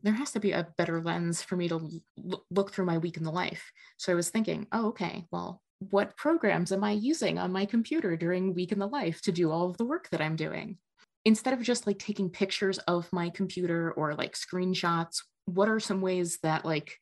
there 0.03 0.13
has 0.13 0.31
to 0.31 0.39
be 0.39 0.51
a 0.51 0.67
better 0.77 1.01
lens 1.01 1.41
for 1.41 1.55
me 1.55 1.67
to 1.69 2.01
l- 2.17 2.45
look 2.49 2.71
through 2.71 2.85
my 2.85 2.97
week 2.97 3.17
in 3.17 3.23
the 3.23 3.31
life. 3.31 3.71
So 3.97 4.11
I 4.11 4.15
was 4.15 4.29
thinking, 4.29 4.67
oh, 4.71 4.87
okay, 4.87 5.25
well, 5.31 5.61
what 5.79 6.17
programs 6.17 6.71
am 6.71 6.83
I 6.83 6.91
using 6.91 7.37
on 7.37 7.51
my 7.51 7.65
computer 7.65 8.15
during 8.15 8.53
week 8.53 8.71
in 8.71 8.79
the 8.79 8.87
life 8.87 9.21
to 9.23 9.31
do 9.31 9.51
all 9.51 9.69
of 9.69 9.77
the 9.77 9.85
work 9.85 10.09
that 10.11 10.21
I'm 10.21 10.35
doing? 10.35 10.77
Instead 11.25 11.53
of 11.53 11.61
just 11.61 11.87
like 11.87 11.99
taking 11.99 12.29
pictures 12.29 12.77
of 12.79 13.11
my 13.11 13.29
computer 13.29 13.91
or 13.91 14.15
like 14.15 14.35
screenshots, 14.35 15.21
what 15.45 15.69
are 15.69 15.79
some 15.79 16.01
ways 16.01 16.39
that 16.43 16.65
like 16.65 16.97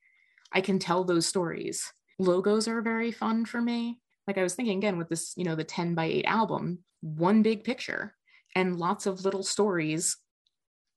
I 0.52 0.62
can 0.62 0.80
tell 0.80 1.04
those 1.04 1.26
stories? 1.26 1.92
Logos 2.20 2.68
are 2.68 2.82
very 2.82 3.12
fun 3.12 3.46
for 3.46 3.62
me. 3.62 4.00
Like 4.28 4.38
I 4.38 4.44
was 4.44 4.56
thinking 4.56 4.78
again 4.78 4.98
with 4.98 5.10
this, 5.10 5.34
you 5.38 5.44
know, 5.44 5.56
the 5.56 5.64
10 5.64 5.96
by 5.96 6.06
8 6.06 6.26
album, 6.26 6.80
one 7.02 7.42
big 7.42 7.64
picture 7.64 8.16
and 8.56 8.78
lots 8.78 9.06
of 9.06 9.24
little 9.24 9.44
stories 9.44 10.18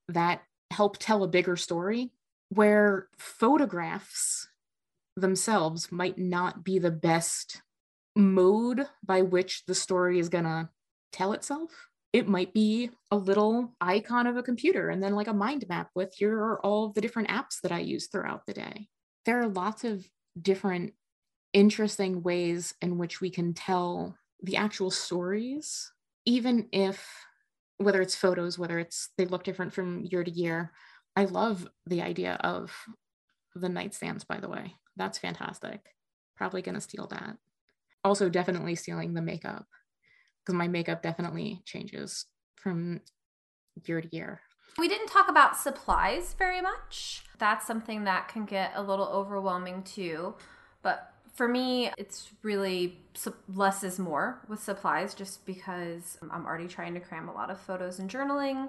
that 0.09 0.43
help 0.71 0.99
tell 0.99 1.23
a 1.23 1.29
bigger 1.29 1.57
story 1.57 2.11
where 2.49 3.09
photographs 3.19 4.49
themselves 5.17 5.91
might 5.93 6.19
not 6.19 6.65
be 6.65 6.79
the 6.79 6.91
best 6.91 7.63
mode 8.17 8.87
by 9.05 9.23
which 9.23 9.65
the 9.67 9.75
story 9.75 10.19
is 10.19 10.29
going 10.29 10.45
to 10.45 10.69
tell 11.13 11.33
itself. 11.33 11.71
It 12.13 12.29
might 12.29 12.53
be 12.53 12.91
a 13.11 13.17
little 13.17 13.73
icon 13.81 14.27
of 14.27 14.37
a 14.37 14.43
computer 14.43 14.91
and 14.91 15.03
then 15.03 15.15
like 15.15 15.29
a 15.29 15.33
mind 15.33 15.65
map 15.69 15.91
with 15.95 16.15
here 16.17 16.37
are 16.37 16.65
all 16.65 16.89
the 16.89 17.01
different 17.01 17.29
apps 17.29 17.61
that 17.63 17.73
I 17.73 17.79
use 17.79 18.09
throughout 18.09 18.47
the 18.47 18.53
day. 18.53 18.89
There 19.27 19.41
are 19.41 19.49
lots 19.49 19.85
of 19.85 20.09
different 20.41 20.95
interesting 21.53 22.23
ways 22.23 22.75
in 22.81 22.99
which 22.99 23.21
we 23.21 23.31
can 23.31 23.55
tell 23.55 24.17
the 24.43 24.57
actual 24.57 24.91
stories, 24.91 25.93
even 26.25 26.69
if 26.73 27.07
whether 27.81 28.03
it's 28.03 28.15
photos, 28.15 28.59
whether 28.59 28.79
it's 28.79 29.09
they 29.17 29.25
look 29.25 29.43
different 29.43 29.73
from 29.73 30.05
year 30.05 30.23
to 30.23 30.31
year. 30.31 30.73
I 31.17 31.25
love 31.25 31.67
the 31.87 32.03
idea 32.03 32.35
of 32.45 32.73
the 33.55 33.69
nightstands, 33.69 34.27
by 34.27 34.39
the 34.39 34.49
way. 34.49 34.75
That's 34.97 35.19
fantastic. 35.19 35.81
Probably 36.37 36.63
gonna 36.63 36.81
steal 36.81 37.07
that. 37.09 37.37
Also, 38.05 38.29
definitely 38.29 38.75
stealing 38.75 39.15
the 39.15 39.23
makeup 39.23 39.67
because 40.45 40.55
my 40.55 40.69
makeup 40.69 41.03
definitely 41.03 41.63
changes 41.65 42.27
from 42.57 43.01
year 43.87 44.03
to 44.03 44.09
year. 44.15 44.41
We 44.79 44.89
didn't 44.89 45.09
talk 45.09 45.29
about 45.29 45.57
supplies 45.57 46.35
very 46.39 46.61
much. 46.61 47.25
That's 47.39 47.67
something 47.67 48.05
that 48.05 48.29
can 48.29 48.45
get 48.45 48.73
a 48.75 48.83
little 48.83 49.07
overwhelming 49.07 49.83
too. 49.83 50.35
But 50.83 51.13
for 51.35 51.49
me, 51.49 51.91
it's 51.97 52.31
really 52.43 52.99
less 53.49 53.83
is 53.83 53.99
more 53.99 54.41
with 54.49 54.63
supplies 54.63 55.15
just 55.15 55.47
because 55.47 56.19
I'm 56.31 56.47
already 56.47 56.69
trying 56.69 56.95
to 56.95 57.01
cram 57.01 57.29
a 57.29 57.33
lot 57.33 57.51
of 57.51 57.61
photos 57.61 57.99
and 57.99 58.11
journaling 58.11 58.69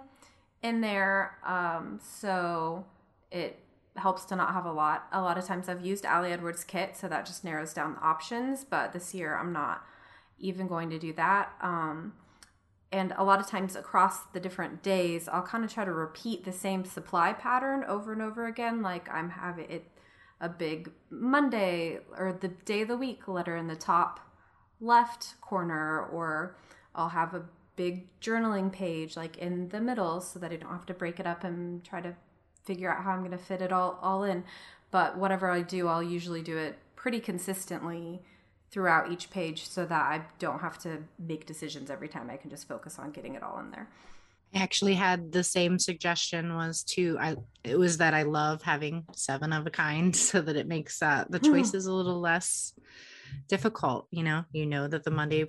in 0.61 0.81
there. 0.81 1.37
Um, 1.45 1.99
so 2.01 2.85
it 3.31 3.59
helps 3.97 4.25
to 4.25 4.35
not 4.35 4.53
have 4.53 4.65
a 4.65 4.71
lot. 4.71 5.07
A 5.11 5.21
lot 5.21 5.37
of 5.37 5.45
times 5.45 5.67
I've 5.67 5.85
used 5.85 6.05
Ali 6.05 6.31
Edwards 6.31 6.63
kit, 6.63 6.95
so 6.95 7.07
that 7.07 7.25
just 7.25 7.43
narrows 7.43 7.73
down 7.73 7.95
the 7.95 8.01
options. 8.01 8.63
But 8.63 8.93
this 8.93 9.13
year 9.13 9.35
I'm 9.35 9.51
not 9.51 9.83
even 10.39 10.67
going 10.67 10.89
to 10.89 10.99
do 10.99 11.13
that. 11.13 11.53
Um, 11.61 12.13
and 12.91 13.13
a 13.17 13.23
lot 13.23 13.39
of 13.39 13.47
times 13.47 13.75
across 13.75 14.25
the 14.33 14.39
different 14.39 14.83
days, 14.83 15.29
I'll 15.29 15.41
kind 15.41 15.63
of 15.63 15.73
try 15.73 15.85
to 15.85 15.93
repeat 15.93 16.43
the 16.43 16.51
same 16.51 16.83
supply 16.83 17.31
pattern 17.31 17.85
over 17.85 18.11
and 18.11 18.21
over 18.21 18.45
again. 18.47 18.81
Like 18.81 19.09
I'm 19.09 19.29
having 19.29 19.69
it 19.69 19.85
a 20.41 20.49
big 20.49 20.91
Monday 21.09 21.99
or 22.17 22.33
the 22.33 22.49
day 22.49 22.81
of 22.81 22.89
the 22.89 22.97
week 22.97 23.27
letter 23.27 23.55
in 23.55 23.67
the 23.67 23.75
top 23.75 24.19
left 24.81 25.39
corner, 25.39 26.05
or 26.07 26.57
I'll 26.95 27.09
have 27.09 27.33
a 27.33 27.45
big 27.75 28.07
journaling 28.19 28.71
page 28.71 29.15
like 29.15 29.37
in 29.37 29.69
the 29.69 29.79
middle 29.79 30.19
so 30.19 30.39
that 30.39 30.51
I 30.51 30.57
don't 30.57 30.71
have 30.71 30.85
to 30.87 30.93
break 30.93 31.19
it 31.19 31.27
up 31.27 31.43
and 31.43 31.83
try 31.83 32.01
to 32.01 32.15
figure 32.65 32.91
out 32.91 33.03
how 33.03 33.11
I'm 33.11 33.19
going 33.19 33.31
to 33.31 33.37
fit 33.37 33.61
it 33.61 33.71
all 33.71 33.99
all 34.01 34.23
in. 34.23 34.43
But 34.89 35.17
whatever 35.17 35.49
I 35.49 35.61
do, 35.61 35.87
I'll 35.87 36.03
usually 36.03 36.41
do 36.41 36.57
it 36.57 36.77
pretty 36.95 37.19
consistently 37.19 38.21
throughout 38.71 39.11
each 39.11 39.29
page 39.29 39.67
so 39.67 39.85
that 39.85 40.01
I 40.01 40.23
don't 40.39 40.59
have 40.59 40.77
to 40.79 41.03
make 41.19 41.45
decisions 41.45 41.89
every 41.89 42.07
time. 42.07 42.29
I 42.29 42.37
can 42.37 42.49
just 42.49 42.67
focus 42.67 42.97
on 42.97 43.11
getting 43.11 43.35
it 43.35 43.43
all 43.43 43.59
in 43.59 43.71
there. 43.71 43.89
I 44.53 44.59
actually 44.61 44.95
had 44.95 45.31
the 45.31 45.43
same 45.43 45.79
suggestion 45.79 46.55
was 46.55 46.83
to 46.83 47.17
I 47.19 47.35
it 47.63 47.77
was 47.77 47.97
that 47.97 48.13
I 48.13 48.23
love 48.23 48.61
having 48.61 49.05
seven 49.13 49.53
of 49.53 49.65
a 49.65 49.71
kind 49.71 50.15
so 50.15 50.41
that 50.41 50.55
it 50.55 50.67
makes 50.67 51.01
uh, 51.01 51.25
the 51.29 51.39
hmm. 51.39 51.53
choices 51.53 51.85
a 51.85 51.93
little 51.93 52.19
less 52.19 52.73
difficult. 53.47 54.07
You 54.11 54.23
know, 54.23 54.43
you 54.51 54.65
know 54.65 54.87
that 54.87 55.03
the 55.03 55.11
Monday 55.11 55.45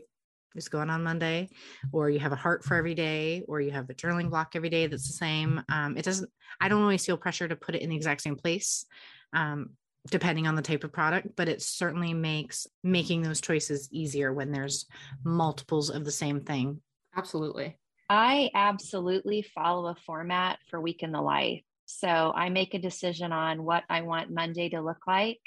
is 0.54 0.68
going 0.68 0.90
on 0.90 1.02
Monday, 1.02 1.48
or 1.92 2.10
you 2.10 2.20
have 2.20 2.32
a 2.32 2.36
heart 2.36 2.62
for 2.62 2.76
every 2.76 2.94
day, 2.94 3.42
or 3.48 3.60
you 3.60 3.70
have 3.70 3.88
a 3.90 3.94
journaling 3.94 4.30
block 4.30 4.54
every 4.54 4.68
day 4.68 4.86
that's 4.86 5.06
the 5.06 5.14
same. 5.14 5.62
Um, 5.70 5.96
it 5.96 6.04
doesn't, 6.04 6.30
I 6.60 6.68
don't 6.68 6.82
always 6.82 7.04
feel 7.04 7.16
pressure 7.16 7.48
to 7.48 7.56
put 7.56 7.74
it 7.74 7.80
in 7.80 7.88
the 7.88 7.96
exact 7.96 8.20
same 8.20 8.36
place. 8.36 8.84
Um, 9.32 9.70
depending 10.10 10.46
on 10.46 10.56
the 10.56 10.62
type 10.62 10.82
of 10.82 10.92
product 10.92 11.28
but 11.36 11.48
it 11.48 11.62
certainly 11.62 12.12
makes 12.12 12.66
making 12.82 13.22
those 13.22 13.40
choices 13.40 13.88
easier 13.92 14.32
when 14.32 14.50
there's 14.50 14.86
multiples 15.22 15.90
of 15.90 16.04
the 16.04 16.10
same 16.10 16.40
thing 16.40 16.80
absolutely 17.16 17.78
i 18.12 18.50
absolutely 18.54 19.42
follow 19.42 19.88
a 19.88 19.96
format 20.06 20.58
for 20.68 20.80
week 20.80 21.02
in 21.02 21.12
the 21.12 21.20
life 21.20 21.62
so 21.86 22.32
i 22.34 22.48
make 22.48 22.74
a 22.74 22.78
decision 22.78 23.32
on 23.32 23.64
what 23.64 23.84
i 23.88 24.02
want 24.02 24.30
monday 24.30 24.68
to 24.68 24.80
look 24.80 25.06
like 25.06 25.40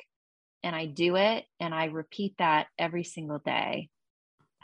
and 0.64 0.76
i 0.76 0.86
do 0.86 1.16
it 1.16 1.46
and 1.60 1.74
i 1.74 1.86
repeat 1.86 2.34
that 2.38 2.68
every 2.80 3.04
single 3.04 3.40
day 3.40 3.90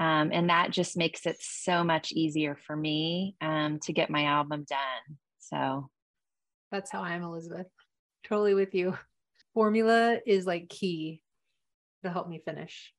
um, 0.01 0.31
and 0.33 0.49
that 0.49 0.71
just 0.71 0.97
makes 0.97 1.27
it 1.27 1.37
so 1.39 1.83
much 1.83 2.11
easier 2.11 2.57
for 2.65 2.75
me 2.75 3.35
um, 3.39 3.79
to 3.83 3.93
get 3.93 4.09
my 4.09 4.25
album 4.25 4.65
done. 4.67 5.17
So 5.37 5.91
that's 6.71 6.89
how 6.89 7.03
I 7.03 7.13
am, 7.13 7.21
Elizabeth. 7.21 7.67
Totally 8.23 8.55
with 8.55 8.73
you. 8.73 8.97
Formula 9.53 10.17
is 10.25 10.47
like 10.47 10.69
key 10.69 11.21
to 12.03 12.09
help 12.09 12.27
me 12.27 12.41
finish. 12.43 12.93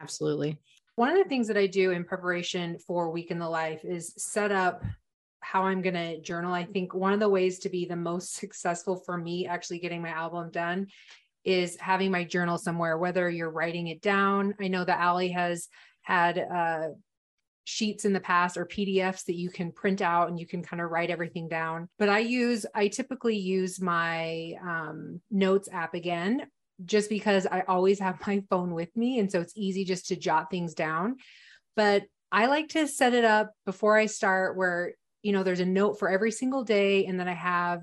Absolutely. 0.00 0.58
One 1.00 1.12
of 1.12 1.16
the 1.16 1.30
things 1.30 1.48
that 1.48 1.56
I 1.56 1.66
do 1.66 1.92
in 1.92 2.04
preparation 2.04 2.76
for 2.78 3.10
Week 3.10 3.30
in 3.30 3.38
the 3.38 3.48
Life 3.48 3.86
is 3.86 4.12
set 4.18 4.52
up 4.52 4.82
how 5.40 5.62
I'm 5.62 5.80
going 5.80 5.94
to 5.94 6.20
journal. 6.20 6.52
I 6.52 6.66
think 6.66 6.92
one 6.92 7.14
of 7.14 7.20
the 7.20 7.28
ways 7.30 7.58
to 7.60 7.70
be 7.70 7.86
the 7.86 7.96
most 7.96 8.34
successful 8.34 9.02
for 9.06 9.16
me 9.16 9.46
actually 9.46 9.78
getting 9.78 10.02
my 10.02 10.10
album 10.10 10.50
done 10.50 10.88
is 11.42 11.80
having 11.80 12.10
my 12.10 12.24
journal 12.24 12.58
somewhere, 12.58 12.98
whether 12.98 13.30
you're 13.30 13.50
writing 13.50 13.86
it 13.86 14.02
down. 14.02 14.54
I 14.60 14.68
know 14.68 14.84
that 14.84 15.00
Ali 15.00 15.30
has 15.30 15.68
had 16.02 16.36
uh, 16.36 16.88
sheets 17.64 18.04
in 18.04 18.12
the 18.12 18.20
past 18.20 18.58
or 18.58 18.66
PDFs 18.66 19.24
that 19.24 19.36
you 19.36 19.48
can 19.48 19.72
print 19.72 20.02
out 20.02 20.28
and 20.28 20.38
you 20.38 20.46
can 20.46 20.62
kind 20.62 20.82
of 20.82 20.90
write 20.90 21.08
everything 21.08 21.48
down. 21.48 21.88
But 21.98 22.10
I 22.10 22.18
use, 22.18 22.66
I 22.74 22.88
typically 22.88 23.38
use 23.38 23.80
my 23.80 24.52
um, 24.62 25.22
notes 25.30 25.70
app 25.72 25.94
again, 25.94 26.42
just 26.84 27.08
because 27.08 27.46
I 27.46 27.62
always 27.66 27.98
have 28.00 28.18
my 28.26 28.42
phone 28.50 28.74
with 28.74 28.94
me. 28.96 29.18
And 29.18 29.30
so 29.30 29.40
it's 29.40 29.56
easy 29.56 29.84
just 29.84 30.08
to 30.08 30.16
jot 30.16 30.50
things 30.50 30.74
down. 30.74 31.16
But 31.76 32.04
I 32.32 32.46
like 32.46 32.68
to 32.70 32.86
set 32.86 33.14
it 33.14 33.24
up 33.24 33.52
before 33.66 33.96
I 33.96 34.06
start 34.06 34.56
where, 34.56 34.92
you 35.22 35.32
know, 35.32 35.42
there's 35.42 35.60
a 35.60 35.66
note 35.66 35.98
for 35.98 36.08
every 36.08 36.30
single 36.30 36.64
day. 36.64 37.06
And 37.06 37.18
then 37.18 37.28
I 37.28 37.34
have 37.34 37.82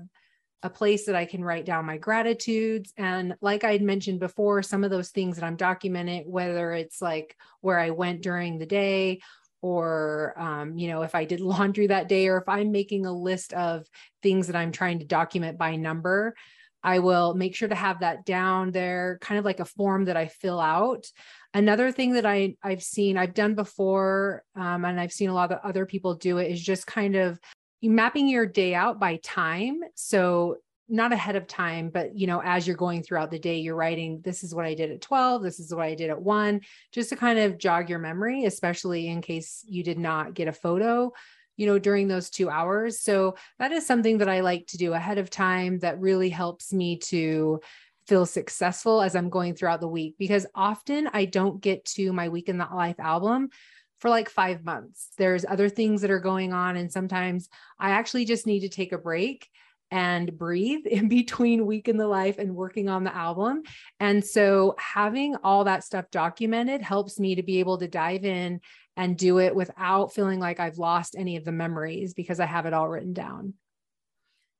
a 0.62 0.70
place 0.70 1.06
that 1.06 1.14
I 1.14 1.24
can 1.24 1.44
write 1.44 1.64
down 1.64 1.86
my 1.86 1.98
gratitudes. 1.98 2.92
And 2.96 3.36
like 3.40 3.62
I 3.62 3.72
had 3.72 3.82
mentioned 3.82 4.20
before, 4.20 4.62
some 4.62 4.82
of 4.82 4.90
those 4.90 5.10
things 5.10 5.36
that 5.36 5.44
I'm 5.44 5.56
documenting, 5.56 6.26
whether 6.26 6.72
it's 6.72 7.00
like 7.00 7.36
where 7.60 7.78
I 7.78 7.90
went 7.90 8.22
during 8.22 8.58
the 8.58 8.66
day 8.66 9.20
or 9.60 10.34
um, 10.36 10.78
you 10.78 10.88
know 10.88 11.02
if 11.02 11.14
i 11.14 11.24
did 11.24 11.40
laundry 11.52 11.86
that 11.88 12.08
day 12.08 12.28
or 12.28 12.38
if 12.38 12.48
i'm 12.48 12.70
making 12.70 13.06
a 13.06 13.12
list 13.12 13.52
of 13.54 13.86
things 14.22 14.46
that 14.46 14.56
i'm 14.56 14.72
trying 14.72 14.98
to 14.98 15.04
document 15.04 15.58
by 15.58 15.76
number 15.76 16.34
i 16.82 16.98
will 16.98 17.34
make 17.34 17.54
sure 17.54 17.68
to 17.68 17.74
have 17.74 18.00
that 18.00 18.24
down 18.24 18.70
there 18.70 19.18
kind 19.20 19.38
of 19.38 19.44
like 19.44 19.60
a 19.60 19.64
form 19.64 20.04
that 20.04 20.16
i 20.16 20.26
fill 20.26 20.60
out 20.60 21.06
another 21.54 21.92
thing 21.92 22.12
that 22.12 22.26
i 22.26 22.54
i've 22.62 22.82
seen 22.82 23.16
i've 23.16 23.34
done 23.34 23.54
before 23.54 24.42
um, 24.56 24.84
and 24.84 25.00
i've 25.00 25.12
seen 25.12 25.30
a 25.30 25.34
lot 25.34 25.52
of 25.52 25.58
other 25.62 25.86
people 25.86 26.14
do 26.14 26.38
it 26.38 26.50
is 26.50 26.62
just 26.62 26.86
kind 26.86 27.16
of 27.16 27.38
mapping 27.82 28.28
your 28.28 28.46
day 28.46 28.74
out 28.74 28.98
by 28.98 29.16
time. 29.22 29.80
So 29.94 30.56
not 30.88 31.12
ahead 31.12 31.36
of 31.36 31.46
time, 31.46 31.90
but 31.90 32.16
you 32.16 32.26
know, 32.26 32.40
as 32.42 32.66
you're 32.66 32.76
going 32.76 33.02
throughout 33.02 33.30
the 33.30 33.38
day, 33.38 33.58
you're 33.58 33.74
writing, 33.74 34.22
this 34.24 34.42
is 34.42 34.54
what 34.54 34.64
I 34.64 34.74
did 34.74 34.90
at 34.90 35.02
12, 35.02 35.42
this 35.42 35.60
is 35.60 35.72
what 35.74 35.84
I 35.84 35.94
did 35.94 36.08
at 36.08 36.20
one, 36.20 36.62
just 36.92 37.10
to 37.10 37.16
kind 37.16 37.38
of 37.38 37.58
jog 37.58 37.90
your 37.90 37.98
memory, 37.98 38.46
especially 38.46 39.08
in 39.08 39.20
case 39.20 39.62
you 39.68 39.84
did 39.84 39.98
not 39.98 40.32
get 40.32 40.48
a 40.48 40.52
photo, 40.52 41.12
you 41.58 41.66
know, 41.66 41.78
during 41.78 42.08
those 42.08 42.30
two 42.30 42.48
hours. 42.48 43.00
So 43.00 43.34
that 43.58 43.72
is 43.72 43.86
something 43.86 44.18
that 44.18 44.28
I 44.28 44.40
like 44.40 44.68
to 44.68 44.78
do 44.78 44.94
ahead 44.94 45.18
of 45.18 45.28
time 45.28 45.80
that 45.80 46.00
really 46.00 46.30
helps 46.30 46.72
me 46.72 46.98
to 47.00 47.60
feel 48.06 48.24
successful 48.24 49.02
as 49.02 49.14
I'm 49.14 49.28
going 49.28 49.54
throughout 49.54 49.80
the 49.80 49.88
week 49.88 50.14
because 50.18 50.46
often 50.54 51.10
I 51.12 51.26
don't 51.26 51.60
get 51.60 51.84
to 51.96 52.12
my 52.12 52.30
week 52.30 52.48
in 52.48 52.56
the 52.56 52.68
life 52.72 52.98
album 52.98 53.50
for 53.98 54.08
like 54.08 54.30
five 54.30 54.64
months. 54.64 55.10
There's 55.18 55.44
other 55.44 55.68
things 55.68 56.00
that 56.00 56.10
are 56.10 56.20
going 56.20 56.52
on. 56.52 56.76
And 56.76 56.90
sometimes 56.90 57.48
I 57.78 57.90
actually 57.90 58.24
just 58.24 58.46
need 58.46 58.60
to 58.60 58.68
take 58.68 58.92
a 58.92 58.98
break 58.98 59.48
and 59.90 60.36
breathe 60.36 60.86
in 60.90 61.08
between 61.08 61.66
week 61.66 61.88
in 61.88 61.96
the 61.96 62.06
life 62.06 62.38
and 62.38 62.54
working 62.54 62.88
on 62.88 63.04
the 63.04 63.14
album. 63.14 63.62
And 64.00 64.24
so 64.24 64.74
having 64.78 65.36
all 65.42 65.64
that 65.64 65.84
stuff 65.84 66.10
documented 66.10 66.82
helps 66.82 67.18
me 67.18 67.34
to 67.36 67.42
be 67.42 67.60
able 67.60 67.78
to 67.78 67.88
dive 67.88 68.24
in 68.24 68.60
and 68.96 69.16
do 69.16 69.38
it 69.38 69.54
without 69.54 70.12
feeling 70.12 70.40
like 70.40 70.58
I've 70.58 70.78
lost 70.78 71.14
any 71.16 71.36
of 71.36 71.44
the 71.44 71.52
memories 71.52 72.14
because 72.14 72.40
I 72.40 72.46
have 72.46 72.66
it 72.66 72.72
all 72.72 72.88
written 72.88 73.12
down. 73.12 73.54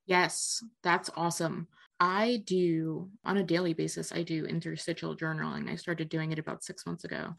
Yes, 0.05 0.63
that's 0.81 1.09
awesome. 1.15 1.67
I 1.99 2.41
do 2.45 3.09
on 3.25 3.37
a 3.37 3.43
daily 3.43 3.73
basis, 3.73 4.13
I 4.13 4.23
do 4.23 4.45
interstitial 4.45 5.15
journaling. 5.17 5.69
I 5.69 5.75
started 5.75 6.07
doing 6.07 6.31
it 6.31 6.39
about 6.39 6.63
six 6.63 6.85
months 6.85 7.03
ago. 7.03 7.35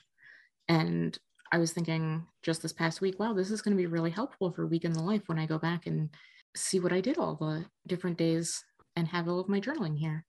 And 0.69 1.19
I 1.51 1.59
was 1.59 1.73
thinking 1.73 2.27
just 2.43 2.63
this 2.63 2.73
past 2.73 3.01
week, 3.01 3.19
wow, 3.19 3.33
this 3.33 3.51
is 3.51 3.63
going 3.63 3.77
to 3.77 3.81
be 3.81 3.87
really 3.87 4.11
helpful 4.11 4.53
for 4.53 4.67
week 4.67 4.85
in 4.85 4.93
the 4.93 5.03
life 5.03 5.23
when 5.27 5.39
I 5.39 5.47
go 5.47 5.59
back 5.59 5.87
and 5.87 6.11
see 6.57 6.81
what 6.81 6.93
I 6.93 7.01
did 7.01 7.19
all 7.19 7.37
the 7.37 7.65
different 7.87 8.19
days 8.19 8.65
and 8.97 9.09
have 9.09 9.29
all 9.29 9.41
of 9.41 9.49
my 9.49 9.61
journaling 9.61 9.99
here. 9.99 10.25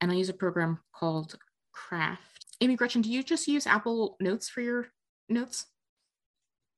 And 0.00 0.10
I 0.10 0.14
use 0.14 0.28
a 0.28 0.34
program 0.34 0.78
called 0.94 1.36
Craft. 1.72 2.46
Amy 2.60 2.76
Gretchen, 2.76 3.02
do 3.02 3.10
you 3.10 3.22
just 3.22 3.48
use 3.48 3.66
Apple 3.66 4.16
Notes 4.20 4.48
for 4.48 4.60
your 4.60 4.86
notes? 5.28 5.66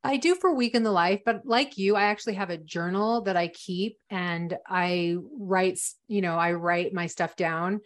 I 0.04 0.16
do 0.16 0.34
for 0.34 0.54
week 0.54 0.74
in 0.74 0.84
the 0.84 0.92
life, 0.92 1.20
but 1.24 1.42
like 1.44 1.76
you, 1.76 1.96
I 1.96 2.04
actually 2.04 2.34
have 2.34 2.50
a 2.50 2.56
journal 2.56 3.22
that 3.22 3.36
I 3.36 3.48
keep 3.48 3.98
and 4.10 4.56
I 4.66 5.16
write, 5.38 5.80
you 6.06 6.20
know, 6.20 6.36
I 6.36 6.52
write 6.52 6.94
my 6.94 7.06
stuff 7.06 7.36
down 7.36 7.80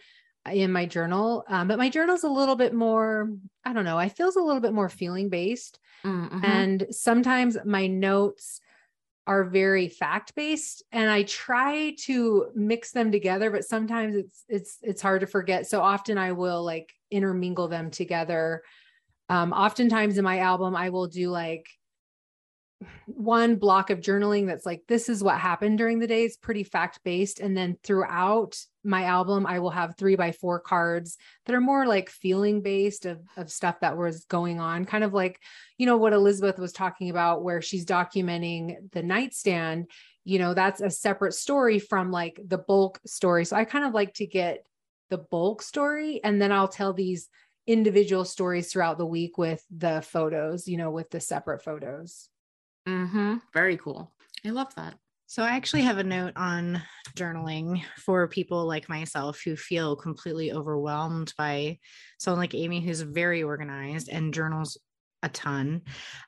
in 0.50 0.72
my 0.72 0.86
journal. 0.86 1.44
Um, 1.48 1.68
but 1.68 1.78
my 1.78 1.88
journal's 1.88 2.24
a 2.24 2.28
little 2.28 2.56
bit 2.56 2.74
more, 2.74 3.30
I 3.64 3.72
don't 3.72 3.84
know, 3.84 3.98
I 3.98 4.08
feels 4.08 4.36
a 4.36 4.42
little 4.42 4.60
bit 4.60 4.74
more 4.74 4.88
feeling 4.88 5.30
based. 5.30 5.78
Mm-hmm. 6.04 6.44
And 6.44 6.86
sometimes 6.90 7.56
my 7.64 7.86
notes 7.86 8.60
are 9.26 9.44
very 9.44 9.88
fact 9.88 10.34
based 10.34 10.82
and 10.90 11.08
I 11.08 11.22
try 11.22 11.94
to 12.06 12.46
mix 12.54 12.90
them 12.90 13.12
together, 13.12 13.50
but 13.50 13.64
sometimes 13.64 14.16
it's 14.16 14.44
it's 14.48 14.78
it's 14.82 15.02
hard 15.02 15.20
to 15.20 15.26
forget. 15.26 15.66
So 15.66 15.80
often 15.80 16.18
I 16.18 16.32
will 16.32 16.64
like 16.64 16.92
intermingle 17.10 17.68
them 17.68 17.90
together. 17.90 18.62
Um, 19.28 19.52
oftentimes 19.52 20.18
in 20.18 20.24
my 20.24 20.40
album, 20.40 20.74
I 20.74 20.90
will 20.90 21.06
do 21.06 21.30
like 21.30 21.68
one 23.06 23.56
block 23.56 23.90
of 23.90 24.00
journaling 24.00 24.46
that's 24.46 24.66
like 24.66 24.82
this 24.88 25.08
is 25.08 25.22
what 25.22 25.38
happened 25.38 25.78
during 25.78 25.98
the 25.98 26.06
day 26.06 26.24
it's 26.24 26.36
pretty 26.36 26.64
fact 26.64 27.00
based 27.04 27.40
and 27.40 27.56
then 27.56 27.76
throughout 27.82 28.56
my 28.84 29.04
album 29.04 29.46
i 29.46 29.58
will 29.58 29.70
have 29.70 29.96
three 29.96 30.16
by 30.16 30.32
four 30.32 30.58
cards 30.60 31.16
that 31.46 31.54
are 31.54 31.60
more 31.60 31.86
like 31.86 32.10
feeling 32.10 32.62
based 32.62 33.06
of, 33.06 33.20
of 33.36 33.50
stuff 33.50 33.80
that 33.80 33.96
was 33.96 34.24
going 34.26 34.60
on 34.60 34.84
kind 34.84 35.04
of 35.04 35.12
like 35.12 35.38
you 35.78 35.86
know 35.86 35.96
what 35.96 36.12
elizabeth 36.12 36.58
was 36.58 36.72
talking 36.72 37.10
about 37.10 37.42
where 37.42 37.62
she's 37.62 37.86
documenting 37.86 38.76
the 38.92 39.02
nightstand. 39.02 39.90
You 40.24 40.38
know 40.38 40.54
that's 40.54 40.80
a 40.80 40.90
separate 40.90 41.34
story 41.34 41.80
from 41.80 42.12
like 42.12 42.40
the 42.46 42.58
bulk 42.58 43.00
story. 43.04 43.44
So 43.44 43.56
i 43.56 43.64
kind 43.64 43.84
of 43.84 43.92
like 43.92 44.14
to 44.14 44.26
get 44.26 44.64
the 45.12 45.18
bulk 45.18 45.60
story 45.60 46.24
and 46.24 46.40
then 46.40 46.50
i'll 46.50 46.68
tell 46.68 46.94
these 46.94 47.28
individual 47.66 48.24
stories 48.24 48.72
throughout 48.72 48.96
the 48.96 49.04
week 49.04 49.36
with 49.36 49.62
the 49.70 50.00
photos 50.00 50.66
you 50.66 50.78
know 50.78 50.90
with 50.90 51.10
the 51.10 51.20
separate 51.20 51.62
photos 51.62 52.30
Mm-hmm. 52.88 53.36
Very 53.52 53.76
cool. 53.76 54.12
I 54.44 54.50
love 54.50 54.74
that. 54.74 54.94
So, 55.26 55.42
I 55.42 55.50
actually 55.50 55.82
have 55.82 55.98
a 55.98 56.04
note 56.04 56.34
on 56.36 56.82
journaling 57.16 57.82
for 57.96 58.28
people 58.28 58.66
like 58.66 58.88
myself 58.88 59.40
who 59.42 59.56
feel 59.56 59.96
completely 59.96 60.52
overwhelmed 60.52 61.32
by 61.38 61.78
someone 62.18 62.40
like 62.40 62.54
Amy, 62.54 62.80
who's 62.80 63.00
very 63.00 63.42
organized 63.42 64.10
and 64.10 64.34
journals 64.34 64.76
a 65.22 65.28
ton. 65.28 65.82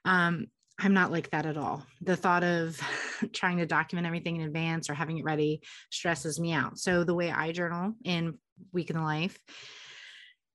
Um, 0.04 0.46
I'm 0.78 0.94
not 0.94 1.12
like 1.12 1.30
that 1.30 1.46
at 1.46 1.56
all. 1.56 1.84
The 2.00 2.16
thought 2.16 2.44
of 2.44 2.80
trying 3.32 3.58
to 3.58 3.66
document 3.66 4.06
everything 4.06 4.36
in 4.36 4.46
advance 4.46 4.88
or 4.88 4.94
having 4.94 5.18
it 5.18 5.24
ready 5.24 5.60
stresses 5.90 6.40
me 6.40 6.52
out. 6.52 6.78
So, 6.78 7.04
the 7.04 7.14
way 7.14 7.30
I 7.30 7.52
journal 7.52 7.94
in 8.04 8.38
Week 8.72 8.88
in 8.88 8.96
the 8.96 9.02
Life 9.02 9.38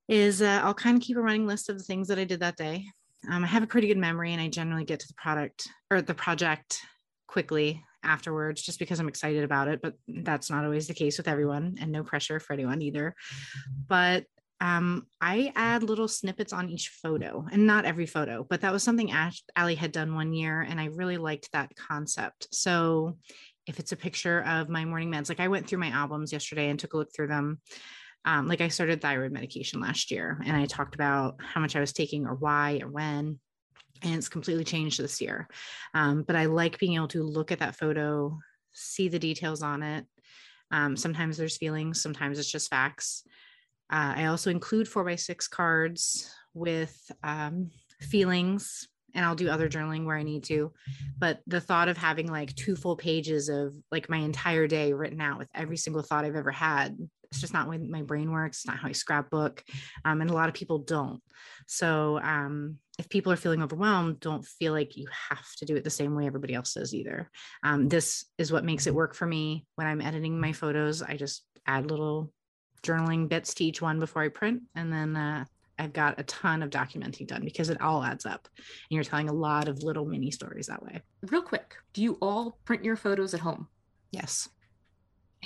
is 0.08 0.42
uh, 0.42 0.62
I'll 0.64 0.74
kind 0.74 0.98
of 0.98 1.04
keep 1.04 1.18
a 1.18 1.22
running 1.22 1.46
list 1.46 1.70
of 1.70 1.78
the 1.78 1.84
things 1.84 2.08
that 2.08 2.18
I 2.18 2.24
did 2.24 2.40
that 2.40 2.58
day. 2.58 2.88
Um, 3.30 3.44
I 3.44 3.48
have 3.48 3.64
a 3.64 3.68
pretty 3.68 3.88
good 3.88 3.98
memory 3.98 4.34
and 4.34 4.42
I 4.42 4.48
generally 4.48 4.86
get 4.86 5.00
to 5.02 5.08
the 5.08 5.16
product 5.16 5.68
or 5.92 6.02
the 6.02 6.14
project 6.14 6.80
quickly 7.28 7.84
afterwards 8.04 8.62
just 8.62 8.80
because 8.80 9.00
I'm 9.00 9.10
excited 9.10 9.44
about 9.44 9.68
it. 9.68 9.82
But 9.82 9.96
that's 10.08 10.50
not 10.50 10.64
always 10.64 10.88
the 10.88 10.94
case 10.94 11.18
with 11.18 11.28
everyone 11.28 11.78
and 11.82 11.92
no 11.92 12.04
pressure 12.04 12.40
for 12.40 12.54
anyone 12.54 12.82
either. 12.82 13.16
But 13.88 14.26
um, 14.62 15.08
I 15.22 15.54
add 15.56 15.84
little 15.84 16.08
snippets 16.08 16.52
on 16.52 16.70
each 16.70 16.90
photo 17.02 17.46
and 17.52 17.66
not 17.66 17.86
every 17.86 18.06
photo, 18.06 18.46
but 18.50 18.62
that 18.62 18.74
was 18.74 18.84
something 18.84 19.12
Ash, 19.12 19.42
Ali 19.56 19.76
had 19.76 19.92
done 19.92 20.16
one 20.16 20.34
year 20.34 20.62
and 20.62 20.80
I 20.80 20.86
really 20.86 21.18
liked 21.18 21.50
that 21.54 21.72
concept. 21.76 22.48
So 22.54 23.18
if 23.68 23.80
it's 23.80 23.92
a 23.92 23.98
picture 23.98 24.44
of 24.44 24.68
my 24.68 24.84
morning 24.84 25.12
meds, 25.12 25.30
like 25.30 25.40
I 25.40 25.48
went 25.48 25.68
through 25.68 25.80
my 25.80 25.90
albums 25.90 26.34
yesterday 26.34 26.70
and 26.70 26.80
took 26.80 26.94
a 26.94 26.98
look 26.98 27.14
through 27.16 27.28
them. 27.28 27.62
Um, 28.26 28.48
like 28.48 28.62
I 28.62 28.68
started 28.68 29.02
thyroid 29.02 29.32
medication 29.32 29.80
last 29.80 30.12
year 30.12 30.42
and 30.46 30.56
I 30.56 30.66
talked 30.66 30.94
about 30.94 31.36
how 31.42 31.62
much 31.62 31.76
I 31.76 31.80
was 31.80 31.94
taking 31.94 32.28
or 32.28 32.36
why 32.36 32.80
or 32.84 32.90
when 32.90 33.40
and 34.02 34.16
it's 34.16 34.30
completely 34.30 34.64
changed 34.64 35.00
this 35.00 35.22
year. 35.22 35.48
Um, 35.94 36.24
but 36.24 36.36
I 36.36 36.46
like 36.46 36.80
being 36.80 36.96
able 36.96 37.08
to 37.10 37.24
look 37.24 37.52
at 37.52 37.60
that 37.60 37.76
photo, 37.76 38.38
see 38.72 39.10
the 39.10 39.20
details 39.20 39.62
on 39.62 39.84
it. 39.84 40.06
Um, 40.72 40.96
sometimes 40.96 41.38
there's 41.38 41.58
feelings, 41.58 42.02
sometimes 42.02 42.40
it's 42.40 42.52
just 42.52 42.70
facts. 42.70 43.24
Uh, 43.92 44.14
I 44.18 44.26
also 44.26 44.52
include 44.52 44.88
four 44.88 45.04
by 45.04 45.16
six 45.16 45.48
cards 45.48 46.32
with 46.54 47.12
um, 47.24 47.72
feelings, 48.02 48.88
and 49.16 49.26
I'll 49.26 49.36
do 49.36 49.50
other 49.50 49.68
journaling 49.68 50.06
where 50.06 50.18
I 50.18 50.24
need 50.24 50.44
to. 50.46 50.72
But 51.18 51.40
the 51.48 51.60
thought 51.60 51.88
of 51.88 51.98
having 51.98 52.28
like 52.28 52.56
two 52.56 52.76
full 52.76 52.96
pages 52.96 53.50
of 53.50 53.74
like 53.92 54.10
my 54.10 54.18
entire 54.18 54.68
day 54.68 54.94
written 54.94 55.20
out 55.22 55.40
with 55.40 55.50
every 55.56 55.78
single 55.78 56.04
thought 56.04 56.24
I've 56.24 56.36
ever 56.36 56.52
had 56.52 56.98
it's 57.32 57.42
just 57.42 57.54
not 57.54 57.66
how 57.66 57.78
my 57.78 58.02
brain 58.02 58.32
works. 58.32 58.60
It's 58.60 58.68
not 58.68 58.80
how 58.80 58.88
I 58.88 58.94
scrapbook. 58.94 59.64
Um, 60.04 60.22
and 60.22 60.30
a 60.30 60.34
lot 60.34 60.50
of 60.50 60.56
people 60.56 60.80
don't. 60.80 61.22
So 61.68 62.20
um, 62.22 62.78
if 62.98 63.08
people 63.08 63.32
are 63.32 63.38
feeling 63.38 63.62
overwhelmed, 63.62 64.20
don't 64.20 64.46
feel 64.46 64.74
like 64.74 64.98
you 64.98 65.08
have 65.30 65.46
to 65.58 65.66
do 65.66 65.76
it 65.76 65.84
the 65.84 65.90
same 65.90 66.16
way 66.16 66.26
everybody 66.26 66.56
else 66.56 66.74
does 66.74 66.94
either. 66.94 67.30
Um, 67.64 67.88
this 67.88 68.26
is 68.38 68.52
what 68.52 68.66
makes 68.66 68.88
it 68.88 68.96
work 68.96 69.14
for 69.14 69.28
me. 69.28 69.66
When 69.76 69.88
I'm 69.88 70.02
editing 70.02 70.40
my 70.40 70.54
photos, 70.54 71.02
I 71.02 71.16
just 71.18 71.44
add 71.68 71.90
little 71.90 72.32
journaling 72.82 73.30
bits 73.30 73.54
to 73.56 73.64
each 73.64 73.82
one 73.82 74.00
before 74.00 74.24
I 74.24 74.30
print. 74.30 74.64
And 74.76 74.92
then 74.92 75.16
uh, 75.16 75.46
I've 75.78 75.94
got 75.94 76.20
a 76.20 76.24
ton 76.24 76.64
of 76.64 76.72
documenting 76.72 77.28
done 77.28 77.44
because 77.44 77.70
it 77.70 77.82
all 77.82 78.04
adds 78.04 78.26
up. 78.26 78.48
And 78.58 78.96
you're 78.96 79.04
telling 79.04 79.30
a 79.30 79.34
lot 79.34 79.68
of 79.68 79.84
little 79.84 80.06
mini 80.06 80.32
stories 80.32 80.68
that 80.68 80.84
way. 80.84 81.02
Real 81.30 81.42
quick, 81.42 81.76
do 81.94 82.02
you 82.02 82.18
all 82.22 82.58
print 82.66 82.84
your 82.84 82.96
photos 82.96 83.34
at 83.34 83.40
home? 83.40 83.68
Yes. 84.12 84.50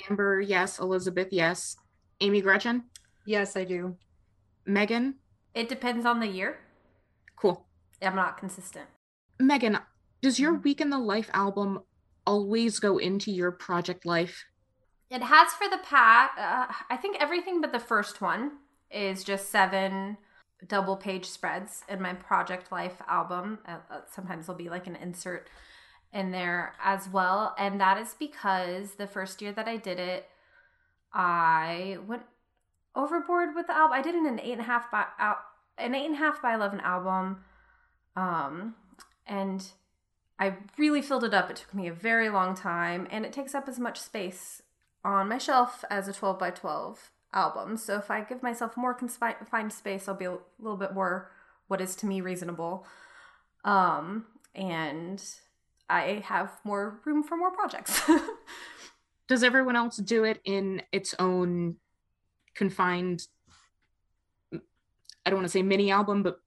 Amber, 0.08 0.40
yes. 0.40 0.78
Elizabeth, 0.78 1.28
yes. 1.30 1.76
Amy 2.20 2.40
Gretchen? 2.40 2.84
Yes, 3.26 3.56
I 3.56 3.64
do. 3.64 3.96
Megan? 4.66 5.16
It 5.54 5.68
depends 5.68 6.04
on 6.06 6.20
the 6.20 6.26
year. 6.26 6.58
Cool. 7.36 7.66
I'm 8.02 8.16
not 8.16 8.38
consistent. 8.38 8.86
Megan, 9.38 9.78
does 10.22 10.38
your 10.38 10.54
Week 10.54 10.80
in 10.80 10.90
the 10.90 10.98
Life 10.98 11.30
album 11.32 11.80
always 12.26 12.78
go 12.78 12.98
into 12.98 13.30
your 13.30 13.52
project 13.52 14.06
life? 14.06 14.44
It 15.10 15.22
has 15.22 15.52
for 15.52 15.68
the 15.68 15.80
past, 15.84 16.32
uh, 16.38 16.66
I 16.90 16.96
think 16.96 17.18
everything 17.20 17.60
but 17.60 17.72
the 17.72 17.78
first 17.78 18.20
one 18.20 18.52
is 18.90 19.22
just 19.24 19.50
seven 19.50 20.16
double 20.66 20.96
page 20.96 21.26
spreads 21.26 21.82
in 21.88 22.00
my 22.00 22.14
project 22.14 22.72
life 22.72 23.02
album. 23.06 23.58
Uh, 23.66 23.78
uh 23.90 24.00
sometimes 24.10 24.46
there'll 24.46 24.58
be 24.58 24.70
like 24.70 24.86
an 24.86 24.96
insert 24.96 25.48
in 26.14 26.30
there 26.30 26.74
as 26.82 27.08
well. 27.08 27.54
And 27.58 27.80
that 27.80 27.98
is 27.98 28.14
because 28.18 28.92
the 28.92 29.06
first 29.06 29.42
year 29.42 29.52
that 29.52 29.68
I 29.68 29.76
did 29.76 29.98
it, 29.98 30.28
I 31.12 31.98
went 32.06 32.22
overboard 32.94 33.54
with 33.54 33.66
the 33.66 33.76
album. 33.76 33.98
I 33.98 34.02
did 34.02 34.14
an 34.14 34.40
eight 34.40 34.52
and 34.52 34.60
a 34.60 34.64
half 34.64 34.90
by 34.90 35.04
an 35.76 35.94
eight 35.94 36.06
and 36.06 36.14
a 36.14 36.18
half 36.18 36.40
by 36.40 36.54
eleven 36.54 36.80
album, 36.80 37.44
um, 38.16 38.76
and 39.26 39.66
I 40.38 40.54
really 40.78 41.02
filled 41.02 41.24
it 41.24 41.34
up. 41.34 41.50
It 41.50 41.56
took 41.56 41.74
me 41.74 41.88
a 41.88 41.92
very 41.92 42.30
long 42.30 42.54
time, 42.54 43.08
and 43.10 43.26
it 43.26 43.32
takes 43.32 43.54
up 43.54 43.68
as 43.68 43.78
much 43.78 44.00
space 44.00 44.62
on 45.04 45.28
my 45.28 45.38
shelf 45.38 45.84
as 45.90 46.08
a 46.08 46.12
twelve 46.12 46.38
by 46.38 46.50
twelve 46.50 47.10
album. 47.32 47.76
So 47.76 47.96
if 47.96 48.10
I 48.10 48.22
give 48.22 48.42
myself 48.42 48.76
more 48.76 48.94
confined 48.94 49.72
space, 49.72 50.08
I'll 50.08 50.14
be 50.14 50.24
a 50.26 50.38
little 50.60 50.78
bit 50.78 50.94
more 50.94 51.30
what 51.66 51.80
is 51.80 51.96
to 51.96 52.06
me 52.06 52.20
reasonable. 52.20 52.86
Um, 53.64 54.26
and 54.54 55.20
I 55.88 56.22
have 56.24 56.50
more 56.64 57.00
room 57.04 57.22
for 57.22 57.36
more 57.36 57.50
projects. 57.50 58.00
Does 59.28 59.42
everyone 59.42 59.76
else 59.76 59.96
do 59.96 60.24
it 60.24 60.40
in 60.44 60.82
its 60.92 61.14
own 61.18 61.76
confined 62.54 63.26
I 65.26 65.30
don't 65.30 65.38
want 65.38 65.46
to 65.46 65.52
say 65.52 65.62
mini 65.62 65.90
album, 65.90 66.22
but 66.22 66.38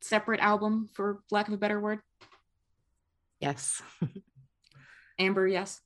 separate 0.00 0.40
album 0.40 0.88
for 0.92 1.22
lack 1.30 1.48
of 1.48 1.54
a 1.54 1.58
better 1.58 1.80
word? 1.80 2.00
Yes. 3.40 3.82
Amber, 5.18 5.46
yes. 5.48 5.80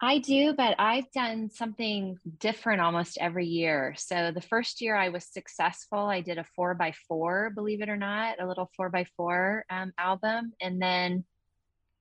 I 0.00 0.18
do, 0.18 0.54
but 0.56 0.76
I've 0.78 1.10
done 1.12 1.50
something 1.50 2.18
different 2.38 2.80
almost 2.80 3.18
every 3.20 3.46
year. 3.46 3.94
So 3.98 4.30
the 4.32 4.40
first 4.40 4.80
year 4.80 4.94
I 4.94 5.08
was 5.08 5.24
successful, 5.24 5.98
I 5.98 6.20
did 6.20 6.38
a 6.38 6.44
four 6.54 6.74
by 6.74 6.92
four, 7.08 7.50
believe 7.50 7.82
it 7.82 7.88
or 7.88 7.96
not, 7.96 8.40
a 8.40 8.46
little 8.46 8.70
four 8.76 8.90
by 8.90 9.06
four 9.16 9.64
um, 9.70 9.92
album. 9.98 10.52
And 10.60 10.80
then 10.80 11.24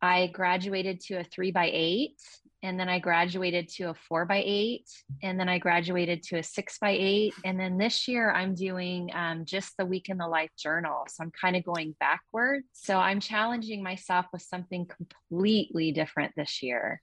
I 0.01 0.27
graduated 0.27 1.01
to 1.01 1.15
a 1.15 1.23
three 1.23 1.51
by 1.51 1.69
eight, 1.73 2.17
and 2.63 2.79
then 2.79 2.89
I 2.89 2.99
graduated 2.99 3.69
to 3.69 3.89
a 3.89 3.93
four 3.93 4.25
by 4.25 4.43
eight, 4.45 4.89
and 5.21 5.39
then 5.39 5.49
I 5.49 5.57
graduated 5.59 6.23
to 6.23 6.37
a 6.37 6.43
six 6.43 6.77
by 6.79 6.91
eight, 6.91 7.33
and 7.45 7.59
then 7.59 7.77
this 7.77 8.07
year 8.07 8.31
I'm 8.31 8.55
doing 8.55 9.09
um, 9.13 9.45
just 9.45 9.75
the 9.77 9.85
week 9.85 10.09
in 10.09 10.17
the 10.17 10.27
life 10.27 10.51
journal. 10.57 11.05
So 11.07 11.23
I'm 11.23 11.31
kind 11.31 11.55
of 11.55 11.63
going 11.63 11.95
backwards. 11.99 12.65
So 12.73 12.97
I'm 12.97 13.19
challenging 13.19 13.83
myself 13.83 14.25
with 14.33 14.41
something 14.41 14.87
completely 14.87 15.91
different 15.91 16.33
this 16.35 16.61
year. 16.61 17.01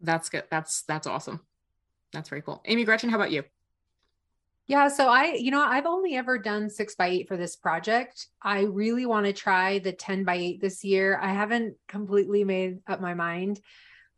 That's 0.00 0.28
good. 0.28 0.44
That's 0.50 0.82
that's 0.82 1.06
awesome. 1.06 1.40
That's 2.12 2.28
very 2.28 2.42
cool. 2.42 2.62
Amy 2.66 2.84
Gretchen, 2.84 3.10
how 3.10 3.16
about 3.16 3.30
you? 3.32 3.44
Yeah, 4.68 4.88
so 4.88 5.08
I, 5.08 5.34
you 5.34 5.50
know, 5.50 5.62
I've 5.62 5.86
only 5.86 6.14
ever 6.14 6.38
done 6.38 6.70
six 6.70 6.94
by 6.94 7.08
eight 7.08 7.28
for 7.28 7.36
this 7.36 7.56
project. 7.56 8.28
I 8.40 8.62
really 8.62 9.06
want 9.06 9.26
to 9.26 9.32
try 9.32 9.80
the 9.80 9.92
10 9.92 10.24
by 10.24 10.36
eight 10.36 10.60
this 10.60 10.84
year. 10.84 11.18
I 11.20 11.32
haven't 11.32 11.74
completely 11.88 12.44
made 12.44 12.78
up 12.86 13.00
my 13.00 13.14
mind, 13.14 13.60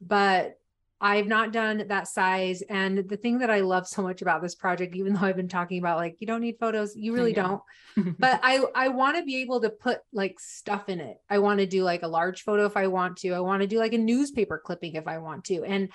but 0.01 0.59
I've 1.01 1.27
not 1.27 1.53
done 1.53 1.85
that 1.89 2.09
size. 2.09 2.63
And 2.63 3.09
the 3.09 3.17
thing 3.17 3.39
that 3.39 3.51
I 3.51 3.61
love 3.61 3.87
so 3.87 4.01
much 4.01 4.23
about 4.23 4.43
this 4.43 4.55
project, 4.55 4.95
even 4.95 5.15
though 5.15 5.23
I've 5.23 5.37
been 5.37 5.49
talking 5.49 5.79
about 5.79 5.99
like, 5.99 6.17
you 6.21 6.27
don't 6.27 6.41
need 6.41 6.57
photos, 6.59 6.95
you 6.95 7.15
really 7.15 7.33
don't. 7.33 7.61
but 8.19 8.41
I, 8.43 8.65
I 8.75 8.89
want 8.89 9.17
to 9.17 9.25
be 9.25 9.43
able 9.43 9.61
to 9.63 9.71
put 9.71 10.01
like 10.13 10.39
stuff 10.41 10.89
in 10.89 11.01
it. 11.01 11.19
I 11.29 11.41
want 11.41 11.61
to 11.61 11.67
do 11.67 11.83
like 11.83 12.05
a 12.05 12.09
large 12.09 12.43
photo 12.43 12.65
if 12.65 12.77
I 12.77 12.87
want 12.87 13.19
to. 13.19 13.33
I 13.33 13.41
want 13.41 13.63
to 13.63 13.67
do 13.67 13.79
like 13.79 13.93
a 13.93 13.99
newspaper 13.99 14.61
clipping 14.65 14.95
if 14.95 15.07
I 15.07 15.19
want 15.19 15.45
to. 15.47 15.65
And 15.65 15.91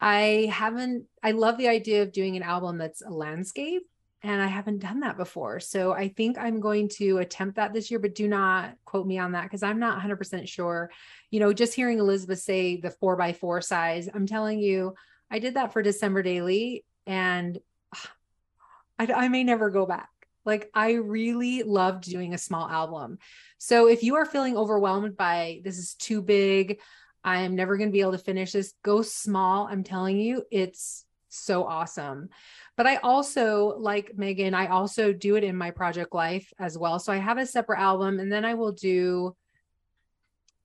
I 0.00 0.50
haven't, 0.50 1.04
I 1.22 1.32
love 1.32 1.58
the 1.58 1.68
idea 1.68 2.02
of 2.02 2.12
doing 2.12 2.36
an 2.36 2.42
album 2.42 2.78
that's 2.78 3.02
a 3.02 3.10
landscape 3.10 3.82
and 4.22 4.42
I 4.42 4.46
haven't 4.46 4.80
done 4.80 5.00
that 5.00 5.16
before. 5.16 5.60
So 5.60 5.92
I 5.92 6.08
think 6.08 6.36
I'm 6.38 6.60
going 6.60 6.88
to 6.96 7.18
attempt 7.18 7.56
that 7.56 7.72
this 7.72 7.90
year, 7.90 8.00
but 8.00 8.14
do 8.14 8.28
not 8.28 8.74
quote 8.84 9.06
me 9.06 9.18
on 9.18 9.32
that 9.32 9.44
because 9.44 9.62
I'm 9.62 9.78
not 9.78 10.02
100% 10.02 10.46
sure. 10.46 10.90
You 11.30 11.40
know, 11.40 11.52
just 11.52 11.74
hearing 11.74 11.98
Elizabeth 11.98 12.40
say 12.40 12.76
the 12.76 12.90
four 12.90 13.16
by 13.16 13.32
four 13.32 13.60
size, 13.62 14.08
I'm 14.12 14.26
telling 14.26 14.58
you, 14.58 14.94
I 15.30 15.38
did 15.38 15.54
that 15.54 15.72
for 15.72 15.82
December 15.82 16.22
Daily 16.22 16.84
and 17.06 17.58
I, 18.98 19.06
I 19.06 19.28
may 19.28 19.44
never 19.44 19.70
go 19.70 19.86
back. 19.86 20.10
Like, 20.44 20.70
I 20.74 20.92
really 20.92 21.62
loved 21.62 22.04
doing 22.04 22.34
a 22.34 22.38
small 22.38 22.68
album. 22.68 23.18
So 23.58 23.88
if 23.88 24.02
you 24.02 24.16
are 24.16 24.26
feeling 24.26 24.56
overwhelmed 24.56 25.16
by 25.16 25.60
this 25.64 25.78
is 25.78 25.94
too 25.94 26.22
big, 26.22 26.80
I 27.24 27.40
am 27.40 27.54
never 27.54 27.76
going 27.76 27.90
to 27.90 27.92
be 27.92 28.00
able 28.00 28.12
to 28.12 28.18
finish 28.18 28.52
this. 28.52 28.74
Go 28.82 29.02
small. 29.02 29.66
I'm 29.66 29.84
telling 29.84 30.18
you, 30.18 30.44
it's 30.50 31.04
so 31.28 31.64
awesome. 31.64 32.28
But 32.76 32.86
I 32.86 32.96
also, 32.96 33.76
like 33.78 34.16
Megan, 34.16 34.54
I 34.54 34.68
also 34.68 35.12
do 35.12 35.36
it 35.36 35.44
in 35.44 35.56
my 35.56 35.70
project 35.70 36.14
life 36.14 36.52
as 36.58 36.78
well. 36.78 36.98
So 36.98 37.12
I 37.12 37.16
have 37.16 37.38
a 37.38 37.46
separate 37.46 37.80
album 37.80 38.20
and 38.20 38.32
then 38.32 38.44
I 38.44 38.54
will 38.54 38.72
do 38.72 39.36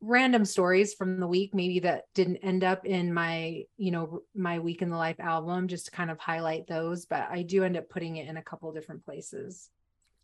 random 0.02 0.46
stories 0.46 0.94
from 0.94 1.20
the 1.20 1.28
week 1.28 1.54
maybe 1.56 1.80
that 1.80 2.04
didn't 2.14 2.38
end 2.38 2.64
up 2.64 2.86
in 2.86 3.12
my 3.12 3.64
you 3.78 3.90
know 3.90 4.22
my 4.36 4.60
week 4.60 4.84
in 4.84 4.90
the 4.90 4.96
life 4.96 5.20
album 5.20 5.68
just 5.68 5.86
to 5.86 5.92
kind 5.92 6.12
of 6.12 6.20
highlight 6.20 6.68
those 6.68 7.06
but 7.06 7.28
i 7.32 7.42
do 7.42 7.64
end 7.64 7.76
up 7.76 7.90
putting 7.90 8.18
it 8.18 8.28
in 8.28 8.38
a 8.38 8.44
couple 8.44 8.72
different 8.72 9.04
places 9.04 9.70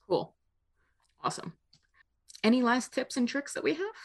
cool 0.08 0.36
awesome 1.24 1.54
any 2.44 2.62
last 2.62 2.94
tips 2.94 3.18
and 3.18 3.28
tricks 3.28 3.54
that 3.54 3.64
we 3.64 3.74
have 3.74 3.96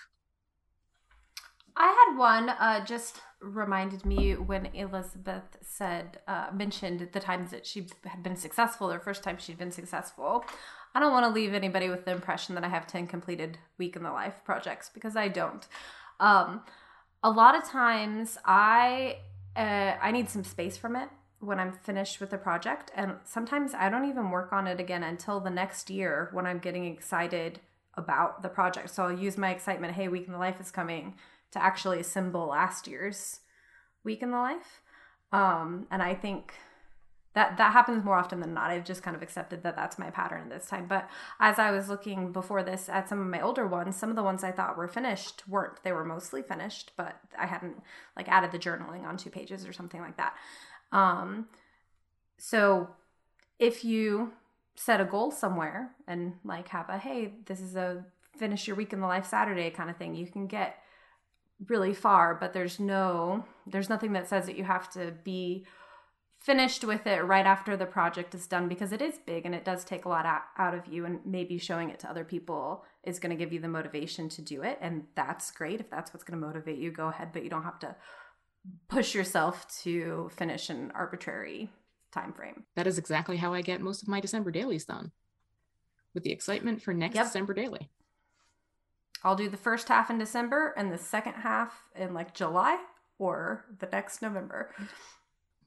I 1.77 2.07
had 2.09 2.19
one 2.19 2.49
uh, 2.49 2.85
just 2.85 3.21
reminded 3.41 4.07
me 4.07 4.33
when 4.33 4.67
Elizabeth 4.67 5.59
said 5.61 6.21
uh, 6.27 6.49
mentioned 6.53 7.09
the 7.13 7.21
times 7.21 7.51
that 7.51 7.67
she 7.67 7.87
had 8.05 8.23
been 8.23 8.37
successful, 8.37 8.91
or 8.91 8.99
first 8.99 9.23
time 9.23 9.37
she'd 9.39 9.59
been 9.59 9.71
successful. 9.71 10.45
I 10.95 11.01
don't 11.01 11.13
want 11.13 11.27
to 11.27 11.33
leave 11.33 11.53
anybody 11.53 11.91
with 11.91 12.07
the 12.07 12.13
impression 12.13 12.55
that 12.55 12.65
I 12.65 12.69
have 12.69 12.87
10 12.87 13.07
completed 13.07 13.59
week 13.77 13.97
in 13.97 14.03
the 14.03 14.11
life 14.11 14.41
projects 14.45 14.89
because 14.93 15.15
I 15.15 15.29
don't. 15.29 15.67
Um, 16.19 16.63
a 17.23 17.31
lot 17.31 17.55
of 17.55 17.65
times 17.65 18.39
I 18.47 19.19
uh, 19.55 19.97
I 20.01 20.11
need 20.13 20.31
some 20.31 20.45
space 20.45 20.79
from 20.79 20.97
it 20.97 21.09
when 21.41 21.61
I'm 21.61 21.73
finished 21.73 22.21
with 22.21 22.31
the 22.31 22.39
project 22.39 22.91
and 22.95 23.17
sometimes 23.25 23.75
I 23.75 23.91
don't 23.91 24.09
even 24.09 24.31
work 24.31 24.53
on 24.53 24.67
it 24.67 24.81
again 24.81 25.03
until 25.03 25.39
the 25.41 25.51
next 25.51 25.91
year 25.91 26.31
when 26.33 26.47
I'm 26.47 26.59
getting 26.59 26.87
excited 26.87 27.61
about 27.95 28.43
the 28.43 28.49
project. 28.49 28.91
So 28.91 29.05
I'll 29.05 29.19
use 29.19 29.37
my 29.37 29.51
excitement, 29.51 29.95
hey, 29.95 30.09
week 30.09 30.27
in 30.27 30.33
the 30.33 30.39
life 30.39 30.61
is 30.61 30.71
coming 30.71 31.15
to 31.53 31.63
actually 31.63 32.01
assemble 32.01 32.47
last 32.47 32.87
year's 32.87 33.41
week 34.05 34.23
in 34.23 34.31
the 34.31 34.39
life. 34.39 34.83
Um, 35.33 35.87
and 35.91 36.03
I 36.03 36.15
think 36.15 36.55
that 37.37 37.59
that 37.59 37.73
happens 37.73 38.03
more 38.03 38.17
often 38.17 38.41
than 38.41 38.55
not. 38.55 38.71
I've 38.71 38.87
just 38.87 39.03
kind 39.03 39.15
of 39.15 39.23
accepted 39.23 39.63
that 39.63 39.77
that's 39.77 39.99
my 39.99 40.09
pattern 40.09 40.45
at 40.45 40.49
this 40.49 40.69
time. 40.69 40.87
But 40.89 41.07
as 41.39 41.59
I 41.59 41.71
was 41.71 41.87
looking 41.87 42.33
before 42.33 42.63
this 42.63 42.89
at 42.89 43.11
some 43.11 43.21
of 43.21 43.27
my 43.27 43.43
older 43.43 43.67
ones, 43.67 43.95
some 43.95 44.09
of 44.09 44.17
the 44.17 44.23
ones 44.23 44.43
I 44.43 44.53
thought 44.53 44.79
were 44.79 44.89
finished 44.89 45.47
weren't. 45.47 45.83
They 45.83 45.93
were 45.93 46.05
mostly 46.05 46.41
finished, 46.41 46.93
but 46.97 47.21
I 47.39 47.45
hadn't 47.45 47.83
like 48.17 48.29
added 48.29 48.53
the 48.53 48.59
journaling 48.59 49.05
on 49.05 49.19
two 49.19 49.29
pages 49.29 49.67
or 49.67 49.75
something 49.75 50.01
like 50.01 50.17
that. 50.17 50.35
Um, 50.93 51.49
so 52.39 52.89
if 53.59 53.85
you 53.85 54.33
set 54.75 55.03
a 55.03 55.05
goal 55.05 55.31
somewhere 55.31 55.91
and 56.09 56.35
like 56.43 56.69
have 56.69 56.89
a 56.89 56.97
hey, 56.97 57.35
this 57.45 57.61
is 57.61 57.77
a 57.77 58.03
finish 58.39 58.67
your 58.67 58.77
week 58.77 58.95
in 58.95 59.01
the 59.01 59.07
life 59.07 59.27
Saturday 59.27 59.69
kind 59.69 59.91
of 59.91 59.99
thing, 59.99 60.15
you 60.15 60.27
can 60.27 60.47
get 60.47 60.79
really 61.69 61.95
far. 61.95 62.35
But 62.35 62.53
there's 62.53 62.79
no 62.79 63.45
there's 63.67 63.89
nothing 63.89 64.13
that 64.13 64.29
says 64.29 64.47
that 64.47 64.57
you 64.57 64.65
have 64.65 64.91
to 64.93 65.13
be 65.25 65.67
finished 66.47 66.85
with 66.85 67.07
it 67.09 67.25
right 67.25 67.45
after 67.45 67.77
the 67.77 67.87
project 67.87 68.33
is 68.33 68.47
done 68.47 68.69
because 68.69 68.93
it 68.93 69.03
is 69.03 69.19
big 69.27 69.45
and 69.45 69.55
it 69.55 69.65
does 69.65 69.85
take 69.85 70.05
a 70.05 70.09
lot 70.09 70.25
out 70.57 70.75
of 70.75 70.87
you 70.87 71.05
and 71.05 71.19
maybe 71.25 71.59
showing 71.59 71.91
it 71.91 71.99
to 71.99 72.09
other 72.09 72.23
people 72.23 72.85
is 73.03 73.19
going 73.19 73.37
to 73.37 73.37
give 73.37 73.53
you 73.53 73.59
the 73.59 73.67
motivation 73.67 74.29
to 74.29 74.43
do 74.43 74.63
it 74.63 74.79
and 74.81 75.03
that's 75.17 75.51
great 75.51 75.81
if 75.81 75.91
that's 75.91 76.15
what's 76.15 76.23
going 76.23 76.39
to 76.41 76.47
motivate 76.47 76.79
you 76.79 76.93
go 76.93 77.09
ahead 77.09 77.31
but 77.33 77.43
you 77.43 77.51
don't 77.51 77.65
have 77.65 77.81
to 77.81 77.97
push 78.89 79.13
yourself 79.13 79.67
to 79.83 80.31
finish 80.37 80.71
an 80.71 80.93
arbitrary 80.95 81.69
time 82.13 82.33
frame 82.33 82.65
that 82.77 82.87
is 82.87 82.97
exactly 82.97 83.39
how 83.39 83.53
i 83.53 83.61
get 83.61 83.81
most 83.81 84.03
of 84.03 84.09
my 84.09 84.21
december 84.21 84.53
dailies 84.53 84.85
done 84.85 85.11
with 86.15 86.23
the 86.23 86.31
excitement 86.33 86.81
for 86.81 86.95
next 86.95 87.17
yep. 87.17 87.27
december 87.27 87.55
daily 87.55 87.91
i'll 89.25 89.37
do 89.37 89.49
the 89.49 89.57
first 89.57 89.89
half 89.89 90.11
in 90.11 90.19
december 90.19 90.75
and 90.77 90.93
the 90.93 90.99
second 90.99 91.35
half 91.35 91.83
in 91.95 92.15
like 92.15 92.35
july 92.35 92.79
or 93.19 93.65
the 93.79 93.89
next 93.93 94.23
november 94.23 94.73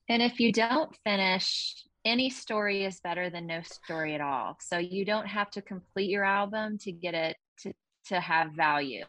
and 0.09 0.23
if 0.23 0.39
you 0.39 0.51
don't 0.51 0.93
finish, 1.03 1.85
any 2.03 2.31
story 2.31 2.83
is 2.83 2.99
better 2.99 3.29
than 3.29 3.45
no 3.45 3.61
story 3.61 4.15
at 4.15 4.21
all. 4.21 4.57
So 4.59 4.79
you 4.79 5.05
don't 5.05 5.27
have 5.27 5.51
to 5.51 5.61
complete 5.61 6.09
your 6.09 6.23
album 6.23 6.79
to 6.79 6.91
get 6.91 7.13
it 7.13 7.37
to, 7.59 7.73
to 8.07 8.19
have 8.19 8.53
value. 8.53 9.05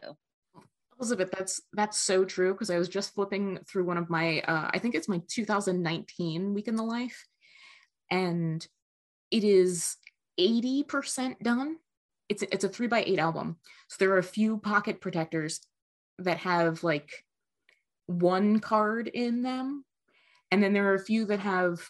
Elizabeth, 0.99 1.31
that's 1.31 1.59
that's 1.73 1.97
so 1.97 2.23
true 2.23 2.53
because 2.53 2.69
I 2.69 2.77
was 2.77 2.87
just 2.87 3.15
flipping 3.15 3.57
through 3.67 3.85
one 3.85 3.97
of 3.97 4.11
my 4.11 4.41
uh, 4.41 4.69
I 4.71 4.77
think 4.77 4.93
it's 4.93 5.09
my 5.09 5.19
2019 5.27 6.53
week 6.53 6.67
in 6.67 6.75
the 6.75 6.83
life, 6.83 7.25
and 8.11 8.65
it 9.31 9.43
is 9.43 9.97
80% 10.39 11.39
done. 11.39 11.77
It's 12.31 12.43
it's 12.43 12.63
a 12.63 12.69
three 12.69 12.87
by 12.87 13.03
eight 13.03 13.19
album, 13.19 13.57
so 13.89 13.97
there 13.99 14.13
are 14.13 14.17
a 14.17 14.23
few 14.23 14.57
pocket 14.57 15.01
protectors 15.01 15.59
that 16.17 16.37
have 16.37 16.83
like 16.83 17.25
one 18.07 18.59
card 18.59 19.07
in 19.07 19.41
them 19.41 19.85
and 20.51 20.61
then 20.61 20.73
there 20.73 20.91
are 20.91 20.95
a 20.95 21.03
few 21.03 21.25
that 21.25 21.39
have 21.39 21.89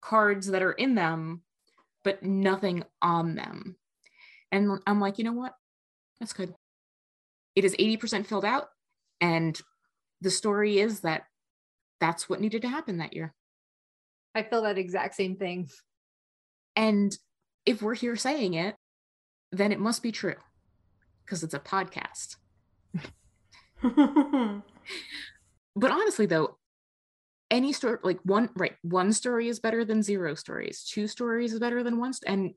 cards 0.00 0.46
that 0.48 0.62
are 0.62 0.72
in 0.72 0.94
them, 0.94 1.42
but 2.04 2.22
nothing 2.22 2.84
on 3.02 3.34
them. 3.34 3.76
And 4.52 4.78
I'm 4.86 5.00
like, 5.00 5.18
you 5.18 5.24
know 5.24 5.32
what? 5.32 5.54
That's 6.20 6.32
good. 6.32 6.54
It 7.56 7.64
is 7.64 7.74
80% 7.74 8.26
filled 8.26 8.44
out. 8.44 8.68
And 9.20 9.60
the 10.20 10.30
story 10.30 10.78
is 10.78 11.00
that 11.00 11.24
that's 12.00 12.28
what 12.28 12.40
needed 12.40 12.62
to 12.62 12.68
happen 12.68 12.98
that 12.98 13.14
year. 13.14 13.34
I 14.34 14.44
feel 14.44 14.62
that 14.62 14.78
exact 14.78 15.14
same 15.14 15.36
thing. 15.36 15.68
And 16.76 17.16
if 17.66 17.82
we're 17.82 17.94
here 17.94 18.16
saying 18.16 18.54
it, 18.54 18.76
then 19.52 19.70
it 19.70 19.78
must 19.78 20.02
be 20.02 20.10
true 20.10 20.34
because 21.24 21.44
it's 21.44 21.54
a 21.54 21.60
podcast. 21.60 22.36
but 25.76 25.90
honestly, 25.90 26.26
though, 26.26 26.56
any 27.50 27.72
story 27.72 27.98
like 28.02 28.18
one 28.24 28.48
right 28.56 28.76
one 28.82 29.12
story 29.12 29.48
is 29.48 29.60
better 29.60 29.84
than 29.84 30.02
zero 30.02 30.34
stories. 30.34 30.84
Two 30.84 31.06
stories 31.06 31.52
is 31.52 31.60
better 31.60 31.82
than 31.82 31.98
one 31.98 32.14
st- 32.14 32.32
and 32.32 32.54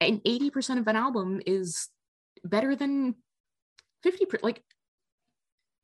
and 0.00 0.22
80% 0.22 0.78
of 0.78 0.86
an 0.86 0.94
album 0.94 1.40
is 1.44 1.88
better 2.44 2.76
than 2.76 3.16
50 4.04 4.26
like 4.44 4.62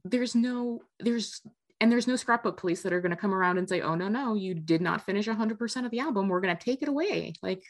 there's 0.04 0.36
no 0.36 0.82
there's 1.00 1.40
and 1.80 1.90
there's 1.90 2.06
no 2.06 2.14
scrapbook 2.14 2.56
police 2.56 2.82
that 2.82 2.92
are 2.92 3.00
going 3.00 3.10
to 3.10 3.16
come 3.16 3.34
around 3.34 3.58
and 3.58 3.68
say 3.68 3.80
oh 3.80 3.96
no 3.96 4.06
no 4.06 4.34
you 4.34 4.54
did 4.54 4.80
not 4.80 5.04
finish 5.04 5.26
100% 5.26 5.84
of 5.84 5.90
the 5.90 5.98
album. 5.98 6.28
We're 6.28 6.40
going 6.40 6.56
to 6.56 6.64
take 6.64 6.82
it 6.82 6.88
away. 6.88 7.32
Like 7.42 7.64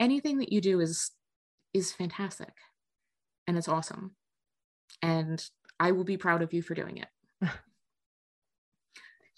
anything 0.00 0.38
that 0.38 0.52
you 0.52 0.60
do 0.60 0.80
is 0.80 1.10
is 1.74 1.92
fantastic 1.92 2.52
and 3.46 3.56
it's 3.56 3.68
awesome 3.68 4.12
and 5.02 5.48
i 5.78 5.92
will 5.92 6.04
be 6.04 6.16
proud 6.16 6.42
of 6.42 6.52
you 6.52 6.62
for 6.62 6.74
doing 6.74 6.98
it 6.98 7.48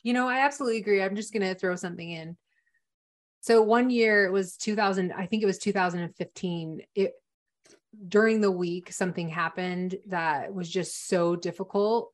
You 0.03 0.13
know, 0.13 0.29
I 0.29 0.39
absolutely 0.39 0.79
agree. 0.79 1.03
I'm 1.03 1.17
just 1.17 1.33
going 1.33 1.43
to 1.43 1.55
throw 1.55 1.77
something 1.77 2.11
in. 2.11 2.37
So 3.41 3.63
one 3.63 3.91
year 3.91 4.25
it 4.25 4.33
was 4.33 4.57
2000, 4.57 5.13
I 5.13 5.27
think 5.27 5.43
it 5.43 5.47
was 5.47 5.59
2015. 5.59 6.83
It 6.95 7.13
during 8.07 8.41
the 8.41 8.51
week 8.51 8.93
something 8.93 9.29
happened 9.29 9.97
that 10.07 10.55
was 10.55 10.71
just 10.71 11.09
so 11.09 11.35
difficult 11.37 12.11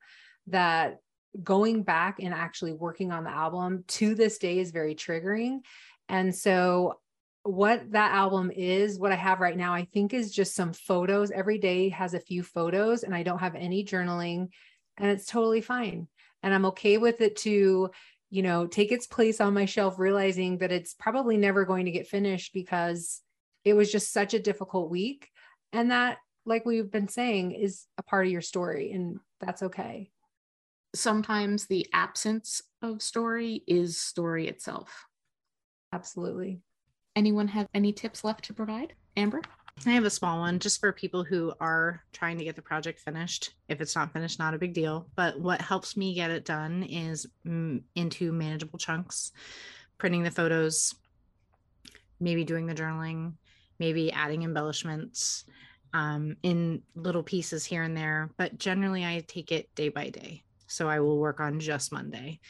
that 0.47 0.99
going 1.43 1.83
back 1.83 2.21
and 2.21 2.33
actually 2.33 2.73
working 2.73 3.11
on 3.11 3.25
the 3.25 3.31
album 3.31 3.85
to 3.89 4.15
this 4.15 4.39
day 4.39 4.59
is 4.59 4.71
very 4.71 4.95
triggering. 4.95 5.61
And 6.09 6.35
so 6.35 7.01
what 7.45 7.93
that 7.93 8.13
album 8.13 8.51
is, 8.51 8.99
what 8.99 9.13
I 9.13 9.17
have 9.17 9.41
right 9.41 9.57
now, 9.57 9.75
I 9.75 9.85
think 9.85 10.13
is 10.13 10.33
just 10.33 10.55
some 10.55 10.73
photos. 10.73 11.31
Every 11.31 11.59
day 11.59 11.91
has 11.91 12.15
a 12.15 12.21
few 12.21 12.43
photos 12.43 13.03
and 13.03 13.15
I 13.15 13.23
don't 13.23 13.39
have 13.39 13.55
any 13.55 13.85
journaling 13.85 14.49
and 14.97 15.11
it's 15.11 15.27
totally 15.27 15.61
fine 15.61 16.09
and 16.45 16.53
I'm 16.53 16.67
okay 16.67 16.99
with 16.99 17.23
it 17.23 17.37
to, 17.37 17.91
you 18.31 18.43
know, 18.43 18.67
take 18.67 18.93
its 18.93 19.07
place 19.07 19.41
on 19.41 19.55
my 19.55 19.65
shelf, 19.65 19.99
realizing 19.99 20.59
that 20.59 20.73
it's 20.73 20.93
probably 20.93 21.39
never 21.39 21.65
going 21.65 21.87
to 21.87 21.91
get 21.91 22.07
finished 22.07 22.53
because 22.53 23.23
it 23.65 23.73
was 23.73 23.91
just 23.91 24.13
such 24.13 24.35
a 24.35 24.39
difficult 24.39 24.91
week. 24.91 25.31
And 25.73 25.91
that, 25.91 26.19
like 26.45 26.67
we've 26.67 26.91
been 26.91 27.09
saying, 27.09 27.53
is 27.53 27.87
a 27.97 28.03
part 28.03 28.27
of 28.27 28.33
your 28.33 28.43
story, 28.43 28.93
and 28.93 29.19
that's 29.41 29.63
okay. 29.63 30.11
Sometimes 30.95 31.67
the 31.67 31.87
absence 31.95 32.61
of 32.83 33.01
story 33.01 33.63
is 33.67 33.99
story 33.99 34.47
itself. 34.47 35.07
Absolutely. 35.93 36.61
Anyone 37.17 37.49
have 37.49 37.69
any 37.75 37.93
tips 37.93 38.25
left 38.25 38.45
to 38.47 38.55
provide? 38.55 38.93
Amber? 39.17 39.41
I 39.87 39.91
have 39.91 40.05
a 40.05 40.11
small 40.11 40.41
one 40.41 40.59
just 40.59 40.81
for 40.81 40.93
people 40.93 41.23
who 41.23 41.53
are 41.61 42.03
trying 42.13 42.39
to 42.39 42.45
get 42.45 42.57
the 42.57 42.63
project 42.63 43.01
finished. 43.01 43.55
If 43.69 43.81
it's 43.81 43.95
not 43.95 44.13
finished, 44.13 44.39
not 44.39 44.55
a 44.55 44.59
big 44.59 44.73
deal. 44.73 45.09
But 45.15 45.39
what 45.39 45.61
helps 45.61 45.97
me 45.97 46.15
get 46.15 46.31
it 46.31 46.45
done 46.45 46.83
is 46.83 47.27
mm, 47.47 47.83
into 47.95 48.33
manageable 48.33 48.79
chunks, 48.79 49.33
printing 49.99 50.23
the 50.23 50.31
photos, 50.31 50.95
maybe 52.19 52.45
doing 52.45 52.67
the 52.67 52.75
journaling, 52.75 53.35
maybe 53.79 54.11
adding 54.13 54.43
embellishments 54.43 55.45
um, 55.93 56.37
in 56.43 56.83
little 56.97 57.23
pieces 57.23 57.65
here 57.65 57.83
and 57.83 57.97
there. 57.97 58.31
But 58.37 58.59
generally, 58.59 59.05
I 59.05 59.25
take 59.27 59.53
it 59.53 59.73
day 59.75 59.89
by 59.89 60.11
day. 60.11 60.43
So 60.67 60.89
I 60.89 61.01
will 61.01 61.19
work 61.19 61.39
on 61.41 61.61
just 61.61 61.93
Monday 61.93 62.41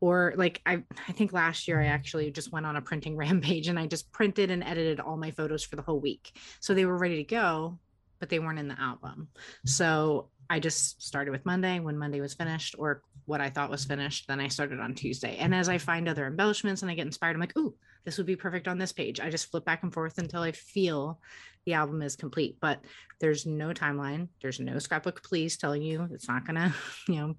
or 0.00 0.34
like 0.36 0.60
I 0.66 0.82
I 1.08 1.12
think 1.12 1.32
last 1.32 1.68
year 1.68 1.80
I 1.80 1.86
actually 1.86 2.30
just 2.30 2.52
went 2.52 2.66
on 2.66 2.76
a 2.76 2.82
printing 2.82 3.16
rampage 3.16 3.68
and 3.68 3.78
I 3.78 3.86
just 3.86 4.12
printed 4.12 4.50
and 4.50 4.62
edited 4.62 5.00
all 5.00 5.16
my 5.16 5.30
photos 5.30 5.64
for 5.64 5.76
the 5.76 5.82
whole 5.82 6.00
week. 6.00 6.32
So 6.60 6.74
they 6.74 6.84
were 6.84 6.98
ready 6.98 7.16
to 7.16 7.24
go, 7.24 7.78
but 8.18 8.28
they 8.28 8.38
weren't 8.38 8.58
in 8.58 8.68
the 8.68 8.80
album. 8.80 9.28
So 9.64 10.30
I 10.48 10.60
just 10.60 11.02
started 11.02 11.30
with 11.30 11.46
Monday 11.46 11.80
when 11.80 11.98
Monday 11.98 12.20
was 12.20 12.34
finished 12.34 12.76
or 12.78 13.02
what 13.24 13.40
I 13.40 13.50
thought 13.50 13.70
was 13.70 13.84
finished. 13.84 14.28
Then 14.28 14.40
I 14.40 14.48
started 14.48 14.80
on 14.80 14.94
Tuesday. 14.94 15.36
And 15.38 15.54
as 15.54 15.68
I 15.68 15.78
find 15.78 16.08
other 16.08 16.26
embellishments 16.26 16.82
and 16.82 16.90
I 16.90 16.94
get 16.94 17.06
inspired, 17.06 17.34
I'm 17.34 17.40
like, 17.40 17.56
ooh, 17.56 17.74
this 18.04 18.16
would 18.18 18.26
be 18.26 18.36
perfect 18.36 18.68
on 18.68 18.78
this 18.78 18.92
page. 18.92 19.18
I 19.18 19.30
just 19.30 19.50
flip 19.50 19.64
back 19.64 19.82
and 19.82 19.92
forth 19.92 20.18
until 20.18 20.42
I 20.42 20.52
feel 20.52 21.20
the 21.64 21.74
album 21.74 22.00
is 22.02 22.14
complete. 22.14 22.58
But 22.60 22.80
there's 23.20 23.44
no 23.44 23.70
timeline. 23.70 24.28
There's 24.40 24.60
no 24.60 24.78
scrapbook 24.78 25.22
please 25.24 25.56
telling 25.56 25.82
you 25.82 26.08
it's 26.12 26.28
not 26.28 26.46
gonna, 26.46 26.74
you 27.08 27.16
know, 27.16 27.34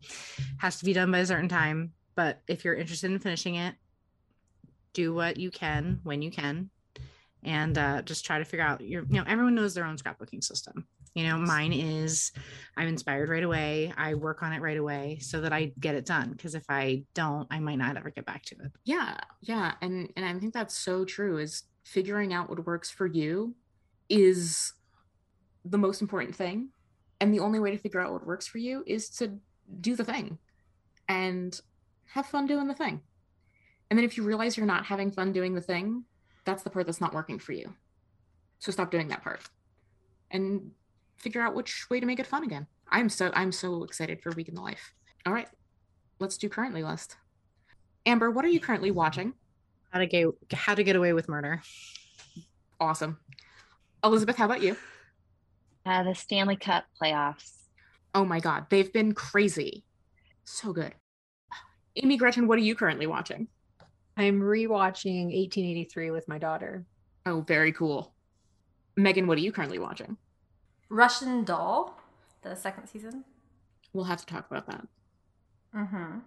has 0.57 0.79
to 0.79 0.85
be 0.85 0.93
done 0.93 1.11
by 1.11 1.19
a 1.19 1.25
certain 1.25 1.49
time. 1.49 1.93
But 2.17 2.41
if 2.47 2.65
you're 2.65 2.75
interested 2.75 3.11
in 3.11 3.19
finishing 3.19 3.55
it, 3.55 3.75
do 4.91 5.13
what 5.13 5.37
you 5.37 5.51
can 5.51 6.01
when 6.03 6.21
you 6.21 6.31
can 6.31 6.69
and 7.43 7.77
uh, 7.77 8.01
just 8.01 8.25
try 8.25 8.39
to 8.39 8.45
figure 8.45 8.65
out 8.65 8.81
your 8.81 9.03
you 9.03 9.17
know 9.17 9.23
everyone 9.27 9.55
knows 9.55 9.73
their 9.75 9.85
own 9.85 9.95
scrapbooking 9.95 10.43
system 10.43 10.87
You 11.17 11.23
know, 11.23 11.37
mine 11.39 11.73
is 11.73 12.31
I'm 12.75 12.87
inspired 12.87 13.29
right 13.29 13.43
away. 13.43 13.91
I 13.97 14.13
work 14.13 14.43
on 14.43 14.53
it 14.53 14.61
right 14.61 14.77
away 14.77 15.17
so 15.19 15.41
that 15.41 15.51
I 15.51 15.73
get 15.79 15.95
it 15.95 16.05
done. 16.05 16.29
Because 16.29 16.53
if 16.53 16.65
I 16.69 17.05
don't, 17.15 17.47
I 17.49 17.59
might 17.59 17.77
not 17.79 17.97
ever 17.97 18.11
get 18.11 18.27
back 18.27 18.43
to 18.45 18.55
it. 18.63 18.71
Yeah, 18.85 19.17
yeah, 19.41 19.73
and 19.81 20.13
and 20.15 20.23
I 20.23 20.37
think 20.37 20.53
that's 20.53 20.75
so 20.75 21.05
true. 21.05 21.39
Is 21.39 21.63
figuring 21.83 22.33
out 22.33 22.51
what 22.51 22.63
works 22.67 22.91
for 22.91 23.07
you 23.07 23.55
is 24.09 24.73
the 25.65 25.79
most 25.79 26.03
important 26.03 26.35
thing, 26.35 26.69
and 27.19 27.33
the 27.33 27.39
only 27.39 27.59
way 27.59 27.71
to 27.71 27.79
figure 27.79 27.99
out 27.99 28.13
what 28.13 28.27
works 28.27 28.45
for 28.45 28.59
you 28.59 28.83
is 28.85 29.09
to 29.17 29.39
do 29.81 29.95
the 29.95 30.05
thing, 30.05 30.37
and 31.09 31.59
have 32.13 32.25
fun 32.25 32.47
doing 32.47 32.67
the 32.67 32.73
thing. 32.73 33.01
And 33.89 33.97
then 33.97 34.03
if 34.05 34.17
you 34.17 34.23
realize 34.23 34.57
you're 34.57 34.65
not 34.65 34.85
having 34.85 35.11
fun 35.11 35.31
doing 35.31 35.53
the 35.53 35.61
thing, 35.61 36.03
that's 36.45 36.63
the 36.63 36.69
part 36.69 36.85
that's 36.85 37.01
not 37.01 37.13
working 37.13 37.39
for 37.39 37.53
you. 37.53 37.73
So 38.59 38.71
stop 38.71 38.91
doing 38.91 39.07
that 39.09 39.23
part, 39.23 39.41
and 40.31 40.71
figure 41.17 41.41
out 41.41 41.55
which 41.55 41.89
way 41.89 41.99
to 41.99 42.05
make 42.05 42.19
it 42.19 42.25
fun 42.25 42.43
again. 42.43 42.67
I'm 42.89 43.09
so 43.09 43.31
I'm 43.33 43.51
so 43.51 43.83
excited 43.83 44.21
for 44.21 44.31
Week 44.31 44.47
in 44.47 44.55
the 44.55 44.61
Life. 44.61 44.93
All 45.25 45.33
right, 45.33 45.47
let's 46.19 46.37
do 46.37 46.49
currently 46.49 46.83
list. 46.83 47.17
Amber, 48.05 48.31
what 48.31 48.45
are 48.45 48.49
you 48.49 48.59
currently 48.59 48.91
watching? 48.91 49.33
How 49.91 49.99
to 49.99 50.07
get 50.07 50.27
how 50.53 50.73
to 50.73 50.83
get 50.83 50.95
away 50.95 51.13
with 51.13 51.29
murder. 51.29 51.61
Awesome. 52.79 53.17
Elizabeth, 54.03 54.37
how 54.37 54.45
about 54.45 54.61
you? 54.61 54.75
Uh, 55.85 56.03
the 56.03 56.15
Stanley 56.15 56.55
Cup 56.55 56.85
playoffs. 57.01 57.51
Oh 58.15 58.25
my 58.25 58.39
god, 58.39 58.67
they've 58.69 58.91
been 58.91 59.13
crazy. 59.13 59.83
So 60.45 60.73
good. 60.73 60.95
Amy 62.03 62.17
Gretchen, 62.17 62.47
what 62.47 62.59
are 62.59 62.61
you 62.61 62.75
currently 62.75 63.07
watching? 63.07 63.47
I'm 64.17 64.39
rewatching 64.39 65.25
1883 65.25 66.11
with 66.11 66.27
my 66.27 66.37
daughter. 66.37 66.85
Oh, 67.25 67.41
very 67.41 67.71
cool. 67.71 68.13
Megan, 68.95 69.27
what 69.27 69.37
are 69.37 69.41
you 69.41 69.51
currently 69.51 69.79
watching? 69.79 70.17
Russian 70.89 71.43
Doll, 71.43 71.99
the 72.43 72.55
second 72.55 72.87
season. 72.87 73.23
We'll 73.93 74.05
have 74.05 74.19
to 74.19 74.25
talk 74.25 74.49
about 74.49 74.67
that. 74.67 74.87
Mm-hmm. 75.75 76.19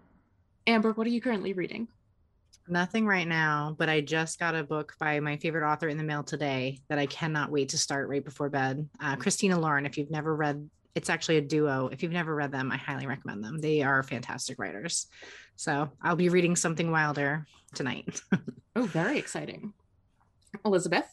Amber, 0.66 0.92
what 0.92 1.06
are 1.06 1.10
you 1.10 1.20
currently 1.20 1.52
reading? 1.52 1.88
Nothing 2.68 3.06
right 3.06 3.26
now, 3.26 3.74
but 3.78 3.88
I 3.88 4.00
just 4.00 4.38
got 4.38 4.54
a 4.54 4.64
book 4.64 4.94
by 4.98 5.18
my 5.20 5.36
favorite 5.36 5.68
author 5.68 5.88
in 5.88 5.96
the 5.96 6.04
mail 6.04 6.22
today 6.22 6.78
that 6.88 6.98
I 6.98 7.06
cannot 7.06 7.50
wait 7.50 7.70
to 7.70 7.78
start 7.78 8.08
right 8.08 8.24
before 8.24 8.50
bed. 8.50 8.88
Uh, 9.00 9.16
Christina 9.16 9.58
Lauren. 9.58 9.86
If 9.86 9.98
you've 9.98 10.10
never 10.10 10.34
read, 10.34 10.68
it's 10.94 11.10
actually 11.10 11.38
a 11.38 11.42
duo. 11.42 11.88
If 11.90 12.02
you've 12.02 12.12
never 12.12 12.34
read 12.34 12.52
them, 12.52 12.70
I 12.70 12.76
highly 12.76 13.06
recommend 13.06 13.42
them. 13.42 13.58
They 13.58 13.82
are 13.82 14.02
fantastic 14.02 14.58
writers. 14.58 15.06
So 15.60 15.90
I'll 16.00 16.16
be 16.16 16.30
reading 16.30 16.56
something 16.56 16.90
wilder 16.90 17.46
tonight. 17.74 18.22
oh, 18.76 18.86
very 18.86 19.18
exciting. 19.18 19.74
Elizabeth? 20.64 21.04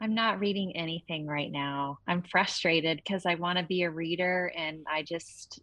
I'm 0.00 0.16
not 0.16 0.40
reading 0.40 0.76
anything 0.76 1.28
right 1.28 1.52
now. 1.52 2.00
I'm 2.08 2.22
frustrated 2.22 2.96
because 2.96 3.24
I 3.24 3.36
want 3.36 3.60
to 3.60 3.64
be 3.64 3.82
a 3.82 3.90
reader 3.90 4.52
and 4.56 4.84
I 4.92 5.04
just 5.04 5.60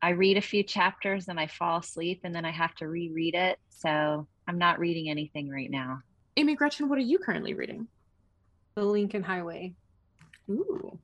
I 0.00 0.10
read 0.10 0.36
a 0.36 0.40
few 0.40 0.62
chapters 0.62 1.26
and 1.26 1.40
I 1.40 1.48
fall 1.48 1.80
asleep 1.80 2.20
and 2.22 2.32
then 2.32 2.44
I 2.44 2.52
have 2.52 2.76
to 2.76 2.86
reread 2.86 3.34
it. 3.34 3.58
So 3.70 4.28
I'm 4.46 4.58
not 4.58 4.78
reading 4.78 5.10
anything 5.10 5.50
right 5.50 5.72
now. 5.72 6.02
Amy 6.36 6.54
Gretchen, 6.54 6.88
what 6.88 6.98
are 6.98 7.02
you 7.02 7.18
currently 7.18 7.54
reading? 7.54 7.88
The 8.76 8.84
Lincoln 8.84 9.24
Highway. 9.24 9.74
Ooh. 10.48 11.00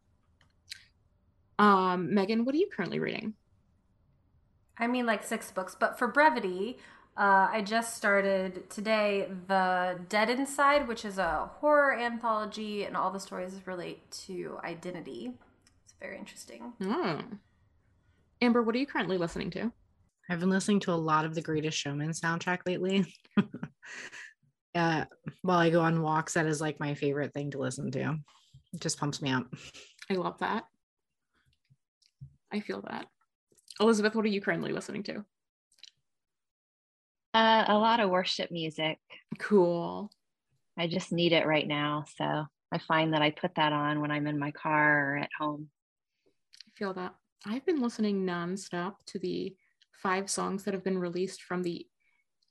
Um, 1.59 2.15
Megan, 2.15 2.45
what 2.45 2.55
are 2.55 2.59
you 2.59 2.69
currently 2.73 3.01
reading? 3.01 3.35
I 4.79 4.87
mean, 4.87 5.07
like 5.07 5.25
six 5.25 5.51
books, 5.51 5.77
but 5.79 5.99
for 5.99 6.09
brevity, 6.09 6.79
uh, 7.17 7.49
I 7.51 7.63
just 7.63 7.97
started 7.97 8.69
today 8.69 9.29
The 9.49 9.99
Dead 10.09 10.29
Inside, 10.29 10.87
which 10.87 11.05
is 11.05 11.17
a 11.17 11.51
horror 11.61 11.99
anthology, 11.99 12.85
and 12.85 12.95
all 12.95 13.11
the 13.11 13.21
stories 13.21 13.55
relate 13.65 14.11
to 14.27 14.59
identity. 14.63 15.33
It's 15.85 15.95
very 15.99 16.19
interesting. 16.19 16.75
Oh. 16.83 17.23
Amber, 18.43 18.63
what 18.63 18.75
are 18.75 18.79
you 18.79 18.87
currently 18.87 19.17
listening 19.17 19.51
to? 19.53 19.73
I've 20.29 20.41
been 20.41 20.51
listening 20.51 20.81
to 20.81 20.93
a 20.93 20.95
lot 20.95 21.25
of 21.25 21.35
the 21.35 21.41
Greatest 21.41 21.79
Showman 21.79 22.11
soundtrack 22.11 22.59
lately. 22.67 23.07
uh, 24.75 25.05
while 25.41 25.59
I 25.59 25.71
go 25.71 25.81
on 25.81 26.03
walks, 26.03 26.35
that 26.35 26.45
is 26.47 26.61
like 26.61 26.79
my 26.81 26.95
favorite 26.95 27.33
thing 27.33 27.51
to 27.53 27.59
listen 27.59 27.91
to. 27.93 28.19
It 28.75 28.81
just 28.81 28.99
pumps 28.99 29.23
me 29.23 29.31
up. 29.31 29.47
I 30.11 30.15
love 30.15 30.39
that. 30.41 30.65
I 32.53 32.61
feel 32.61 32.83
that. 32.83 33.07
Elizabeth, 33.81 34.15
what 34.15 34.25
are 34.25 34.29
you 34.29 34.41
currently 34.41 34.73
listening 34.73 35.03
to? 35.05 35.25
Uh, 37.35 37.65
a 37.69 37.77
lot 37.77 38.01
of 38.01 38.09
worship 38.09 38.51
music. 38.51 38.99
Cool. 39.39 40.11
I 40.79 40.87
just 40.87 41.13
need 41.13 41.33
it 41.33 41.47
right 41.47 41.67
now. 41.67 42.05
So 42.17 42.47
I 42.73 42.79
find 42.79 43.13
that 43.13 43.23
I 43.23 43.31
put 43.31 43.55
that 43.57 43.73
on 43.73 44.01
when 44.01 44.11
I'm 44.11 44.27
in 44.27 44.39
my 44.39 44.51
car 44.51 45.13
or 45.13 45.17
at 45.19 45.31
home. 45.39 45.69
I 46.67 46.71
feel 46.79 46.95
that. 46.95 47.15
I've 47.45 47.67
been 47.67 47.83
listening 47.83 48.25
nonstop 48.27 48.95
to 49.09 49.19
the 49.19 49.55
five 50.03 50.31
songs 50.31 50.65
that 50.65 50.75
have 50.75 50.85
been 50.85 50.99
released 50.99 51.43
from 51.43 51.63
the 51.63 51.87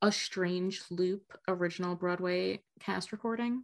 A 0.01 0.11
Strange 0.11 0.83
Loop 0.89 1.23
original 1.47 1.95
Broadway 1.95 2.61
cast 2.79 3.11
recording. 3.11 3.63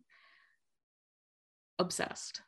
Obsessed. 1.79 2.41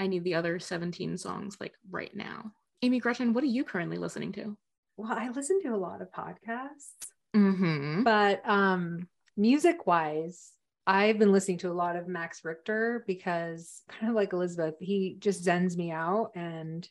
I 0.00 0.06
need 0.06 0.24
the 0.24 0.34
other 0.34 0.58
17 0.58 1.18
songs 1.18 1.56
like 1.60 1.74
right 1.90 2.14
now. 2.14 2.52
Amy 2.82 3.00
Gretchen, 3.00 3.32
what 3.32 3.42
are 3.44 3.48
you 3.48 3.64
currently 3.64 3.98
listening 3.98 4.32
to? 4.32 4.56
Well, 4.96 5.12
I 5.12 5.28
listen 5.30 5.60
to 5.62 5.68
a 5.68 5.76
lot 5.76 6.00
of 6.00 6.12
podcasts. 6.12 6.94
Mm-hmm. 7.34 8.04
But 8.04 8.42
um 8.48 9.08
music 9.36 9.86
wise, 9.86 10.52
I've 10.86 11.18
been 11.18 11.32
listening 11.32 11.58
to 11.58 11.70
a 11.70 11.74
lot 11.74 11.96
of 11.96 12.08
Max 12.08 12.44
Richter 12.44 13.04
because 13.06 13.82
kind 13.88 14.08
of 14.08 14.16
like 14.16 14.32
Elizabeth, 14.32 14.74
he 14.80 15.16
just 15.18 15.44
zens 15.44 15.76
me 15.76 15.90
out 15.90 16.32
and 16.34 16.88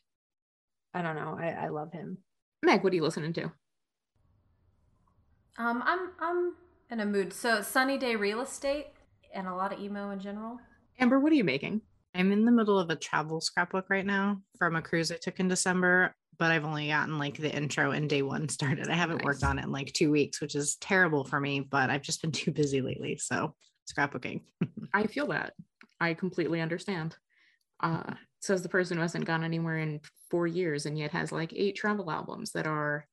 I 0.94 1.02
don't 1.02 1.16
know. 1.16 1.36
I, 1.38 1.50
I 1.50 1.68
love 1.68 1.92
him. 1.92 2.18
Meg, 2.62 2.82
what 2.82 2.92
are 2.92 2.96
you 2.96 3.02
listening 3.02 3.32
to? 3.34 3.52
Um, 5.58 5.82
I'm 5.84 6.10
I'm 6.20 6.54
in 6.90 7.00
a 7.00 7.06
mood. 7.06 7.32
So 7.32 7.62
sunny 7.62 7.98
day 7.98 8.14
real 8.14 8.40
estate 8.40 8.86
and 9.34 9.46
a 9.48 9.54
lot 9.54 9.72
of 9.72 9.80
emo 9.80 10.10
in 10.10 10.20
general. 10.20 10.58
Amber, 10.98 11.18
what 11.18 11.32
are 11.32 11.36
you 11.36 11.44
making? 11.44 11.82
I'm 12.18 12.32
in 12.32 12.44
the 12.44 12.50
middle 12.50 12.80
of 12.80 12.90
a 12.90 12.96
travel 12.96 13.40
scrapbook 13.40 13.88
right 13.88 14.04
now 14.04 14.42
from 14.58 14.74
a 14.74 14.82
cruise 14.82 15.12
I 15.12 15.16
took 15.16 15.38
in 15.38 15.46
December, 15.46 16.16
but 16.36 16.50
I've 16.50 16.64
only 16.64 16.88
gotten 16.88 17.16
like 17.16 17.38
the 17.38 17.54
intro 17.54 17.92
and 17.92 18.10
day 18.10 18.22
one 18.22 18.48
started. 18.48 18.88
I 18.88 18.94
haven't 18.94 19.18
nice. 19.18 19.24
worked 19.24 19.44
on 19.44 19.60
it 19.60 19.64
in 19.64 19.70
like 19.70 19.92
two 19.92 20.10
weeks, 20.10 20.40
which 20.40 20.56
is 20.56 20.76
terrible 20.80 21.24
for 21.24 21.38
me, 21.38 21.60
but 21.60 21.90
I've 21.90 22.02
just 22.02 22.20
been 22.20 22.32
too 22.32 22.50
busy 22.50 22.80
lately. 22.82 23.18
So 23.18 23.54
scrapbooking. 23.88 24.42
I 24.92 25.06
feel 25.06 25.28
that. 25.28 25.52
I 26.00 26.14
completely 26.14 26.60
understand. 26.60 27.16
Uh, 27.80 28.14
says 28.40 28.62
the 28.62 28.68
person 28.68 28.96
who 28.96 29.02
hasn't 29.02 29.24
gone 29.24 29.44
anywhere 29.44 29.78
in 29.78 30.00
four 30.28 30.48
years 30.48 30.86
and 30.86 30.98
yet 30.98 31.12
has 31.12 31.30
like 31.30 31.52
eight 31.54 31.76
travel 31.76 32.10
albums 32.10 32.50
that 32.52 32.66
are 32.66 33.06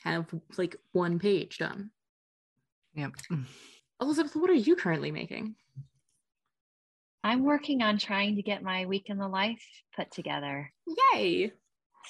have 0.00 0.26
like 0.58 0.76
one 0.92 1.18
page 1.18 1.56
done. 1.56 1.90
Yep. 2.94 3.12
Elizabeth, 4.02 4.36
what 4.36 4.50
are 4.50 4.54
you 4.54 4.76
currently 4.76 5.10
making? 5.10 5.54
I'm 7.22 7.44
working 7.44 7.82
on 7.82 7.98
trying 7.98 8.36
to 8.36 8.42
get 8.42 8.62
my 8.62 8.86
week 8.86 9.10
in 9.10 9.18
the 9.18 9.28
life 9.28 9.62
put 9.94 10.10
together. 10.10 10.72
Yay. 11.14 11.52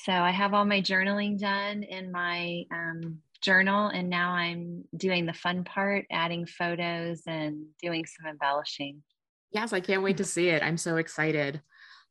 So 0.04 0.12
I 0.12 0.30
have 0.30 0.54
all 0.54 0.64
my 0.64 0.80
journaling 0.80 1.38
done 1.38 1.82
in 1.82 2.12
my 2.12 2.64
um, 2.72 3.18
journal, 3.42 3.88
and 3.88 4.08
now 4.08 4.30
I'm 4.30 4.84
doing 4.96 5.26
the 5.26 5.32
fun 5.32 5.64
part, 5.64 6.06
adding 6.10 6.46
photos 6.46 7.22
and 7.26 7.66
doing 7.82 8.06
some 8.06 8.30
embellishing. 8.30 9.02
Yes, 9.50 9.72
I 9.72 9.80
can't 9.80 10.02
wait 10.02 10.18
to 10.18 10.24
see 10.24 10.48
it. 10.48 10.62
I'm 10.62 10.76
so 10.76 10.96
excited. 10.96 11.60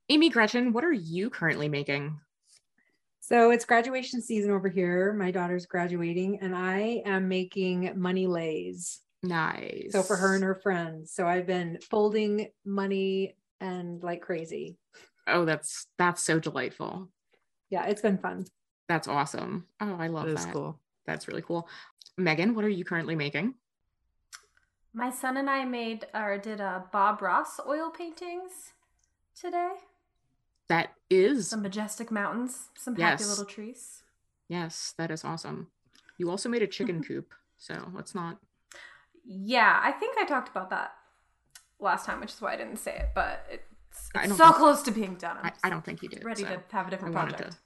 Amy 0.09 0.29
Gretchen, 0.29 0.73
what 0.73 0.83
are 0.83 0.91
you 0.91 1.29
currently 1.29 1.69
making? 1.69 2.19
So 3.21 3.51
it's 3.51 3.63
graduation 3.63 4.21
season 4.21 4.51
over 4.51 4.67
here. 4.67 5.13
My 5.13 5.31
daughter's 5.31 5.65
graduating, 5.65 6.39
and 6.41 6.53
I 6.55 7.01
am 7.05 7.29
making 7.29 7.93
money 7.95 8.27
leis. 8.27 8.99
Nice. 9.21 9.89
So 9.91 10.01
for 10.01 10.15
her 10.15 10.35
and 10.35 10.43
her 10.43 10.55
friends. 10.55 11.11
So 11.11 11.27
I've 11.27 11.45
been 11.45 11.79
folding 11.89 12.51
money 12.65 13.35
and 13.59 14.01
like 14.03 14.21
crazy. 14.21 14.77
Oh, 15.27 15.45
that's 15.45 15.87
that's 15.97 16.21
so 16.21 16.39
delightful. 16.39 17.09
Yeah, 17.69 17.85
it's 17.85 18.01
been 18.01 18.17
fun. 18.17 18.45
That's 18.87 19.07
awesome. 19.07 19.67
Oh, 19.79 19.95
I 19.99 20.07
love 20.07 20.25
that. 20.25 20.35
That 20.35 20.47
is 20.47 20.53
cool. 20.53 20.79
That's 21.05 21.27
really 21.27 21.41
cool. 21.41 21.67
Megan, 22.17 22.55
what 22.55 22.65
are 22.65 22.69
you 22.69 22.83
currently 22.83 23.15
making? 23.15 23.55
My 24.93 25.11
son 25.11 25.37
and 25.37 25.49
I 25.49 25.65
made 25.65 26.07
or 26.13 26.37
did 26.37 26.59
a 26.59 26.85
Bob 26.91 27.21
Ross 27.21 27.59
oil 27.67 27.91
paintings 27.91 28.73
today. 29.39 29.73
That 30.67 30.93
is 31.09 31.47
some 31.47 31.61
majestic 31.61 32.11
mountains, 32.11 32.69
some 32.77 32.95
yes. 32.97 33.19
happy 33.21 33.29
little 33.29 33.45
trees. 33.45 34.03
Yes, 34.47 34.93
that 34.97 35.11
is 35.11 35.23
awesome. 35.23 35.67
You 36.17 36.29
also 36.29 36.49
made 36.49 36.63
a 36.63 36.67
chicken 36.67 37.03
coop, 37.07 37.33
so 37.57 37.91
let's 37.93 38.15
not. 38.15 38.39
Yeah, 39.31 39.79
I 39.81 39.91
think 39.91 40.17
I 40.17 40.25
talked 40.25 40.49
about 40.49 40.71
that 40.71 40.93
last 41.79 42.07
time, 42.07 42.19
which 42.19 42.31
is 42.31 42.41
why 42.41 42.53
I 42.53 42.57
didn't 42.57 42.77
say 42.77 42.95
it, 42.95 43.09
but 43.13 43.45
it's, 43.51 43.63
it's 44.15 44.35
so 44.35 44.51
close 44.51 44.81
to 44.83 44.91
being 44.91 45.13
done. 45.15 45.37
I, 45.43 45.51
I, 45.63 45.69
don't 45.69 45.85
think 45.85 46.01
you 46.01 46.09
did. 46.09 46.23
Ready 46.23 46.41
so 46.41 46.47
to 46.47 46.75
have 46.75 46.87
a 46.87 46.89
different 46.89 47.15
I 47.15 47.25
project. 47.25 47.51
To 47.51 47.57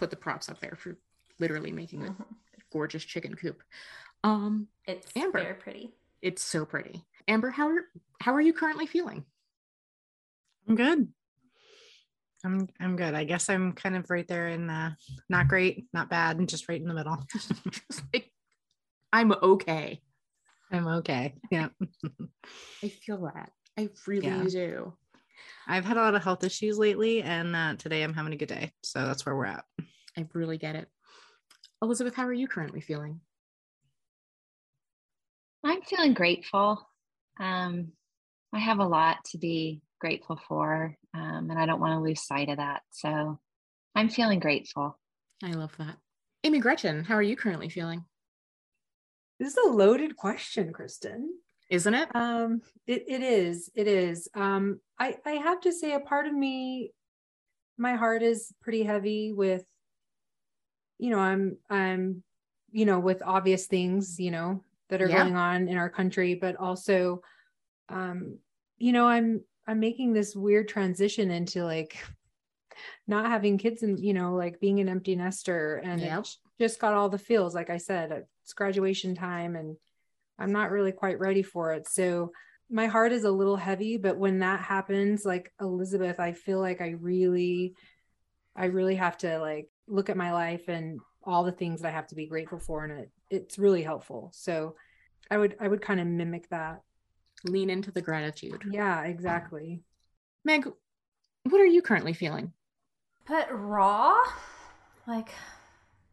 put 0.00 0.10
the 0.10 0.16
props 0.16 0.48
up 0.48 0.58
there 0.58 0.76
for 0.76 0.96
literally 1.38 1.70
making 1.70 2.02
a 2.02 2.10
mm-hmm. 2.10 2.22
gorgeous 2.72 3.04
chicken 3.04 3.36
coop. 3.36 3.62
Um, 4.24 4.66
it's 4.86 5.06
Amber. 5.14 5.40
very 5.40 5.54
pretty. 5.54 5.92
It's 6.20 6.42
so 6.42 6.64
pretty. 6.64 7.04
Amber, 7.28 7.50
how 7.50 7.68
are 7.68 7.84
how 8.20 8.34
are 8.34 8.40
you 8.40 8.52
currently 8.52 8.86
feeling? 8.86 9.24
I'm 10.68 10.74
good. 10.74 11.08
I'm 12.44 12.68
I'm 12.80 12.96
good. 12.96 13.14
I 13.14 13.22
guess 13.22 13.48
I'm 13.48 13.72
kind 13.72 13.94
of 13.96 14.10
right 14.10 14.26
there 14.26 14.48
in 14.48 14.68
uh, 14.68 14.94
not 15.28 15.46
great, 15.46 15.86
not 15.92 16.10
bad, 16.10 16.38
and 16.38 16.48
just 16.48 16.68
right 16.68 16.80
in 16.80 16.88
the 16.88 16.94
middle. 16.94 17.24
I'm 19.12 19.30
okay. 19.30 20.00
I'm 20.74 20.88
okay. 20.88 21.34
Yeah. 21.50 21.68
I 22.84 22.88
feel 22.88 23.22
that. 23.32 23.50
I 23.78 23.88
really 24.06 24.26
Yeah. 24.26 24.44
do. 24.48 24.92
I've 25.66 25.84
had 25.84 25.96
a 25.96 26.00
lot 26.00 26.14
of 26.14 26.22
health 26.22 26.44
issues 26.44 26.78
lately, 26.78 27.22
and 27.22 27.56
uh, 27.56 27.74
today 27.76 28.02
I'm 28.02 28.12
having 28.12 28.32
a 28.32 28.36
good 28.36 28.48
day. 28.48 28.72
So 28.82 29.06
that's 29.06 29.24
where 29.24 29.34
we're 29.34 29.46
at. 29.46 29.64
I 30.16 30.26
really 30.32 30.58
get 30.58 30.74
it. 30.74 30.88
Elizabeth, 31.80 32.14
how 32.14 32.24
are 32.26 32.32
you 32.32 32.48
currently 32.48 32.80
feeling? 32.80 33.20
I'm 35.64 35.82
feeling 35.82 36.12
grateful. 36.12 36.86
Um, 37.40 37.92
I 38.52 38.58
have 38.58 38.78
a 38.78 38.86
lot 38.86 39.24
to 39.30 39.38
be 39.38 39.80
grateful 40.00 40.38
for, 40.48 40.94
um, 41.14 41.50
and 41.50 41.58
I 41.58 41.66
don't 41.66 41.80
want 41.80 41.98
to 41.98 42.02
lose 42.06 42.22
sight 42.26 42.48
of 42.48 42.58
that. 42.58 42.82
So 42.90 43.38
I'm 43.94 44.08
feeling 44.08 44.40
grateful. 44.40 44.98
I 45.42 45.52
love 45.52 45.74
that. 45.78 45.96
Amy 46.44 46.58
Gretchen, 46.58 47.04
how 47.04 47.14
are 47.14 47.22
you 47.22 47.36
currently 47.36 47.68
feeling? 47.70 48.04
This 49.38 49.56
is 49.56 49.64
a 49.66 49.68
loaded 49.70 50.16
question, 50.16 50.72
Kristen. 50.72 51.30
Isn't 51.70 51.94
it? 51.94 52.08
Um, 52.14 52.60
it, 52.86 53.04
it 53.08 53.22
is, 53.22 53.70
it 53.74 53.88
is. 53.88 54.28
Um, 54.34 54.80
I, 54.98 55.16
I 55.24 55.32
have 55.32 55.60
to 55.62 55.72
say 55.72 55.94
a 55.94 56.00
part 56.00 56.26
of 56.26 56.34
me, 56.34 56.92
my 57.76 57.94
heart 57.94 58.22
is 58.22 58.52
pretty 58.60 58.82
heavy 58.82 59.32
with, 59.32 59.64
you 60.98 61.10
know, 61.10 61.18
I'm, 61.18 61.56
I'm, 61.68 62.22
you 62.70 62.84
know, 62.84 63.00
with 63.00 63.22
obvious 63.24 63.66
things, 63.66 64.20
you 64.20 64.30
know, 64.30 64.62
that 64.90 65.02
are 65.02 65.08
Yeah. 65.08 65.22
going 65.22 65.36
on 65.36 65.68
in 65.68 65.76
our 65.76 65.90
country, 65.90 66.34
but 66.34 66.56
also, 66.56 67.22
um, 67.88 68.38
you 68.78 68.92
know, 68.92 69.06
I'm, 69.06 69.42
I'm 69.66 69.80
making 69.80 70.12
this 70.12 70.36
weird 70.36 70.68
transition 70.68 71.30
into 71.30 71.64
like 71.64 71.96
not 73.06 73.26
having 73.26 73.58
kids 73.58 73.82
and, 73.82 73.98
you 73.98 74.14
know, 74.14 74.34
like 74.34 74.60
being 74.60 74.80
an 74.80 74.88
empty 74.88 75.16
nester 75.16 75.76
and 75.82 76.02
it's 76.02 76.38
just 76.60 76.78
got 76.78 76.94
all 76.94 77.08
the 77.08 77.18
feels, 77.18 77.54
like 77.54 77.70
I 77.70 77.78
said, 77.78 78.24
it's 78.44 78.52
graduation 78.52 79.14
time 79.14 79.56
and 79.56 79.76
I'm 80.38 80.52
not 80.52 80.70
really 80.70 80.92
quite 80.92 81.18
ready 81.18 81.42
for 81.42 81.72
it. 81.72 81.88
So 81.88 82.32
my 82.70 82.86
heart 82.86 83.12
is 83.12 83.24
a 83.24 83.30
little 83.30 83.56
heavy, 83.56 83.96
but 83.96 84.18
when 84.18 84.40
that 84.40 84.60
happens, 84.60 85.24
like 85.24 85.52
Elizabeth, 85.60 86.20
I 86.20 86.32
feel 86.32 86.60
like 86.60 86.80
I 86.80 86.90
really, 87.00 87.74
I 88.54 88.66
really 88.66 88.96
have 88.96 89.16
to 89.18 89.38
like 89.38 89.68
look 89.86 90.10
at 90.10 90.16
my 90.16 90.32
life 90.32 90.68
and 90.68 91.00
all 91.22 91.44
the 91.44 91.52
things 91.52 91.80
that 91.80 91.88
I 91.88 91.92
have 91.92 92.06
to 92.08 92.14
be 92.14 92.26
grateful 92.26 92.58
for. 92.58 92.84
And 92.84 93.00
it, 93.00 93.10
it's 93.30 93.58
really 93.58 93.82
helpful. 93.82 94.30
So 94.34 94.76
I 95.30 95.38
would, 95.38 95.56
I 95.60 95.68
would 95.68 95.80
kind 95.80 96.00
of 96.00 96.06
mimic 96.06 96.48
that. 96.50 96.82
Lean 97.44 97.70
into 97.70 97.90
the 97.90 98.02
gratitude. 98.02 98.62
Yeah, 98.70 99.04
exactly. 99.04 99.82
Meg, 100.44 100.66
what 101.44 101.60
are 101.60 101.66
you 101.66 101.82
currently 101.82 102.12
feeling? 102.12 102.52
But 103.26 103.48
raw, 103.50 104.16
like 105.06 105.30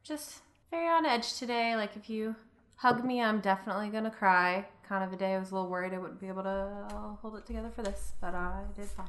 just 0.03 0.41
very 0.71 0.87
on 0.87 1.05
edge 1.05 1.37
today. 1.37 1.75
Like 1.75 1.95
if 1.95 2.09
you 2.09 2.35
hug 2.75 3.03
me, 3.03 3.21
I'm 3.21 3.41
definitely 3.41 3.89
gonna 3.89 4.09
cry. 4.09 4.65
Kind 4.87 5.03
of 5.03 5.13
a 5.13 5.15
day 5.15 5.35
I 5.35 5.39
was 5.39 5.51
a 5.51 5.55
little 5.55 5.69
worried 5.69 5.93
I 5.93 5.99
wouldn't 5.99 6.19
be 6.19 6.27
able 6.27 6.43
to 6.43 7.17
hold 7.21 7.35
it 7.35 7.45
together 7.45 7.69
for 7.75 7.83
this, 7.83 8.13
but 8.19 8.33
I 8.33 8.63
did 8.75 8.85
fine. 8.85 9.07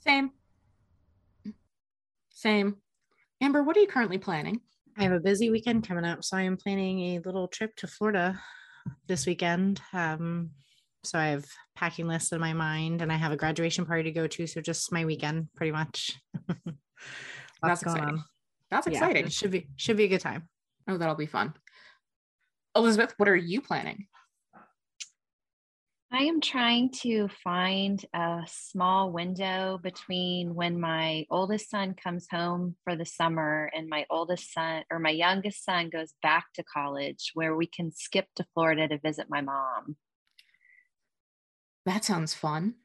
Same. 0.00 0.30
Same. 2.30 2.76
Amber, 3.40 3.62
what 3.62 3.76
are 3.76 3.80
you 3.80 3.86
currently 3.86 4.18
planning? 4.18 4.60
I 4.96 5.04
have 5.04 5.12
a 5.12 5.20
busy 5.20 5.50
weekend 5.50 5.86
coming 5.86 6.04
up, 6.04 6.24
so 6.24 6.36
I 6.36 6.42
am 6.42 6.56
planning 6.56 7.00
a 7.00 7.18
little 7.20 7.46
trip 7.46 7.76
to 7.76 7.86
Florida 7.86 8.40
this 9.06 9.26
weekend. 9.26 9.80
Um, 9.92 10.50
so 11.04 11.18
I 11.18 11.26
have 11.28 11.46
packing 11.76 12.08
lists 12.08 12.32
in 12.32 12.40
my 12.40 12.52
mind, 12.52 13.00
and 13.02 13.12
I 13.12 13.16
have 13.16 13.30
a 13.30 13.36
graduation 13.36 13.86
party 13.86 14.04
to 14.04 14.10
go 14.10 14.26
to. 14.26 14.46
So 14.46 14.60
just 14.60 14.90
my 14.90 15.04
weekend, 15.04 15.48
pretty 15.54 15.70
much. 15.70 16.18
Lots 16.48 16.64
That's 17.62 17.84
going 17.84 17.96
exciting. 17.96 18.18
on. 18.18 18.24
That's 18.70 18.86
exciting. 18.86 19.26
it 19.26 19.32
should 19.32 19.50
be 19.50 19.68
should 19.76 19.96
be 19.96 20.04
a 20.04 20.08
good 20.08 20.20
time. 20.20 20.48
Oh, 20.86 20.96
that'll 20.96 21.14
be 21.14 21.26
fun. 21.26 21.54
Elizabeth, 22.76 23.14
what 23.16 23.28
are 23.28 23.36
you 23.36 23.60
planning? 23.60 24.06
I 26.10 26.22
am 26.22 26.40
trying 26.40 26.90
to 27.02 27.28
find 27.44 28.02
a 28.14 28.40
small 28.46 29.12
window 29.12 29.78
between 29.82 30.54
when 30.54 30.80
my 30.80 31.26
oldest 31.30 31.68
son 31.68 31.94
comes 32.02 32.26
home 32.30 32.76
for 32.82 32.96
the 32.96 33.04
summer 33.04 33.70
and 33.74 33.90
my 33.90 34.06
oldest 34.08 34.50
son 34.50 34.84
or 34.90 34.98
my 34.98 35.10
youngest 35.10 35.62
son 35.62 35.90
goes 35.90 36.14
back 36.22 36.46
to 36.54 36.64
college 36.64 37.32
where 37.34 37.54
we 37.54 37.66
can 37.66 37.92
skip 37.92 38.26
to 38.36 38.46
Florida 38.54 38.88
to 38.88 38.98
visit 38.98 39.26
my 39.28 39.42
mom. 39.42 39.96
That 41.84 42.06
sounds 42.06 42.32
fun. 42.32 42.76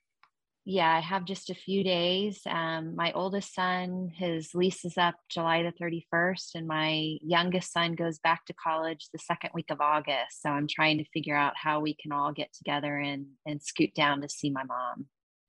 Yeah, 0.65 0.89
I 0.89 1.01
have 1.01 1.25
just 1.25 1.49
a 1.49 1.55
few 1.55 1.83
days. 1.83 2.41
Um, 2.45 2.95
my 2.95 3.11
oldest 3.11 3.53
son, 3.53 4.09
his 4.15 4.55
lease 4.55 4.85
is 4.85 4.97
up 4.97 5.15
July 5.27 5.63
the 5.63 5.73
31st, 5.73 6.55
and 6.55 6.67
my 6.67 7.17
youngest 7.21 7.73
son 7.73 7.95
goes 7.95 8.19
back 8.19 8.45
to 8.45 8.53
college 8.53 9.09
the 9.11 9.19
second 9.19 9.49
week 9.53 9.71
of 9.71 9.81
August. 9.81 10.41
So 10.41 10.49
I'm 10.49 10.67
trying 10.67 10.99
to 10.99 11.05
figure 11.13 11.35
out 11.35 11.53
how 11.57 11.81
we 11.81 11.95
can 11.95 12.13
all 12.13 12.31
get 12.31 12.53
together 12.53 12.97
and, 12.97 13.25
and 13.45 13.61
scoot 13.61 13.93
down 13.93 14.21
to 14.21 14.29
see 14.29 14.51
my 14.51 14.63
mom. 14.63 15.07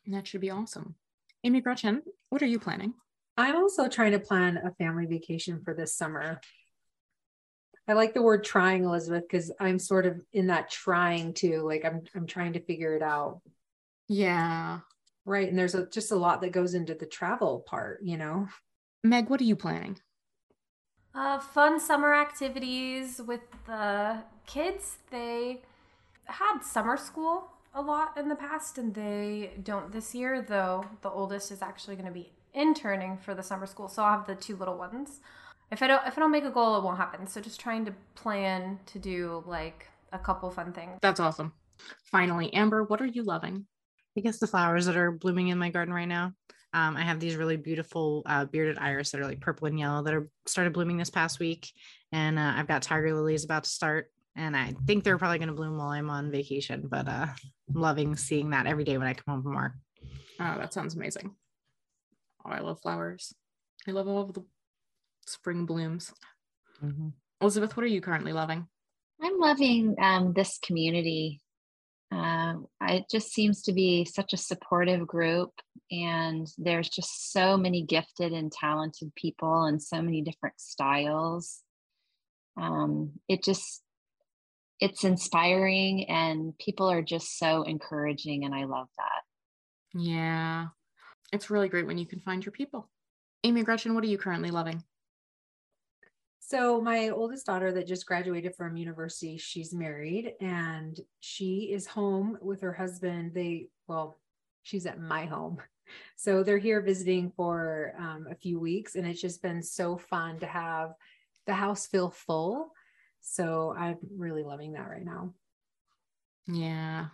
That 0.09 0.27
should 0.27 0.41
be 0.41 0.51
awesome. 0.51 0.97
Amy 1.45 1.61
Gretchen, 1.61 2.03
what 2.31 2.43
are 2.43 2.47
you 2.47 2.59
planning? 2.59 2.95
I'm 3.37 3.55
also 3.55 3.87
trying 3.89 4.13
to 4.13 4.21
plan 4.21 4.57
a 4.57 4.73
family 4.73 5.07
vacation 5.07 5.61
for 5.65 5.75
this 5.75 5.97
summer. 5.97 6.41
I 7.87 7.93
like 7.93 8.15
the 8.15 8.23
word 8.23 8.43
trying, 8.43 8.85
Elizabeth, 8.85 9.25
because 9.31 9.53
I'm 9.61 9.79
sort 9.79 10.07
of 10.07 10.21
in 10.33 10.49
that 10.49 10.71
trying 10.71 11.35
too. 11.35 11.63
Like 11.63 11.85
I'm 11.85 12.03
I'm 12.15 12.27
trying 12.27 12.55
to 12.55 12.65
figure 12.65 12.97
it 12.97 13.03
out. 13.03 13.43
Yeah. 14.09 14.81
Right. 15.27 15.49
And 15.49 15.59
there's 15.59 15.75
a, 15.75 15.87
just 15.87 16.13
a 16.13 16.17
lot 16.17 16.41
that 16.43 16.53
goes 16.53 16.75
into 16.75 16.95
the 16.95 17.07
travel 17.07 17.65
part, 17.67 18.01
you 18.03 18.17
know? 18.17 18.49
Meg, 19.03 19.29
what 19.29 19.41
are 19.41 19.45
you 19.45 19.57
planning? 19.57 19.99
Uh, 21.15 21.39
fun 21.39 21.79
summer 21.79 22.13
activities 22.13 23.21
with 23.25 23.43
the 23.67 24.19
kids. 24.47 24.99
They 25.11 25.63
had 26.25 26.61
summer 26.61 26.97
school 26.97 27.51
a 27.73 27.81
lot 27.81 28.17
in 28.17 28.29
the 28.29 28.35
past, 28.35 28.79
and 28.79 28.95
they 28.95 29.53
don't 29.63 29.93
this 29.93 30.15
year. 30.15 30.43
Though 30.43 30.85
the 31.03 31.11
oldest 31.11 31.53
is 31.53 31.63
actually 31.63 31.97
going 31.97 32.09
to 32.09 32.13
be 32.13 32.33
interning 32.53 33.17
for 33.17 33.35
the 33.35 33.43
summer 33.43 33.67
school, 33.67 33.89
so 33.89 34.03
I'll 34.03 34.19
have 34.19 34.27
the 34.27 34.35
two 34.35 34.57
little 34.57 34.77
ones. 34.77 35.21
If 35.71 35.83
I 35.83 35.87
don't, 35.87 36.07
if 36.07 36.19
I 36.19 36.21
don't 36.21 36.33
make 36.33 36.45
a 36.45 36.51
goal, 36.51 36.77
it 36.77 36.83
won't 36.83 36.99
happen. 36.99 37.27
So 37.27 37.41
just 37.41 37.61
trying 37.61 37.85
to 37.85 37.95
plan 38.15 38.81
to 38.87 38.99
do 38.99 39.45
like 39.47 39.89
a 40.13 40.19
couple 40.19 40.51
fun 40.51 40.73
things. 40.73 40.99
That's 41.01 41.21
awesome. 41.21 41.53
Finally, 42.11 42.53
Amber, 42.55 42.83
what 42.85 43.01
are 43.01 43.07
you 43.07 43.23
loving? 43.23 43.67
I 44.17 44.21
guess 44.21 44.39
the 44.39 44.47
flowers 44.47 44.87
that 44.87 44.97
are 44.97 45.13
blooming 45.13 45.49
in 45.49 45.59
my 45.59 45.71
garden 45.71 45.93
right 45.93 46.09
now. 46.09 46.33
Um, 46.73 46.97
I 46.97 47.03
have 47.03 47.21
these 47.21 47.37
really 47.37 47.57
beautiful 47.57 48.23
uh, 48.27 48.47
bearded 48.47 48.79
iris 48.79 49.11
that 49.11 49.21
are 49.21 49.27
like 49.27 49.41
purple 49.41 49.69
and 49.69 49.79
yellow 49.79 50.03
that 50.03 50.15
are 50.15 50.29
started 50.47 50.73
blooming 50.73 50.97
this 50.97 51.11
past 51.11 51.39
week, 51.39 51.71
and 52.11 52.39
uh, 52.39 52.55
I've 52.57 52.67
got 52.67 52.83
tiger 52.83 53.15
lilies 53.15 53.45
about 53.45 53.63
to 53.65 53.71
start, 53.71 54.11
and 54.35 54.57
I 54.57 54.75
think 54.87 55.05
they're 55.05 55.19
probably 55.19 55.39
going 55.39 55.49
to 55.49 55.55
bloom 55.55 55.79
while 55.79 55.89
I'm 55.89 56.11
on 56.11 56.33
vacation. 56.33 56.89
But 56.89 57.07
uh, 57.07 57.27
I'm 57.69 57.81
loving 57.81 58.17
seeing 58.17 58.51
that 58.51 58.67
every 58.67 58.83
day 58.83 58.99
when 58.99 59.07
I 59.07 59.15
come 59.15 59.35
home 59.35 59.43
from 59.45 59.55
work. 59.55 59.73
Oh, 60.41 60.57
that 60.59 60.73
sounds 60.73 60.97
amazing. 60.97 61.37
Oh, 62.45 62.51
I 62.51 62.59
love 62.59 62.81
flowers. 62.81 63.33
I 63.87 63.93
love 63.93 64.09
all 64.09 64.23
of 64.23 64.35
the 64.35 64.45
spring 65.27 65.67
blooms. 65.67 66.13
Elizabeth, 67.41 67.77
what 67.77 67.85
are 67.85 67.89
you 67.89 68.01
currently 68.01 68.33
loving? 68.33 68.67
I'm 69.23 69.39
loving 69.39 69.95
um, 70.01 70.33
this 70.33 70.59
community. 70.59 71.41
Um, 72.15 72.67
it 72.83 73.07
just 73.11 73.33
seems 73.33 73.63
to 73.63 73.73
be 73.73 74.05
such 74.05 74.33
a 74.33 74.39
supportive 74.39 75.07
group, 75.07 75.51
and 75.91 76.47
there's 76.59 76.89
just 76.89 77.33
so 77.33 77.57
many 77.57 77.83
gifted 77.83 78.33
and 78.33 78.53
talented 78.53 79.13
people, 79.17 79.65
and 79.65 79.83
so 79.83 80.01
many 80.01 80.23
different 80.23 80.61
styles. 80.61 81.61
Um, 82.57 83.13
it 83.29 83.43
just 83.43 83.83
it's 84.81 85.03
inspiring, 85.03 86.09
and 86.09 86.57
people 86.59 86.89
are 86.91 87.03
just 87.03 87.39
so 87.39 87.63
encouraging, 87.63 88.45
and 88.45 88.55
I 88.55 88.65
love 88.65 88.89
that. 88.99 90.01
Yeah. 90.01 90.67
It's 91.33 91.51
really 91.51 91.69
great 91.69 91.87
when 91.87 91.99
you 91.99 92.07
can 92.07 92.21
find 92.21 92.45
your 92.45 92.53
people. 92.53 92.89
Amy 93.43 93.65
Gretchen, 93.65 93.95
what 93.95 94.05
are 94.05 94.09
you 94.09 94.19
currently 94.19 94.51
loving? 94.51 94.83
So 96.47 96.79
my 96.79 97.09
oldest 97.09 97.47
daughter 97.47 97.73
that 97.73 97.87
just 97.87 98.05
graduated 98.05 98.55
from 98.55 98.77
university, 98.77 99.39
she's 99.39 99.73
married 99.73 100.35
and 100.43 101.01
she 101.21 101.71
is 101.73 101.87
home 101.87 102.37
with 102.43 102.61
her 102.61 102.73
husband. 102.73 103.33
They 103.33 103.69
well, 103.87 104.21
she's 104.63 104.85
at 104.85 105.01
my 105.01 105.25
home. 105.25 105.59
So 106.17 106.43
they're 106.43 106.57
here 106.57 106.81
visiting 106.81 107.31
for 107.37 107.95
um, 107.99 108.27
a 108.31 108.35
few 108.35 108.59
weeks 108.59 108.95
and 108.95 109.07
it's 109.07 109.21
just 109.21 109.43
been 109.43 109.63
so 109.63 109.99
fun 109.99 110.41
to 110.41 110.47
have 110.47 110.95
the 111.47 111.53
house 111.53 111.87
feel 111.87 112.09
full. 112.09 112.73
So 113.21 113.75
I'm 113.79 113.99
really 114.17 114.43
loving 114.43 114.73
that 114.73 114.89
right 114.89 115.05
now. 115.05 115.35
Yeah. 116.47 117.09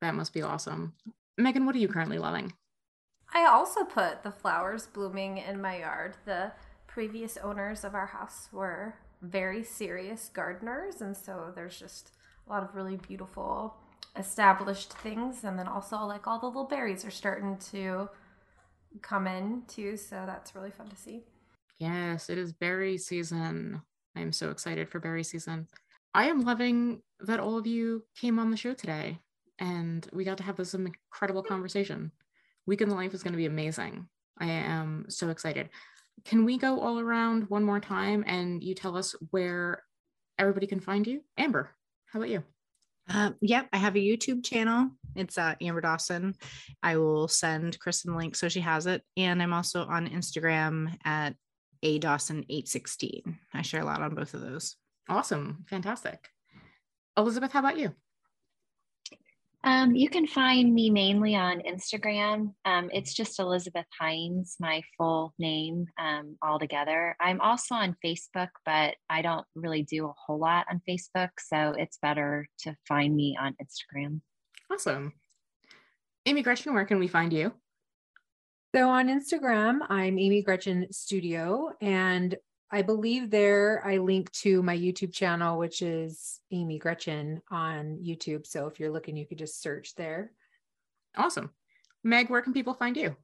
That 0.00 0.14
must 0.14 0.32
be 0.32 0.42
awesome. 0.42 0.94
Megan, 1.36 1.66
what 1.66 1.74
are 1.74 1.80
you 1.80 1.88
currently 1.88 2.18
loving? 2.18 2.52
I 3.34 3.46
also 3.46 3.82
put 3.82 4.22
the 4.22 4.30
flowers 4.30 4.86
blooming 4.86 5.38
in 5.38 5.60
my 5.60 5.80
yard. 5.80 6.14
The 6.24 6.52
previous 6.92 7.36
owners 7.38 7.84
of 7.84 7.94
our 7.94 8.06
house 8.06 8.48
were 8.52 8.94
very 9.22 9.62
serious 9.62 10.30
gardeners, 10.32 11.00
and 11.00 11.16
so 11.16 11.52
there's 11.54 11.78
just 11.78 12.10
a 12.46 12.50
lot 12.50 12.62
of 12.62 12.74
really 12.74 12.96
beautiful 12.96 13.76
established 14.16 14.92
things. 14.94 15.44
And 15.44 15.58
then 15.58 15.68
also, 15.68 15.96
like 16.04 16.26
all 16.26 16.38
the 16.38 16.46
little 16.46 16.66
berries 16.66 17.04
are 17.04 17.10
starting 17.10 17.56
to 17.70 18.08
come 19.00 19.26
in 19.26 19.62
too. 19.68 19.96
So 19.96 20.24
that's 20.26 20.54
really 20.54 20.70
fun 20.70 20.88
to 20.88 20.96
see. 20.96 21.24
Yes, 21.78 22.28
it 22.28 22.38
is 22.38 22.52
berry 22.52 22.98
season. 22.98 23.80
I'm 24.14 24.32
so 24.32 24.50
excited 24.50 24.88
for 24.88 25.00
berry 25.00 25.24
season. 25.24 25.68
I 26.14 26.28
am 26.28 26.44
loving 26.44 27.00
that 27.20 27.40
all 27.40 27.56
of 27.56 27.66
you 27.66 28.04
came 28.20 28.38
on 28.38 28.50
the 28.50 28.56
show 28.56 28.74
today 28.74 29.18
and 29.58 30.06
we 30.12 30.24
got 30.24 30.36
to 30.38 30.44
have 30.44 30.56
this 30.56 30.74
incredible 30.74 31.42
conversation. 31.42 32.12
Week 32.66 32.82
in 32.82 32.90
the 32.90 32.94
Life 32.94 33.14
is 33.14 33.22
going 33.22 33.32
to 33.32 33.38
be 33.38 33.46
amazing. 33.46 34.06
I 34.38 34.46
am 34.46 35.06
so 35.08 35.30
excited. 35.30 35.70
Can 36.24 36.44
we 36.44 36.56
go 36.56 36.80
all 36.80 37.00
around 37.00 37.48
one 37.48 37.64
more 37.64 37.80
time 37.80 38.24
and 38.26 38.62
you 38.62 38.74
tell 38.74 38.96
us 38.96 39.14
where 39.30 39.82
everybody 40.38 40.66
can 40.66 40.80
find 40.80 41.06
you? 41.06 41.22
Amber, 41.36 41.70
how 42.06 42.18
about 42.20 42.30
you? 42.30 42.44
Uh, 43.10 43.32
yep, 43.40 43.68
I 43.72 43.78
have 43.78 43.96
a 43.96 43.98
YouTube 43.98 44.44
channel. 44.44 44.90
It's 45.16 45.36
uh, 45.36 45.54
Amber 45.60 45.80
Dawson. 45.80 46.34
I 46.82 46.96
will 46.96 47.28
send 47.28 47.78
Kristen 47.80 48.12
the 48.12 48.18
link 48.18 48.36
so 48.36 48.48
she 48.48 48.60
has 48.60 48.86
it. 48.86 49.02
And 49.16 49.42
I'm 49.42 49.52
also 49.52 49.84
on 49.84 50.08
Instagram 50.08 50.96
at 51.04 51.34
a 51.82 51.98
Dawson 51.98 52.44
816. 52.48 53.38
I 53.52 53.62
share 53.62 53.82
a 53.82 53.84
lot 53.84 54.02
on 54.02 54.14
both 54.14 54.34
of 54.34 54.40
those. 54.40 54.76
Awesome. 55.08 55.64
Fantastic. 55.68 56.28
Elizabeth, 57.16 57.52
how 57.52 57.58
about 57.58 57.78
you? 57.78 57.92
Um, 59.64 59.94
you 59.94 60.08
can 60.08 60.26
find 60.26 60.74
me 60.74 60.90
mainly 60.90 61.36
on 61.36 61.60
Instagram. 61.60 62.52
Um, 62.64 62.90
it's 62.92 63.14
just 63.14 63.38
Elizabeth 63.38 63.86
Heinz, 63.98 64.56
my 64.58 64.82
full 64.98 65.34
name 65.38 65.86
um, 66.00 66.36
altogether. 66.42 67.16
I'm 67.20 67.40
also 67.40 67.76
on 67.76 67.96
Facebook, 68.04 68.48
but 68.66 68.96
I 69.08 69.22
don't 69.22 69.46
really 69.54 69.82
do 69.84 70.06
a 70.06 70.14
whole 70.16 70.40
lot 70.40 70.66
on 70.68 70.82
Facebook. 70.88 71.30
So 71.38 71.74
it's 71.78 71.98
better 71.98 72.48
to 72.60 72.76
find 72.88 73.14
me 73.14 73.36
on 73.40 73.54
Instagram. 73.62 74.20
Awesome. 74.72 75.12
Amy 76.26 76.42
Gretchen, 76.42 76.74
where 76.74 76.84
can 76.84 76.98
we 76.98 77.06
find 77.08 77.32
you? 77.32 77.52
So 78.74 78.88
on 78.88 79.08
Instagram, 79.08 79.80
I'm 79.88 80.18
Amy 80.18 80.42
Gretchen 80.42 80.86
Studio, 80.90 81.70
and 81.80 82.34
I 82.74 82.80
believe 82.80 83.30
there 83.30 83.82
I 83.86 83.98
link 83.98 84.32
to 84.32 84.62
my 84.62 84.76
YouTube 84.76 85.12
channel, 85.12 85.58
which 85.58 85.82
is 85.82 86.40
Amy 86.50 86.78
Gretchen 86.78 87.42
on 87.50 87.98
YouTube. 88.02 88.46
So 88.46 88.66
if 88.66 88.80
you're 88.80 88.90
looking, 88.90 89.14
you 89.14 89.26
could 89.26 89.36
just 89.36 89.60
search 89.60 89.94
there. 89.94 90.32
Awesome. 91.14 91.50
Meg, 92.02 92.30
where 92.30 92.40
can 92.40 92.54
people 92.54 92.72
find 92.72 92.96
you? 92.96 93.14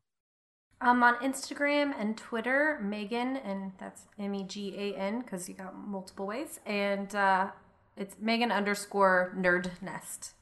I'm 0.83 1.03
on 1.03 1.17
Instagram 1.17 1.93
and 1.99 2.17
Twitter, 2.17 2.79
Megan, 2.83 3.39
and 3.39 3.73
that's 3.79 4.03
M 4.19 4.35
E 4.35 4.45
G 4.45 4.75
A 4.77 4.97
N 4.97 5.23
because 5.23 5.49
you 5.49 5.55
got 5.55 5.75
multiple 5.77 6.27
ways. 6.27 6.61
And 6.67 7.13
uh, 7.15 7.49
it's 7.97 8.17
Megan 8.21 8.53
underscore 8.53 9.35
nerd 9.37 9.71
nest. 9.83 10.35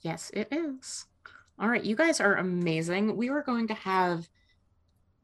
Yes, 0.00 0.30
it 0.32 0.48
is. 0.50 1.06
All 1.58 1.68
right, 1.68 1.84
you 1.84 1.96
guys 1.96 2.20
are 2.20 2.36
amazing. 2.36 3.16
We 3.16 3.28
were 3.28 3.42
going 3.42 3.68
to 3.68 3.74
have 3.74 4.28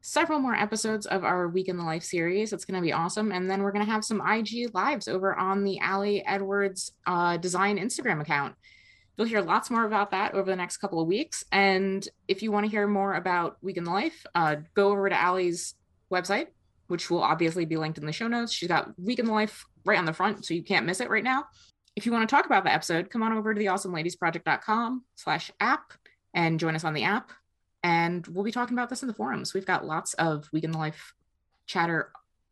several 0.01 0.39
more 0.39 0.55
episodes 0.55 1.05
of 1.05 1.23
our 1.23 1.47
Week 1.47 1.67
in 1.67 1.77
the 1.77 1.83
Life 1.83 2.03
series. 2.03 2.53
It's 2.53 2.65
going 2.65 2.81
to 2.81 2.85
be 2.85 2.93
awesome. 2.93 3.31
And 3.31 3.49
then 3.49 3.61
we're 3.61 3.71
going 3.71 3.85
to 3.85 3.91
have 3.91 4.05
some 4.05 4.21
IG 4.25 4.73
lives 4.73 5.07
over 5.07 5.35
on 5.35 5.63
the 5.63 5.79
Ali 5.81 6.25
Edwards 6.25 6.93
uh, 7.05 7.37
Design 7.37 7.77
Instagram 7.77 8.21
account. 8.21 8.55
You'll 9.17 9.27
hear 9.27 9.41
lots 9.41 9.69
more 9.69 9.85
about 9.85 10.11
that 10.11 10.33
over 10.33 10.49
the 10.49 10.55
next 10.55 10.77
couple 10.77 11.01
of 11.01 11.07
weeks. 11.07 11.43
And 11.51 12.07
if 12.27 12.41
you 12.41 12.51
want 12.51 12.65
to 12.65 12.71
hear 12.71 12.87
more 12.87 13.15
about 13.15 13.57
Week 13.61 13.75
in 13.75 13.83
the 13.83 13.91
Life, 13.91 14.25
uh, 14.33 14.57
go 14.73 14.91
over 14.91 15.09
to 15.09 15.25
Ali's 15.25 15.75
website, 16.11 16.47
which 16.87 17.09
will 17.09 17.21
obviously 17.21 17.65
be 17.65 17.75
linked 17.75 17.97
in 17.97 18.05
the 18.05 18.13
show 18.13 18.29
notes. 18.29 18.53
She's 18.53 18.69
got 18.69 18.97
Week 18.97 19.19
in 19.19 19.25
the 19.25 19.33
Life 19.33 19.65
right 19.85 19.99
on 19.99 20.05
the 20.05 20.13
front, 20.13 20.45
so 20.45 20.53
you 20.53 20.63
can't 20.63 20.85
miss 20.85 21.01
it 21.01 21.09
right 21.09 21.23
now. 21.23 21.45
If 21.97 22.05
you 22.05 22.13
want 22.13 22.29
to 22.29 22.33
talk 22.33 22.45
about 22.45 22.63
the 22.63 22.71
episode, 22.71 23.09
come 23.09 23.23
on 23.23 23.33
over 23.33 23.53
to 23.53 23.59
the 23.59 23.65
awesomeladiesproject.com 23.65 25.03
slash 25.15 25.51
app 25.59 25.91
and 26.33 26.59
join 26.59 26.75
us 26.75 26.85
on 26.85 26.93
the 26.93 27.03
app 27.03 27.31
and 27.83 28.25
we'll 28.27 28.43
be 28.43 28.51
talking 28.51 28.75
about 28.75 28.89
this 28.89 29.01
in 29.01 29.07
the 29.07 29.13
forums. 29.13 29.53
We've 29.53 29.65
got 29.65 29.85
lots 29.85 30.13
of 30.15 30.49
Week 30.51 30.63
in 30.63 30.71
the 30.71 30.77
Life 30.77 31.13
chatter 31.65 32.11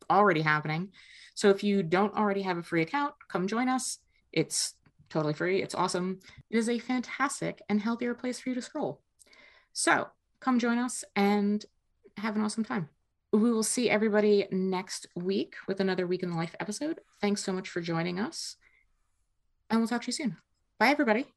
already 0.09 0.41
happening. 0.41 0.89
So 1.36 1.49
if 1.49 1.63
you 1.63 1.84
don't 1.84 2.15
already 2.15 2.41
have 2.43 2.57
a 2.57 2.63
free 2.63 2.82
account, 2.82 3.13
come 3.28 3.47
join 3.47 3.69
us. 3.69 3.99
It's 4.32 4.73
totally 5.09 5.34
free. 5.34 5.61
It's 5.61 5.75
awesome. 5.75 6.19
It 6.49 6.57
is 6.57 6.69
a 6.69 6.80
fantastic 6.80 7.61
and 7.69 7.82
healthier 7.82 8.13
place 8.13 8.39
for 8.39 8.49
you 8.49 8.55
to 8.55 8.61
scroll. 8.61 9.01
So 9.73 10.07
come 10.39 10.59
join 10.59 10.78
us 10.78 11.03
and 11.15 11.63
have 12.17 12.36
an 12.36 12.41
awesome 12.41 12.63
time. 12.63 12.89
We 13.34 13.51
will 13.51 13.63
see 13.63 13.89
everybody 13.89 14.47
next 14.51 15.07
week 15.15 15.55
with 15.67 15.80
another 15.80 16.07
Week 16.07 16.23
in 16.23 16.30
the 16.30 16.38
Life 16.38 16.55
episode. 16.59 17.01
Thanks 17.21 17.43
so 17.43 17.51
much 17.51 17.69
for 17.69 17.82
joining 17.82 18.19
us. 18.19 18.55
And 19.69 19.80
we'll 19.80 19.88
talk 19.88 20.03
to 20.03 20.07
you 20.07 20.13
soon. 20.13 20.38
Bye, 20.80 20.89
everybody. 20.89 21.28